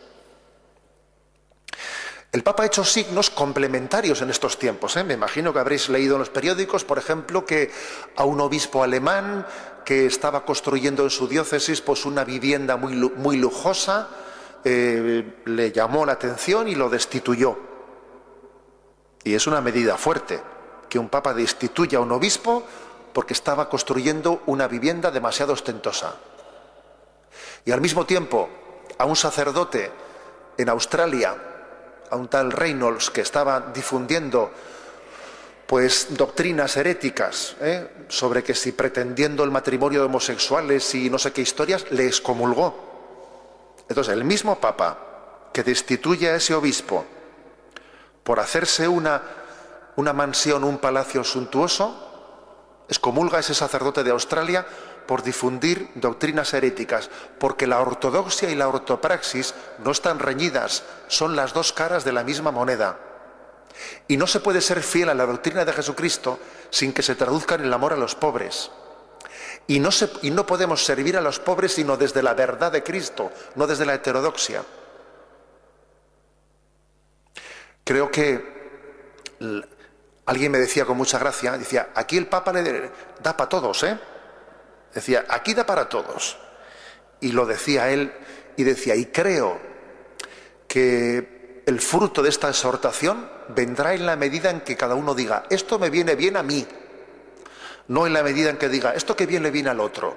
El 2.32 2.42
Papa 2.42 2.64
ha 2.64 2.66
hecho 2.66 2.84
signos 2.84 3.30
complementarios 3.30 4.20
en 4.20 4.28
estos 4.28 4.58
tiempos. 4.58 4.94
¿eh? 4.98 5.04
Me 5.04 5.14
imagino 5.14 5.54
que 5.54 5.58
habréis 5.58 5.88
leído 5.88 6.16
en 6.16 6.18
los 6.18 6.28
periódicos, 6.28 6.84
por 6.84 6.98
ejemplo, 6.98 7.46
que 7.46 7.72
a 8.16 8.24
un 8.26 8.42
obispo 8.42 8.82
alemán 8.82 9.46
que 9.86 10.04
estaba 10.04 10.44
construyendo 10.44 11.02
en 11.02 11.10
su 11.10 11.28
diócesis 11.28 11.80
pues, 11.80 12.04
una 12.04 12.24
vivienda 12.24 12.76
muy, 12.76 13.38
lujosa 13.38 14.06
eh, 14.64 15.40
le 15.46 15.72
llamó 15.72 16.04
la 16.04 16.12
atención 16.12 16.68
y 16.68 16.74
lo 16.74 16.90
destituyó. 16.90 17.72
Y 19.24 19.34
es 19.34 19.46
una 19.46 19.60
medida 19.60 19.96
fuerte 19.96 20.40
que 20.88 20.98
un 20.98 21.08
papa 21.08 21.34
destituya 21.34 21.98
a 21.98 22.02
un 22.02 22.12
obispo 22.12 22.62
porque 23.12 23.32
estaba 23.32 23.68
construyendo 23.68 24.42
una 24.46 24.68
vivienda 24.68 25.10
demasiado 25.10 25.54
ostentosa. 25.54 26.14
Y 27.64 27.72
al 27.72 27.80
mismo 27.80 28.04
tiempo, 28.04 28.48
a 28.98 29.04
un 29.06 29.16
sacerdote 29.16 29.90
en 30.56 30.68
Australia 30.68 31.34
a 32.10 32.16
un 32.16 32.28
tal 32.28 32.52
Reynolds 32.52 33.10
que 33.10 33.22
estaba 33.22 33.72
difundiendo 33.74 34.50
pues 35.66 36.08
doctrinas 36.10 36.76
heréticas 36.76 37.56
¿eh? 37.60 37.88
sobre 38.08 38.44
que 38.44 38.54
si 38.54 38.72
pretendiendo 38.72 39.42
el 39.42 39.50
matrimonio 39.50 40.00
de 40.00 40.06
homosexuales 40.06 40.94
y 40.94 41.08
no 41.08 41.18
sé 41.18 41.32
qué 41.32 41.40
historias, 41.40 41.90
le 41.90 42.06
excomulgó. 42.06 42.74
Entonces, 43.88 44.12
el 44.12 44.24
mismo 44.24 44.60
Papa 44.60 45.48
que 45.52 45.62
destituye 45.62 46.30
a 46.30 46.36
ese 46.36 46.54
obispo 46.54 47.04
por 48.24 48.40
hacerse 48.40 48.88
una, 48.88 49.22
mansión, 49.96 50.64
un 50.64 50.78
palacio 50.78 51.22
suntuoso, 51.22 52.84
excomulga 52.88 53.36
a 53.36 53.40
ese 53.40 53.54
sacerdote 53.54 54.02
de 54.02 54.10
Australia 54.10 54.66
por 55.06 55.22
difundir 55.22 55.90
doctrinas 55.94 56.54
heréticas, 56.54 57.10
porque 57.38 57.66
la 57.66 57.80
ortodoxia 57.80 58.50
y 58.50 58.54
la 58.54 58.68
ortopraxis 58.68 59.54
no 59.84 59.90
están 59.90 60.18
reñidas, 60.18 60.82
son 61.06 61.36
las 61.36 61.52
dos 61.52 61.72
caras 61.72 62.04
de 62.04 62.12
la 62.12 62.24
misma 62.24 62.50
moneda. 62.50 62.98
Y 64.08 64.16
no 64.16 64.26
se 64.26 64.40
puede 64.40 64.62
ser 64.62 64.82
fiel 64.82 65.10
a 65.10 65.14
la 65.14 65.26
doctrina 65.26 65.64
de 65.64 65.72
Jesucristo 65.72 66.38
sin 66.70 66.92
que 66.92 67.02
se 67.02 67.16
traduzca 67.16 67.56
en 67.56 67.64
el 67.64 67.72
amor 67.72 67.92
a 67.92 67.96
los 67.96 68.14
pobres. 68.14 68.70
Y 69.66 69.80
no, 69.80 69.90
y 70.22 70.30
no 70.30 70.46
podemos 70.46 70.84
servir 70.84 71.16
a 71.16 71.20
los 71.20 71.40
pobres 71.40 71.74
sino 71.74 71.96
desde 71.96 72.22
la 72.22 72.34
verdad 72.34 72.72
de 72.72 72.82
Cristo, 72.82 73.30
no 73.56 73.66
desde 73.66 73.84
la 73.84 73.94
heterodoxia. 73.94 74.62
Creo 77.84 78.10
que 78.10 78.42
alguien 80.24 80.52
me 80.52 80.58
decía 80.58 80.86
con 80.86 80.96
mucha 80.96 81.18
gracia, 81.18 81.56
decía, 81.58 81.90
aquí 81.94 82.16
el 82.16 82.26
Papa 82.26 82.52
le 82.52 82.90
da 83.22 83.36
para 83.36 83.48
todos, 83.48 83.82
¿eh? 83.82 83.98
Decía, 84.94 85.26
aquí 85.28 85.54
da 85.54 85.66
para 85.66 85.88
todos. 85.88 86.38
Y 87.20 87.32
lo 87.32 87.46
decía 87.46 87.90
él 87.90 88.12
y 88.56 88.64
decía, 88.64 88.94
y 88.94 89.06
creo 89.06 89.60
que 90.66 91.62
el 91.66 91.80
fruto 91.80 92.22
de 92.22 92.28
esta 92.28 92.48
exhortación 92.48 93.30
vendrá 93.48 93.94
en 93.94 94.06
la 94.06 94.16
medida 94.16 94.50
en 94.50 94.60
que 94.60 94.76
cada 94.76 94.94
uno 94.94 95.14
diga, 95.14 95.44
esto 95.50 95.78
me 95.78 95.90
viene 95.90 96.14
bien 96.14 96.36
a 96.36 96.42
mí, 96.42 96.66
no 97.88 98.06
en 98.06 98.12
la 98.12 98.22
medida 98.22 98.50
en 98.50 98.56
que 98.56 98.68
diga, 98.68 98.94
esto 98.94 99.14
que 99.14 99.26
bien 99.26 99.42
le 99.42 99.50
viene 99.50 99.70
al 99.70 99.80
otro. 99.80 100.16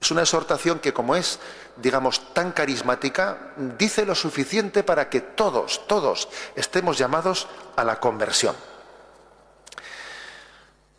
Es 0.00 0.10
una 0.10 0.22
exhortación 0.22 0.78
que 0.78 0.92
como 0.92 1.16
es, 1.16 1.40
digamos, 1.76 2.32
tan 2.32 2.52
carismática, 2.52 3.52
dice 3.78 4.06
lo 4.06 4.14
suficiente 4.14 4.84
para 4.84 5.08
que 5.10 5.20
todos, 5.20 5.86
todos 5.88 6.28
estemos 6.54 6.98
llamados 6.98 7.48
a 7.76 7.84
la 7.84 7.98
conversión. 7.98 8.54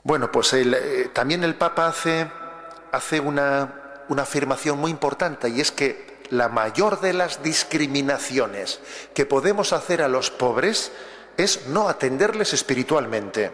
Bueno, 0.03 0.31
pues 0.31 0.53
eh, 0.53 1.11
también 1.13 1.43
el 1.43 1.55
Papa 1.55 1.87
hace, 1.87 2.29
hace 2.91 3.19
una, 3.19 4.03
una 4.09 4.23
afirmación 4.23 4.77
muy 4.77 4.91
importante 4.91 5.49
y 5.49 5.61
es 5.61 5.71
que 5.71 6.19
la 6.29 6.49
mayor 6.49 6.99
de 6.99 7.13
las 7.13 7.41
discriminaciones 7.41 8.79
que 9.13 9.25
podemos 9.25 9.73
hacer 9.73 10.01
a 10.01 10.07
los 10.07 10.29
pobres 10.29 10.91
es 11.37 11.67
no 11.67 11.87
atenderles 11.87 12.53
espiritualmente, 12.53 13.51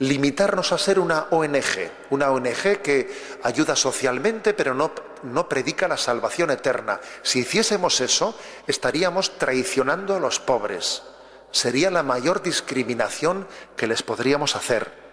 limitarnos 0.00 0.72
a 0.72 0.78
ser 0.78 0.98
una 0.98 1.26
ONG, 1.30 1.90
una 2.10 2.30
ONG 2.30 2.80
que 2.82 3.38
ayuda 3.42 3.74
socialmente 3.74 4.54
pero 4.54 4.74
no, 4.74 4.92
no 5.24 5.48
predica 5.48 5.88
la 5.88 5.96
salvación 5.96 6.50
eterna. 6.50 7.00
Si 7.22 7.40
hiciésemos 7.40 8.00
eso, 8.00 8.36
estaríamos 8.66 9.38
traicionando 9.38 10.16
a 10.16 10.20
los 10.20 10.38
pobres. 10.38 11.02
Sería 11.50 11.90
la 11.90 12.02
mayor 12.02 12.42
discriminación 12.42 13.46
que 13.76 13.86
les 13.86 14.02
podríamos 14.02 14.54
hacer. 14.54 15.08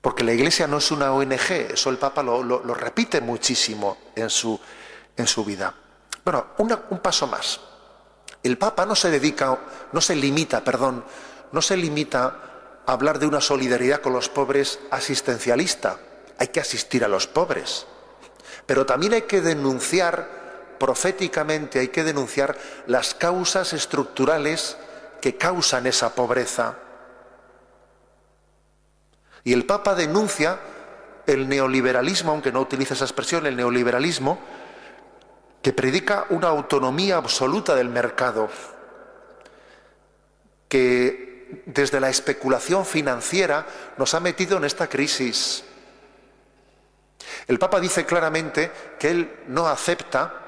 Porque 0.00 0.24
la 0.24 0.32
Iglesia 0.32 0.66
no 0.66 0.78
es 0.78 0.90
una 0.90 1.12
ONG, 1.12 1.50
eso 1.72 1.90
el 1.90 1.98
Papa 1.98 2.22
lo, 2.22 2.58
repite 2.74 3.20
muchísimo 3.20 3.98
en 4.14 4.30
su, 4.30 4.58
en 5.16 5.26
su 5.26 5.44
vida. 5.44 5.74
Bueno, 6.24 6.46
un 6.58 6.98
paso 7.00 7.26
más. 7.26 7.60
El 8.42 8.56
Papa 8.58 8.86
no 8.86 8.94
se 8.94 9.10
dedica, 9.10 9.58
no 9.92 10.00
se 10.00 10.14
limita, 10.14 10.62
perdón, 10.62 11.04
no 11.52 11.60
se 11.60 11.76
limita 11.76 12.55
hablar 12.86 13.18
de 13.18 13.26
una 13.26 13.40
solidaridad 13.40 14.00
con 14.00 14.12
los 14.12 14.28
pobres 14.28 14.78
asistencialista, 14.90 15.98
hay 16.38 16.48
que 16.48 16.60
asistir 16.60 17.04
a 17.04 17.08
los 17.08 17.26
pobres, 17.26 17.86
pero 18.64 18.86
también 18.86 19.14
hay 19.14 19.22
que 19.22 19.40
denunciar 19.40 20.76
proféticamente, 20.78 21.80
hay 21.80 21.88
que 21.88 22.04
denunciar 22.04 22.56
las 22.86 23.14
causas 23.14 23.72
estructurales 23.72 24.76
que 25.20 25.36
causan 25.36 25.86
esa 25.86 26.14
pobreza. 26.14 26.76
Y 29.42 29.52
el 29.52 29.64
Papa 29.64 29.94
denuncia 29.94 30.58
el 31.26 31.48
neoliberalismo, 31.48 32.32
aunque 32.32 32.52
no 32.52 32.60
utiliza 32.60 32.94
esa 32.94 33.04
expresión, 33.04 33.46
el 33.46 33.56
neoliberalismo, 33.56 34.38
que 35.62 35.72
predica 35.72 36.26
una 36.30 36.48
autonomía 36.48 37.16
absoluta 37.16 37.74
del 37.74 37.88
mercado, 37.88 38.48
que 40.68 41.35
desde 41.66 42.00
la 42.00 42.08
especulación 42.08 42.84
financiera 42.84 43.66
nos 43.96 44.14
ha 44.14 44.20
metido 44.20 44.56
en 44.56 44.64
esta 44.64 44.88
crisis. 44.88 45.64
El 47.46 47.58
Papa 47.58 47.80
dice 47.80 48.04
claramente 48.04 48.70
que 48.98 49.10
él 49.10 49.36
no 49.48 49.68
acepta, 49.68 50.42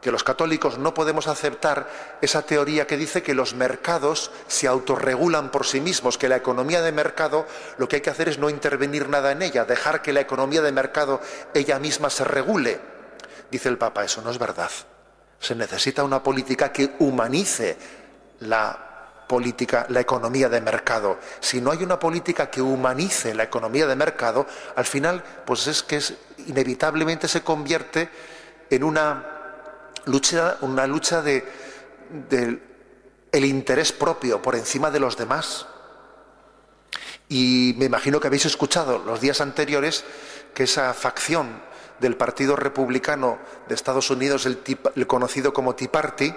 que 0.00 0.10
los 0.10 0.24
católicos 0.24 0.78
no 0.78 0.94
podemos 0.94 1.28
aceptar 1.28 1.88
esa 2.20 2.42
teoría 2.42 2.86
que 2.86 2.96
dice 2.96 3.22
que 3.22 3.34
los 3.34 3.54
mercados 3.54 4.32
se 4.48 4.66
autorregulan 4.66 5.50
por 5.50 5.64
sí 5.64 5.80
mismos, 5.80 6.18
que 6.18 6.28
la 6.28 6.36
economía 6.36 6.82
de 6.82 6.90
mercado 6.90 7.46
lo 7.78 7.88
que 7.88 7.96
hay 7.96 8.02
que 8.02 8.10
hacer 8.10 8.28
es 8.28 8.38
no 8.38 8.50
intervenir 8.50 9.08
nada 9.08 9.30
en 9.30 9.42
ella, 9.42 9.64
dejar 9.64 10.02
que 10.02 10.12
la 10.12 10.20
economía 10.20 10.60
de 10.62 10.72
mercado 10.72 11.20
ella 11.54 11.78
misma 11.78 12.10
se 12.10 12.24
regule. 12.24 12.80
Dice 13.50 13.68
el 13.68 13.78
Papa, 13.78 14.04
eso 14.04 14.22
no 14.22 14.30
es 14.30 14.38
verdad. 14.38 14.70
Se 15.38 15.54
necesita 15.54 16.02
una 16.02 16.22
política 16.22 16.72
que 16.72 16.94
humanice 16.98 17.76
la 18.40 18.91
política, 19.32 19.86
la 19.88 20.00
economía 20.00 20.50
de 20.50 20.60
mercado. 20.60 21.18
Si 21.40 21.58
no 21.62 21.70
hay 21.70 21.82
una 21.82 21.98
política 21.98 22.50
que 22.50 22.60
humanice 22.60 23.34
la 23.34 23.44
economía 23.44 23.86
de 23.86 23.96
mercado, 23.96 24.46
al 24.76 24.84
final, 24.84 25.24
pues 25.46 25.66
es 25.68 25.82
que 25.82 26.02
inevitablemente 26.48 27.28
se 27.28 27.40
convierte 27.40 28.10
en 28.68 28.84
una 28.84 29.80
lucha, 30.04 30.58
una 30.60 30.86
lucha 30.86 31.22
de, 31.22 31.48
el 33.32 33.44
interés 33.46 33.92
propio 33.92 34.42
por 34.42 34.54
encima 34.54 34.90
de 34.90 35.00
los 35.00 35.16
demás. 35.16 35.66
Y 37.30 37.74
me 37.78 37.86
imagino 37.86 38.20
que 38.20 38.26
habéis 38.26 38.44
escuchado 38.44 38.98
los 38.98 39.22
días 39.22 39.40
anteriores 39.40 40.04
que 40.52 40.64
esa 40.64 40.92
facción 40.92 41.62
del 42.00 42.18
Partido 42.18 42.54
Republicano 42.54 43.38
de 43.66 43.74
Estados 43.74 44.10
Unidos, 44.10 44.44
el, 44.44 44.60
el 44.94 45.06
conocido 45.06 45.54
como 45.54 45.74
Tea 45.74 45.90
Party, 45.90 46.34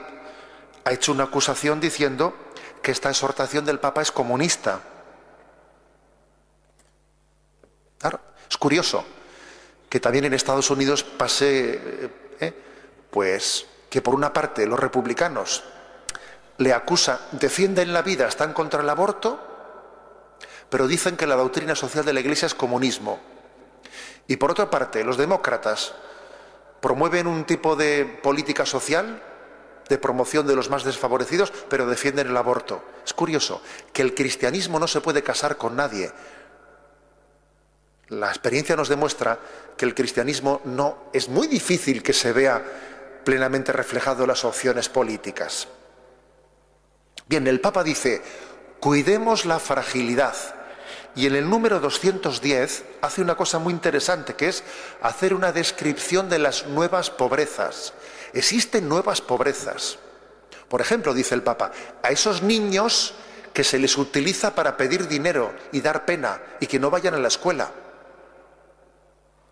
ha 0.85 0.93
hecho 0.93 1.11
una 1.11 1.25
acusación 1.25 1.81
diciendo 1.81 2.44
que 2.85 2.91
esta 2.91 3.09
exhortación 3.09 3.65
del 3.65 3.79
Papa 3.79 4.03
es 4.03 4.11
comunista. 4.11 4.79
es 8.47 8.57
curioso 8.57 9.03
que 9.89 9.99
también 9.99 10.25
en 10.25 10.35
Estados 10.35 10.69
Unidos 10.69 11.03
pase, 11.03 12.11
eh, 12.39 12.53
pues, 13.09 13.65
que 13.89 14.03
por 14.03 14.13
una 14.13 14.31
parte 14.31 14.67
los 14.67 14.79
republicanos 14.79 15.63
le 16.59 16.73
acusan, 16.73 17.17
defienden 17.31 17.91
la 17.91 18.03
vida, 18.03 18.27
están 18.27 18.53
contra 18.53 18.83
el 18.83 18.89
aborto, 18.89 19.39
pero 20.69 20.85
dicen 20.85 21.17
que 21.17 21.25
la 21.25 21.35
doctrina 21.35 21.73
social 21.73 22.05
de 22.05 22.13
la 22.13 22.19
Iglesia 22.19 22.45
es 22.45 22.53
comunismo. 22.53 23.19
Y 24.27 24.37
por 24.37 24.51
otra 24.51 24.69
parte, 24.69 25.03
los 25.03 25.17
demócratas 25.17 25.95
promueven 26.81 27.25
un 27.25 27.45
tipo 27.45 27.75
de 27.75 28.05
política 28.05 28.63
social 28.63 29.23
de 29.89 29.97
promoción 29.97 30.47
de 30.47 30.55
los 30.55 30.69
más 30.69 30.83
desfavorecidos, 30.83 31.51
pero 31.69 31.85
defienden 31.85 32.27
el 32.27 32.37
aborto. 32.37 32.83
Es 33.05 33.13
curioso 33.13 33.61
que 33.93 34.01
el 34.01 34.15
cristianismo 34.15 34.79
no 34.79 34.87
se 34.87 35.01
puede 35.01 35.23
casar 35.23 35.57
con 35.57 35.75
nadie. 35.75 36.11
La 38.09 38.29
experiencia 38.29 38.75
nos 38.75 38.89
demuestra 38.89 39.39
que 39.77 39.85
el 39.85 39.95
cristianismo 39.95 40.61
no 40.65 41.09
es 41.13 41.27
muy 41.29 41.47
difícil 41.47 42.03
que 42.03 42.13
se 42.13 42.33
vea 42.33 42.63
plenamente 43.23 43.71
reflejado 43.71 44.23
en 44.23 44.29
las 44.29 44.45
opciones 44.45 44.89
políticas. 44.89 45.67
Bien, 47.27 47.47
el 47.47 47.59
Papa 47.59 47.83
dice, 47.83 48.21
cuidemos 48.79 49.45
la 49.45 49.59
fragilidad. 49.59 50.35
Y 51.15 51.27
en 51.27 51.35
el 51.35 51.49
número 51.49 51.79
210 51.79 52.83
hace 53.01 53.21
una 53.21 53.35
cosa 53.35 53.57
muy 53.57 53.71
interesante, 53.71 54.35
que 54.35 54.49
es 54.49 54.63
hacer 55.01 55.33
una 55.33 55.53
descripción 55.53 56.27
de 56.29 56.39
las 56.39 56.67
nuevas 56.67 57.09
pobrezas. 57.09 57.93
Existen 58.33 58.89
nuevas 58.89 59.21
pobrezas. 59.21 59.97
Por 60.67 60.81
ejemplo, 60.81 61.13
dice 61.13 61.33
el 61.33 61.41
Papa, 61.41 61.71
a 62.03 62.09
esos 62.09 62.41
niños 62.41 63.13
que 63.53 63.63
se 63.63 63.79
les 63.79 63.97
utiliza 63.97 64.53
para 64.53 64.75
pedir 64.75 65.07
dinero 65.07 65.53
y 65.71 65.79
dar 65.79 66.05
pena 66.05 66.41
y 66.59 66.67
que 66.67 66.79
no 66.79 66.89
vayan 66.89 67.13
a 67.13 67.19
la 67.19 67.29
escuela. 67.29 67.71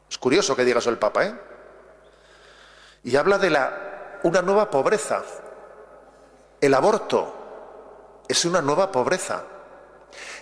Es 0.10 0.18
curioso 0.18 0.58
que 0.58 0.66
diga 0.66 0.80
eso 0.80 0.90
el 0.90 0.98
Papa, 0.98 1.26
¿eh? 1.26 1.36
Y 3.06 3.16
habla 3.16 3.38
de 3.38 3.50
la, 3.50 4.20
una 4.24 4.42
nueva 4.42 4.70
pobreza. 4.70 5.24
El 6.60 6.74
aborto 6.74 8.24
es 8.28 8.44
una 8.44 8.62
nueva 8.62 8.92
pobreza 8.92 9.44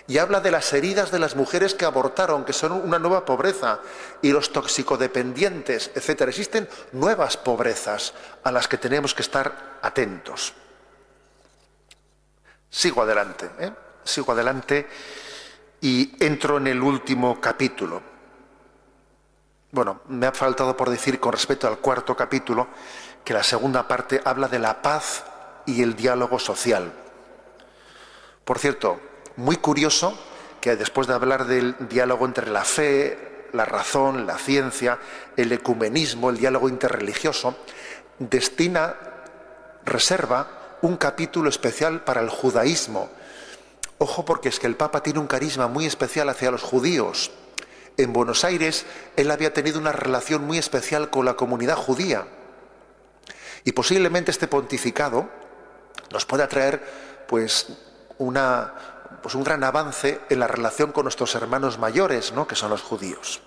y 0.06 0.18
habla 0.18 0.40
de 0.40 0.50
las 0.50 0.72
heridas 0.72 1.10
de 1.10 1.18
las 1.18 1.36
mujeres 1.36 1.74
que 1.74 1.84
abortaron, 1.84 2.44
que 2.44 2.52
son 2.52 2.72
una 2.72 2.98
nueva 2.98 3.24
pobreza, 3.24 3.80
y 4.20 4.32
los 4.32 4.52
toxicodependientes, 4.52 5.90
etc. 5.94 6.22
Existen 6.22 6.68
nuevas 6.92 7.36
pobrezas 7.36 8.14
a 8.42 8.50
las 8.50 8.68
que 8.68 8.78
tenemos 8.78 9.14
que 9.14 9.22
estar 9.22 9.78
atentos. 9.82 10.54
Sigo 12.68 13.02
adelante, 13.02 13.50
¿eh? 13.58 13.72
sigo 14.04 14.32
adelante 14.32 14.88
y 15.80 16.16
entro 16.24 16.56
en 16.56 16.68
el 16.68 16.80
último 16.80 17.40
capítulo. 17.40 18.02
Bueno, 19.70 20.00
me 20.08 20.26
ha 20.26 20.32
faltado 20.32 20.76
por 20.76 20.90
decir 20.90 21.18
con 21.18 21.32
respecto 21.32 21.66
al 21.66 21.78
cuarto 21.78 22.16
capítulo 22.16 22.68
que 23.24 23.34
la 23.34 23.42
segunda 23.42 23.86
parte 23.86 24.20
habla 24.24 24.48
de 24.48 24.58
la 24.58 24.82
paz 24.82 25.24
y 25.66 25.82
el 25.82 25.94
diálogo 25.94 26.38
social. 26.38 26.92
Por 28.44 28.58
cierto, 28.58 29.00
muy 29.36 29.56
curioso 29.56 30.18
que 30.60 30.76
después 30.76 31.06
de 31.06 31.14
hablar 31.14 31.46
del 31.46 31.74
diálogo 31.88 32.24
entre 32.24 32.48
la 32.50 32.64
fe, 32.64 33.46
la 33.52 33.64
razón, 33.64 34.26
la 34.26 34.38
ciencia, 34.38 34.98
el 35.36 35.52
ecumenismo, 35.52 36.30
el 36.30 36.38
diálogo 36.38 36.68
interreligioso, 36.68 37.56
destina, 38.18 38.94
reserva 39.84 40.78
un 40.82 40.96
capítulo 40.96 41.48
especial 41.48 42.02
para 42.04 42.20
el 42.20 42.28
judaísmo. 42.28 43.10
Ojo 43.98 44.24
porque 44.24 44.48
es 44.48 44.58
que 44.58 44.66
el 44.66 44.76
Papa 44.76 45.02
tiene 45.02 45.20
un 45.20 45.26
carisma 45.26 45.68
muy 45.68 45.86
especial 45.86 46.28
hacia 46.28 46.50
los 46.50 46.62
judíos. 46.62 47.30
En 47.96 48.12
Buenos 48.12 48.44
Aires 48.44 48.84
él 49.16 49.30
había 49.30 49.52
tenido 49.52 49.78
una 49.78 49.92
relación 49.92 50.44
muy 50.44 50.58
especial 50.58 51.10
con 51.10 51.24
la 51.24 51.34
comunidad 51.34 51.76
judía. 51.76 52.26
Y 53.64 53.72
posiblemente 53.72 54.30
este 54.30 54.48
pontificado 54.48 55.28
nos 56.10 56.26
pueda 56.26 56.48
traer 56.48 56.82
pues 57.28 57.68
una, 58.18 58.74
pues 59.22 59.34
un 59.34 59.44
gran 59.44 59.62
avance 59.64 60.20
en 60.28 60.40
la 60.40 60.46
relación 60.46 60.92
con 60.92 61.04
nuestros 61.04 61.34
hermanos 61.34 61.78
mayores, 61.78 62.32
¿no? 62.32 62.46
que 62.46 62.56
son 62.56 62.70
los 62.70 62.82
judíos. 62.82 63.40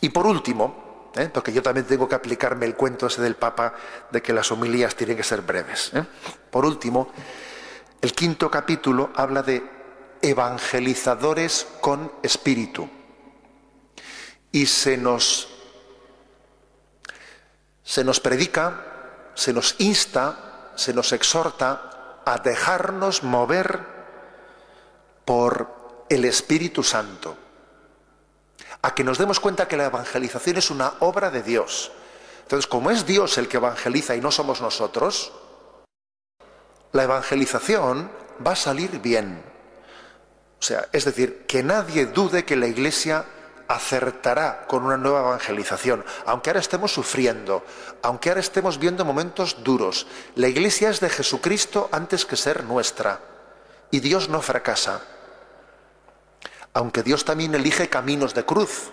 Y 0.00 0.08
por 0.08 0.26
último, 0.26 1.10
¿eh? 1.14 1.30
porque 1.32 1.52
yo 1.52 1.62
también 1.62 1.86
tengo 1.86 2.08
que 2.08 2.14
aplicarme 2.14 2.66
el 2.66 2.74
cuento 2.74 3.06
ese 3.06 3.22
del 3.22 3.36
Papa 3.36 3.74
de 4.10 4.22
que 4.22 4.32
las 4.32 4.50
homilías 4.50 4.94
tienen 4.96 5.16
que 5.16 5.22
ser 5.22 5.42
breves. 5.42 5.92
¿eh? 5.94 6.04
Por 6.50 6.64
último, 6.64 7.12
el 8.00 8.12
quinto 8.12 8.50
capítulo 8.50 9.10
habla 9.14 9.42
de 9.42 9.62
evangelizadores 10.22 11.66
con 11.80 12.12
espíritu. 12.22 12.88
Y 14.52 14.66
se 14.66 14.96
nos, 14.96 15.48
se 17.84 18.02
nos 18.02 18.20
predica, 18.20 19.30
se 19.34 19.52
nos 19.52 19.76
insta, 19.78 20.72
se 20.74 20.92
nos 20.92 21.12
exhorta 21.12 22.22
a 22.24 22.38
dejarnos 22.38 23.22
mover 23.22 23.99
por 25.30 26.04
el 26.08 26.24
Espíritu 26.24 26.82
Santo, 26.82 27.36
a 28.82 28.92
que 28.92 29.04
nos 29.04 29.16
demos 29.16 29.38
cuenta 29.38 29.68
que 29.68 29.76
la 29.76 29.84
evangelización 29.84 30.56
es 30.56 30.72
una 30.72 30.94
obra 30.98 31.30
de 31.30 31.44
Dios. 31.44 31.92
Entonces, 32.42 32.66
como 32.66 32.90
es 32.90 33.06
Dios 33.06 33.38
el 33.38 33.46
que 33.46 33.58
evangeliza 33.58 34.16
y 34.16 34.20
no 34.20 34.32
somos 34.32 34.60
nosotros, 34.60 35.30
la 36.90 37.04
evangelización 37.04 38.10
va 38.44 38.50
a 38.54 38.56
salir 38.56 38.98
bien. 38.98 39.40
O 40.58 40.62
sea, 40.64 40.88
es 40.90 41.04
decir, 41.04 41.46
que 41.46 41.62
nadie 41.62 42.06
dude 42.06 42.44
que 42.44 42.56
la 42.56 42.66
Iglesia 42.66 43.24
acertará 43.68 44.66
con 44.66 44.84
una 44.84 44.96
nueva 44.96 45.20
evangelización, 45.20 46.04
aunque 46.26 46.50
ahora 46.50 46.58
estemos 46.58 46.92
sufriendo, 46.92 47.64
aunque 48.02 48.30
ahora 48.30 48.40
estemos 48.40 48.80
viendo 48.80 49.04
momentos 49.04 49.62
duros. 49.62 50.08
La 50.34 50.48
Iglesia 50.48 50.90
es 50.90 50.98
de 50.98 51.08
Jesucristo 51.08 51.88
antes 51.92 52.26
que 52.26 52.34
ser 52.34 52.64
nuestra, 52.64 53.20
y 53.92 54.00
Dios 54.00 54.28
no 54.28 54.42
fracasa 54.42 55.02
aunque 56.72 57.02
Dios 57.02 57.24
también 57.24 57.54
elige 57.54 57.88
caminos 57.88 58.34
de 58.34 58.44
cruz. 58.44 58.90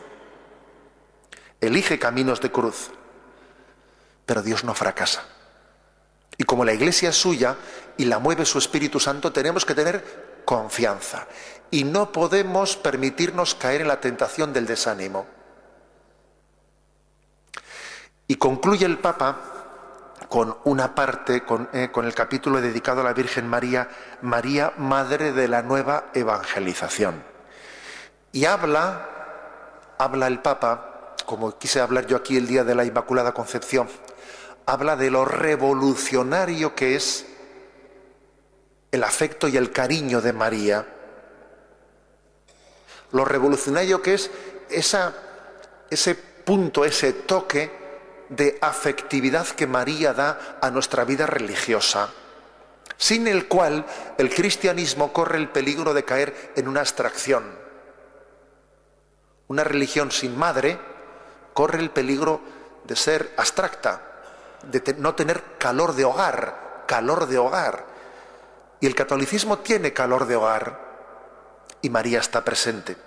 Elige 1.62 2.00
caminos 2.00 2.42
de 2.42 2.52
cruz. 2.52 2.92
Pero 4.26 4.42
Dios 4.42 4.64
no 4.64 4.74
fracasa. 4.74 5.24
Y 6.38 6.44
como 6.44 6.66
la 6.66 6.74
iglesia 6.74 7.10
es 7.10 7.16
suya 7.16 7.56
y 7.98 8.06
la 8.06 8.20
mueve 8.20 8.46
su 8.46 8.58
Espíritu 8.58 9.00
Santo, 9.00 9.32
tenemos 9.32 9.66
que 9.66 9.74
tener 9.74 10.42
confianza. 10.46 11.28
Y 11.72 11.84
no 11.84 12.12
podemos 12.12 12.78
permitirnos 12.78 13.56
caer 13.56 13.82
en 13.82 13.88
la 13.88 14.00
tentación 14.00 14.54
del 14.54 14.66
desánimo. 14.66 15.26
Y 18.28 18.36
concluye 18.36 18.86
el 18.86 19.00
Papa 19.00 19.38
con 20.30 20.58
una 20.66 20.94
parte, 20.94 21.44
con, 21.44 21.70
eh, 21.74 21.90
el 21.96 22.14
capítulo 22.14 22.60
dedicado 22.60 23.02
a 23.02 23.06
la 23.06 23.14
Virgen 23.14 23.48
María, 23.48 23.90
María, 24.22 24.74
Madre 24.78 25.32
de 25.32 25.48
la 25.48 25.62
Nueva 25.62 26.08
Evangelización. 26.14 27.37
Y 28.38 28.46
habla, 28.46 29.96
habla 29.98 30.28
el 30.28 30.38
Papa, 30.44 31.16
como 31.26 31.58
quise 31.58 31.80
hablar 31.80 32.06
yo 32.06 32.18
aquí 32.18 32.38
el 32.38 32.46
día 32.46 32.64
de 32.64 32.76
la 32.76 32.86
Inmaculada 32.86 33.34
Concepción, 33.34 33.90
habla 34.68 34.96
de 34.96 35.10
lo 35.10 35.26
revolucionario 35.26 36.76
que 36.76 36.96
es 36.96 37.26
el 38.92 39.04
afecto 39.04 39.48
y 39.48 39.58
el 39.58 39.72
cariño 39.72 40.22
de 40.22 40.34
María, 40.34 40.86
lo 43.12 43.26
revolucionario 43.26 44.04
que 44.04 44.14
es 44.14 44.30
ese 44.70 46.16
punto, 46.46 46.86
ese 46.86 47.14
toque 47.14 47.72
de 48.30 48.60
afectividad 48.62 49.48
que 49.48 49.66
María 49.66 50.14
da 50.14 50.60
a 50.62 50.70
nuestra 50.70 51.06
vida 51.06 51.26
religiosa, 51.26 52.12
sin 52.98 53.28
el 53.28 53.48
cual 53.48 53.84
el 54.20 54.30
cristianismo 54.30 55.12
corre 55.12 55.40
el 55.40 55.50
peligro 55.50 55.96
de 55.96 56.06
caer 56.06 56.52
en 56.56 56.68
una 56.68 56.82
abstracción. 56.82 57.66
Una 59.48 59.64
religión 59.64 60.12
sin 60.12 60.38
madre 60.38 60.80
corre 61.54 61.80
el 61.80 61.92
peligro 61.92 62.42
de 62.84 62.96
ser 62.96 63.34
abstracta, 63.38 64.02
de 64.64 64.96
no 64.98 65.16
tener 65.16 65.44
calor 65.58 65.94
de 65.94 66.06
hogar, 66.06 66.84
calor 66.88 67.28
de 67.28 67.38
hogar. 67.38 67.86
Y 68.80 68.88
el 68.88 68.96
catolicismo 68.96 69.60
tiene 69.60 69.94
calor 69.94 70.26
de 70.26 70.36
hogar 70.36 70.80
y 71.82 71.90
María 71.90 72.20
está 72.20 72.44
presente. 72.44 72.98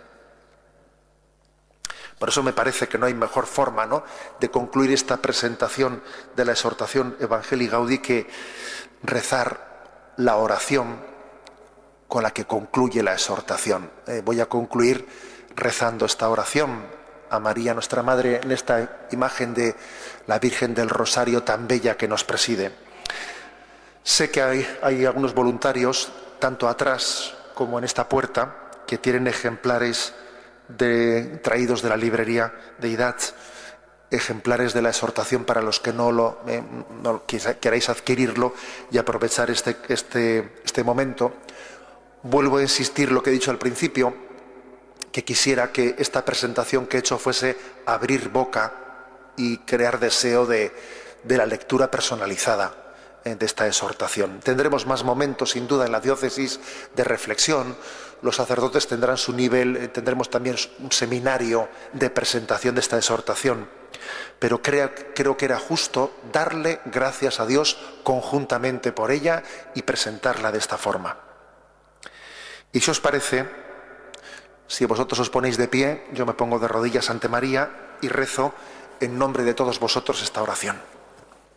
Por 2.19 2.29
eso 2.29 2.43
me 2.43 2.53
parece 2.53 2.87
que 2.87 2.99
no 2.99 3.07
hay 3.07 3.15
mejor 3.15 3.47
forma 3.47 3.87
¿no? 3.87 4.05
de 4.41 4.51
concluir 4.51 4.93
esta 4.93 5.17
presentación 5.17 6.03
de 6.37 6.45
la 6.45 6.53
exhortación 6.53 7.17
Evangelii 7.19 7.69
Gaudí 7.69 7.99
que 7.99 8.29
rezar 9.03 10.13
la 10.19 10.37
oración 10.37 11.01
con 12.09 12.23
la 12.23 12.33
que 12.33 12.45
concluye 12.45 13.03
la 13.03 13.15
exhortación. 13.15 13.91
Eh, 14.07 14.21
voy 14.23 14.41
a 14.41 14.47
concluir 14.47 15.07
rezando 15.61 16.07
esta 16.07 16.29
oración 16.29 16.85
a 17.31 17.39
María, 17.39 17.75
nuestra 17.75 18.03
Madre, 18.03 18.41
en 18.43 18.51
esta 18.51 19.07
imagen 19.13 19.55
de 19.55 19.77
la 20.27 20.39
Virgen 20.41 20.75
del 20.75 20.89
Rosario 20.89 21.45
tan 21.45 21.69
bella 21.69 21.97
que 21.97 22.09
nos 22.09 22.25
preside. 22.25 22.73
Sé 24.03 24.31
que 24.31 24.43
hay, 24.43 25.05
algunos 25.05 25.35
voluntarios, 25.35 26.11
tanto 26.39 26.69
atrás 26.69 27.35
como 27.55 27.79
en 27.79 27.85
esta 27.85 28.09
puerta, 28.09 28.71
que 28.87 28.99
tienen 28.99 29.29
ejemplares 29.29 30.15
de, 30.69 31.39
traídos 31.43 31.83
de 31.83 31.89
la 31.91 31.97
librería 31.97 32.53
de 32.79 32.89
IDAT, 32.89 33.21
ejemplares 34.11 34.75
de 34.75 34.83
la 34.83 34.89
exhortación 34.89 35.45
para 35.45 35.63
los 35.63 35.79
que 35.79 35.93
no 35.93 36.11
lo 36.11 36.41
eh, 36.49 36.63
queráis 37.61 37.89
adquirirlo 37.89 38.55
y 38.91 38.99
aprovechar 38.99 39.51
este, 39.51 39.77
este, 39.89 40.55
este 40.65 40.83
momento. 40.83 41.35
Vuelvo 42.25 42.57
a 42.57 42.63
insistir 42.63 43.13
lo 43.13 43.23
que 43.23 43.31
he 43.31 43.33
dicho 43.33 43.53
al 43.53 43.59
principio, 43.59 44.30
que 45.13 45.25
quisiera 45.25 45.73
que 45.73 45.97
esta 45.99 46.25
presentación 46.25 46.87
que 46.87 46.97
he 46.97 47.01
hecho 47.01 47.19
fuese 47.19 47.57
abrir 47.87 48.29
boca 48.29 48.73
y 49.37 49.59
crear 49.59 49.99
deseo 49.99 50.47
de, 50.47 50.73
de 51.25 51.37
la 51.37 51.47
lectura 51.47 51.91
personalizada 51.91 52.81
eh, 53.25 53.35
de 53.35 53.45
esta 53.45 53.67
exhortación. 53.67 54.41
Tendremos 54.41 54.87
más 54.87 55.05
momentos, 55.05 55.51
sin 55.51 55.67
duda, 55.67 55.85
en 55.85 55.93
la 55.93 56.01
diócesis 56.01 56.59
de 56.97 57.05
reflexión. 57.05 57.77
Los 58.23 58.37
sacerdotes 58.37 58.87
tendrán 58.87 59.19
su 59.19 59.35
nivel, 59.35 59.77
eh, 59.77 59.89
tendremos 59.89 60.31
también 60.31 60.57
un 60.79 60.91
seminario 60.91 61.69
de 61.93 62.09
presentación 62.09 62.75
de 62.75 62.81
esta 62.81 62.97
exhortación. 62.97 63.69
Pero 64.39 64.63
creo, 64.63 64.91
creo 65.15 65.37
que 65.37 65.45
era 65.45 65.59
justo 65.59 66.17
darle 66.33 66.81
gracias 66.87 67.41
a 67.41 67.47
Dios 67.47 67.77
conjuntamente 68.05 68.91
por 68.93 69.11
ella 69.11 69.43
y 69.75 69.83
presentarla 69.83 70.51
de 70.51 70.59
esta 70.59 70.79
forma. 70.79 71.19
Y 72.73 72.81
si 72.81 72.91
os 72.91 73.01
parece, 73.01 73.47
si 74.71 74.87
vosotros 74.87 75.19
os 75.19 75.35
ponéis 75.35 75.59
de 75.59 75.67
pie, 75.67 76.07
yo 76.15 76.23
me 76.25 76.39
pongo 76.39 76.63
de 76.63 76.71
rodillas 76.71 77.11
ante 77.11 77.27
María 77.27 77.99
y 78.03 78.07
rezo 78.07 78.55
en 79.01 79.19
nombre 79.19 79.43
de 79.43 79.53
todos 79.53 79.81
vosotros 79.81 80.23
esta 80.23 80.43
oración. 80.43 80.79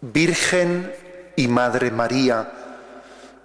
Virgen 0.01 0.91
y 1.35 1.47
Madre 1.47 1.91
María, 1.91 2.51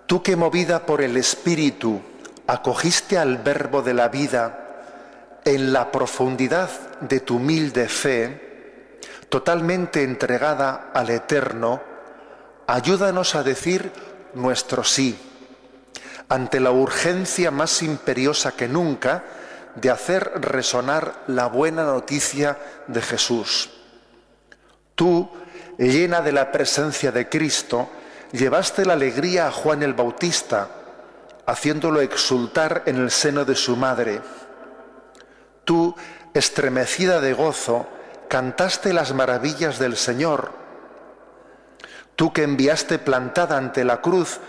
tú 0.06 0.22
que 0.22 0.36
movida 0.36 0.86
por 0.86 1.02
el 1.02 1.18
Espíritu 1.18 2.00
acogiste 2.46 3.18
al 3.18 3.36
Verbo 3.44 3.82
de 3.82 3.92
la 3.92 4.08
vida 4.08 5.40
en 5.44 5.70
la 5.70 5.92
profundidad 5.92 6.70
de 7.00 7.20
tu 7.20 7.36
humilde 7.36 7.90
fe, 7.90 8.96
totalmente 9.28 10.02
entregada 10.02 10.92
al 10.94 11.10
Eterno, 11.10 11.82
ayúdanos 12.66 13.34
a 13.34 13.42
decir 13.42 13.92
nuestro 14.32 14.82
sí 14.82 15.14
ante 16.30 16.58
la 16.58 16.70
urgencia 16.70 17.50
más 17.50 17.82
imperiosa 17.82 18.52
que 18.52 18.66
nunca 18.66 19.24
de 19.80 19.90
hacer 19.90 20.30
resonar 20.36 21.22
la 21.28 21.46
buena 21.46 21.84
noticia 21.84 22.58
de 22.86 23.00
Jesús. 23.02 23.70
Tú, 24.94 25.28
llena 25.78 26.20
de 26.20 26.32
la 26.32 26.50
presencia 26.50 27.12
de 27.12 27.28
Cristo, 27.28 27.88
llevaste 28.32 28.84
la 28.84 28.94
alegría 28.94 29.46
a 29.46 29.52
Juan 29.52 29.82
el 29.82 29.94
Bautista, 29.94 30.68
haciéndolo 31.46 32.00
exultar 32.00 32.82
en 32.86 32.96
el 32.96 33.10
seno 33.10 33.44
de 33.44 33.54
su 33.54 33.76
madre. 33.76 34.20
Tú, 35.64 35.94
estremecida 36.34 37.20
de 37.20 37.32
gozo, 37.32 37.86
cantaste 38.28 38.92
las 38.92 39.14
maravillas 39.14 39.78
del 39.78 39.96
Señor. 39.96 40.50
Tú 42.16 42.32
que 42.32 42.42
enviaste 42.42 42.98
plantada 42.98 43.56
ante 43.56 43.84
la 43.84 44.00
cruz, 44.00 44.40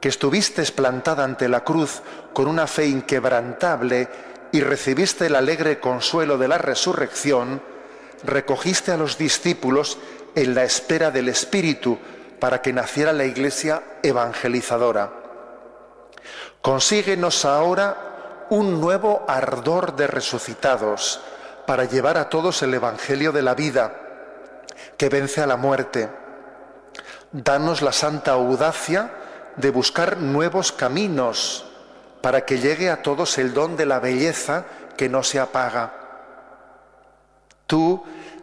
que 0.00 0.08
estuviste 0.10 0.62
plantada 0.66 1.24
ante 1.24 1.48
la 1.48 1.64
cruz 1.64 2.02
con 2.32 2.46
una 2.46 2.66
fe 2.66 2.86
inquebrantable 2.86 4.08
y 4.52 4.60
recibiste 4.60 5.26
el 5.26 5.36
alegre 5.36 5.80
consuelo 5.80 6.38
de 6.38 6.48
la 6.48 6.58
resurrección, 6.58 7.62
recogiste 8.24 8.92
a 8.92 8.96
los 8.96 9.18
discípulos 9.18 9.98
en 10.34 10.54
la 10.54 10.64
espera 10.64 11.10
del 11.10 11.28
Espíritu 11.28 11.98
para 12.38 12.62
que 12.62 12.72
naciera 12.72 13.12
la 13.12 13.24
iglesia 13.24 13.82
evangelizadora. 14.02 15.12
Consíguenos 16.62 17.44
ahora 17.44 18.46
un 18.50 18.80
nuevo 18.80 19.24
ardor 19.28 19.96
de 19.96 20.06
resucitados 20.06 21.20
para 21.66 21.84
llevar 21.84 22.16
a 22.16 22.28
todos 22.28 22.62
el 22.62 22.72
Evangelio 22.74 23.32
de 23.32 23.42
la 23.42 23.54
vida 23.54 23.92
que 24.96 25.08
vence 25.08 25.42
a 25.42 25.46
la 25.46 25.56
muerte. 25.56 26.08
Danos 27.30 27.82
la 27.82 27.92
santa 27.92 28.32
audacia 28.32 29.10
de 29.56 29.70
buscar 29.70 30.16
nuevos 30.16 30.72
caminos 30.72 31.67
para 32.20 32.44
que 32.44 32.58
llegue 32.58 32.90
a 32.90 33.02
todos 33.02 33.38
el 33.38 33.54
don 33.54 33.76
de 33.76 33.86
la 33.86 34.00
belleza 34.00 34.64
que 34.96 35.08
no 35.08 35.22
se 35.22 35.38
apaga. 35.38 35.94
Tú, 37.66 38.02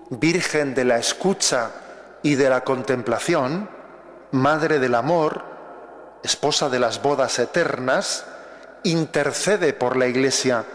Virgen 0.10 0.76
de 0.76 0.86
la 0.86 0.98
escucha 0.98 1.72
y 2.22 2.36
de 2.36 2.50
la 2.50 2.62
contemplación, 2.62 3.70
Madre 4.32 4.80
del 4.80 4.96
amor, 4.96 5.44
esposa 6.24 6.70
de 6.70 6.80
las 6.80 7.02
bodas 7.02 7.40
eternas, 7.40 8.26
intercede 8.84 9.74
por 9.74 9.98
la 9.98 10.08
Iglesia, 10.08 10.66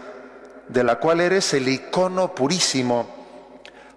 de 0.67 0.83
la 0.83 0.97
cual 0.97 1.21
eres 1.21 1.53
el 1.53 1.67
icono 1.69 2.35
purísimo, 2.35 3.07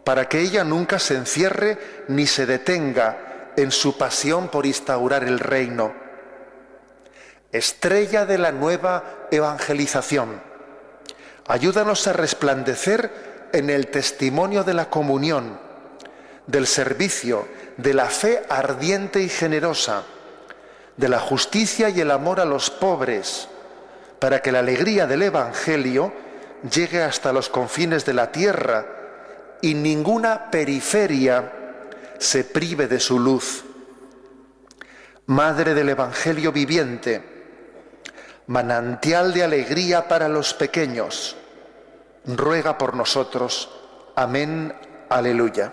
para 0.05 0.29
que 0.29 0.41
ella 0.41 0.65
nunca 0.65 0.99
se 0.99 1.17
encierre 1.17 2.05
ni 2.09 2.27
se 2.27 2.47
detenga 2.47 3.53
en 3.57 3.73
su 3.73 3.97
pasión 3.97 4.49
por 4.49 4.67
instaurar 4.67 5.25
el 5.25 5.41
reino 5.41 6.04
estrella 7.55 8.27
de 8.27 8.37
la 8.37 8.51
nueva 8.51 9.29
evangelización. 9.31 10.43
Ayúdanos 11.47 12.07
a 12.09 12.13
resplandecer 12.13 13.49
en 13.53 13.71
el 13.71 13.87
testimonio 13.87 14.65
de 14.65 14.75
la 14.75 14.91
comunión, 14.91 15.61
del 16.49 16.67
servicio, 16.67 17.47
de 17.77 17.95
la 17.95 18.07
fe 18.07 18.43
ardiente 18.49 19.21
y 19.23 19.29
generosa, 19.29 20.03
de 20.97 21.09
la 21.09 21.21
justicia 21.21 21.89
y 21.91 22.01
el 22.01 22.11
amor 22.11 22.41
a 22.41 22.45
los 22.45 22.71
pobres, 22.71 23.49
para 24.19 24.43
que 24.43 24.51
la 24.51 24.59
alegría 24.59 25.07
del 25.07 25.23
Evangelio 25.23 26.13
llegue 26.69 27.05
hasta 27.05 27.33
los 27.33 27.49
confines 27.49 28.05
de 28.05 28.15
la 28.15 28.33
tierra 28.33 28.85
y 29.61 29.75
ninguna 29.75 30.51
periferia 30.51 31.53
se 32.19 32.43
prive 32.43 32.89
de 32.89 32.99
su 32.99 33.21
luz. 33.21 33.65
Madre 35.27 35.73
del 35.73 35.91
Evangelio 35.91 36.51
viviente, 36.51 37.34
manantial 38.47 39.33
de 39.33 39.45
alegría 39.45 40.09
para 40.09 40.29
los 40.29 40.55
pequeños, 40.55 41.37
ruega 42.27 42.79
por 42.79 42.95
nosotros. 42.95 43.71
Amén, 44.15 44.75
aleluya. 45.09 45.73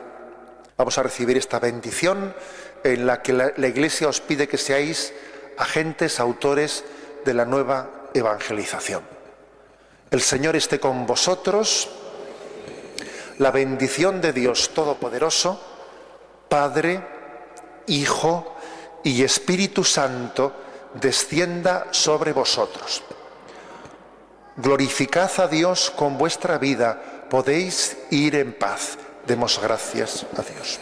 Vamos 0.78 0.97
a 0.97 1.03
recibir 1.03 1.38
esta 1.38 1.59
bendición 1.59 2.34
en 2.84 3.05
la 3.05 3.22
que 3.22 3.34
la, 3.34 3.67
Iglesia 3.67 4.09
os 4.09 4.22
pide 4.22 4.47
que 4.47 4.57
seáis 4.57 5.13
agentes, 5.57 6.19
autores 6.19 6.84
de 7.24 7.34
la 7.34 7.45
nueva 7.45 8.09
evangelización. 8.13 9.03
El 10.09 10.22
Señor 10.22 10.55
esté 10.55 10.80
con 10.80 11.05
vosotros. 11.05 11.89
La 13.38 13.51
bendición 13.51 14.22
de 14.22 14.34
Dios 14.34 14.72
Todopoderoso, 14.74 15.59
Padre, 16.49 17.01
Hijo 17.88 18.55
y 19.03 19.24
Espíritu 19.24 19.84
Santo, 19.84 20.53
descienda 20.94 21.88
sobre 21.92 22.34
vosotros. 22.34 23.04
Glorificad 24.58 25.32
a 25.39 25.48
Dios 25.48 25.92
con 25.96 26.18
vuestra 26.18 26.58
vida, 26.58 27.26
podéis 27.30 27.98
ir 28.12 28.36
en 28.36 28.54
paz. 28.54 28.98
Demos 29.26 29.60
gracias 29.62 30.26
a 30.38 30.42
Dios. 30.42 30.80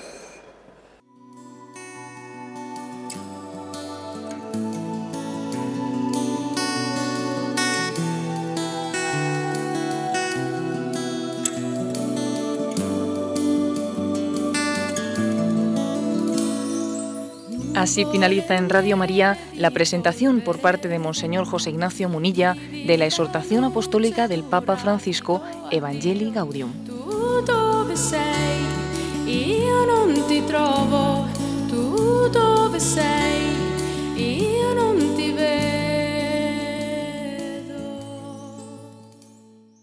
Así 17.80 18.04
finaliza 18.04 18.58
en 18.58 18.70
Radio 18.70 18.98
María 18.98 19.38
la 19.56 19.72
presentación 19.72 20.42
por 20.42 20.60
parte 20.60 20.90
de 20.90 21.00
Monseñor 21.00 21.46
José 21.46 21.70
Ignacio 21.70 22.10
Munilla 22.10 22.54
de 22.54 22.98
la 22.98 23.06
exhortación 23.06 23.64
apostólica 23.64 24.28
del 24.28 24.44
Papa 24.44 24.76
Francisco 24.76 25.42
Evangelii 25.72 26.32
Gaudium. 26.32 26.74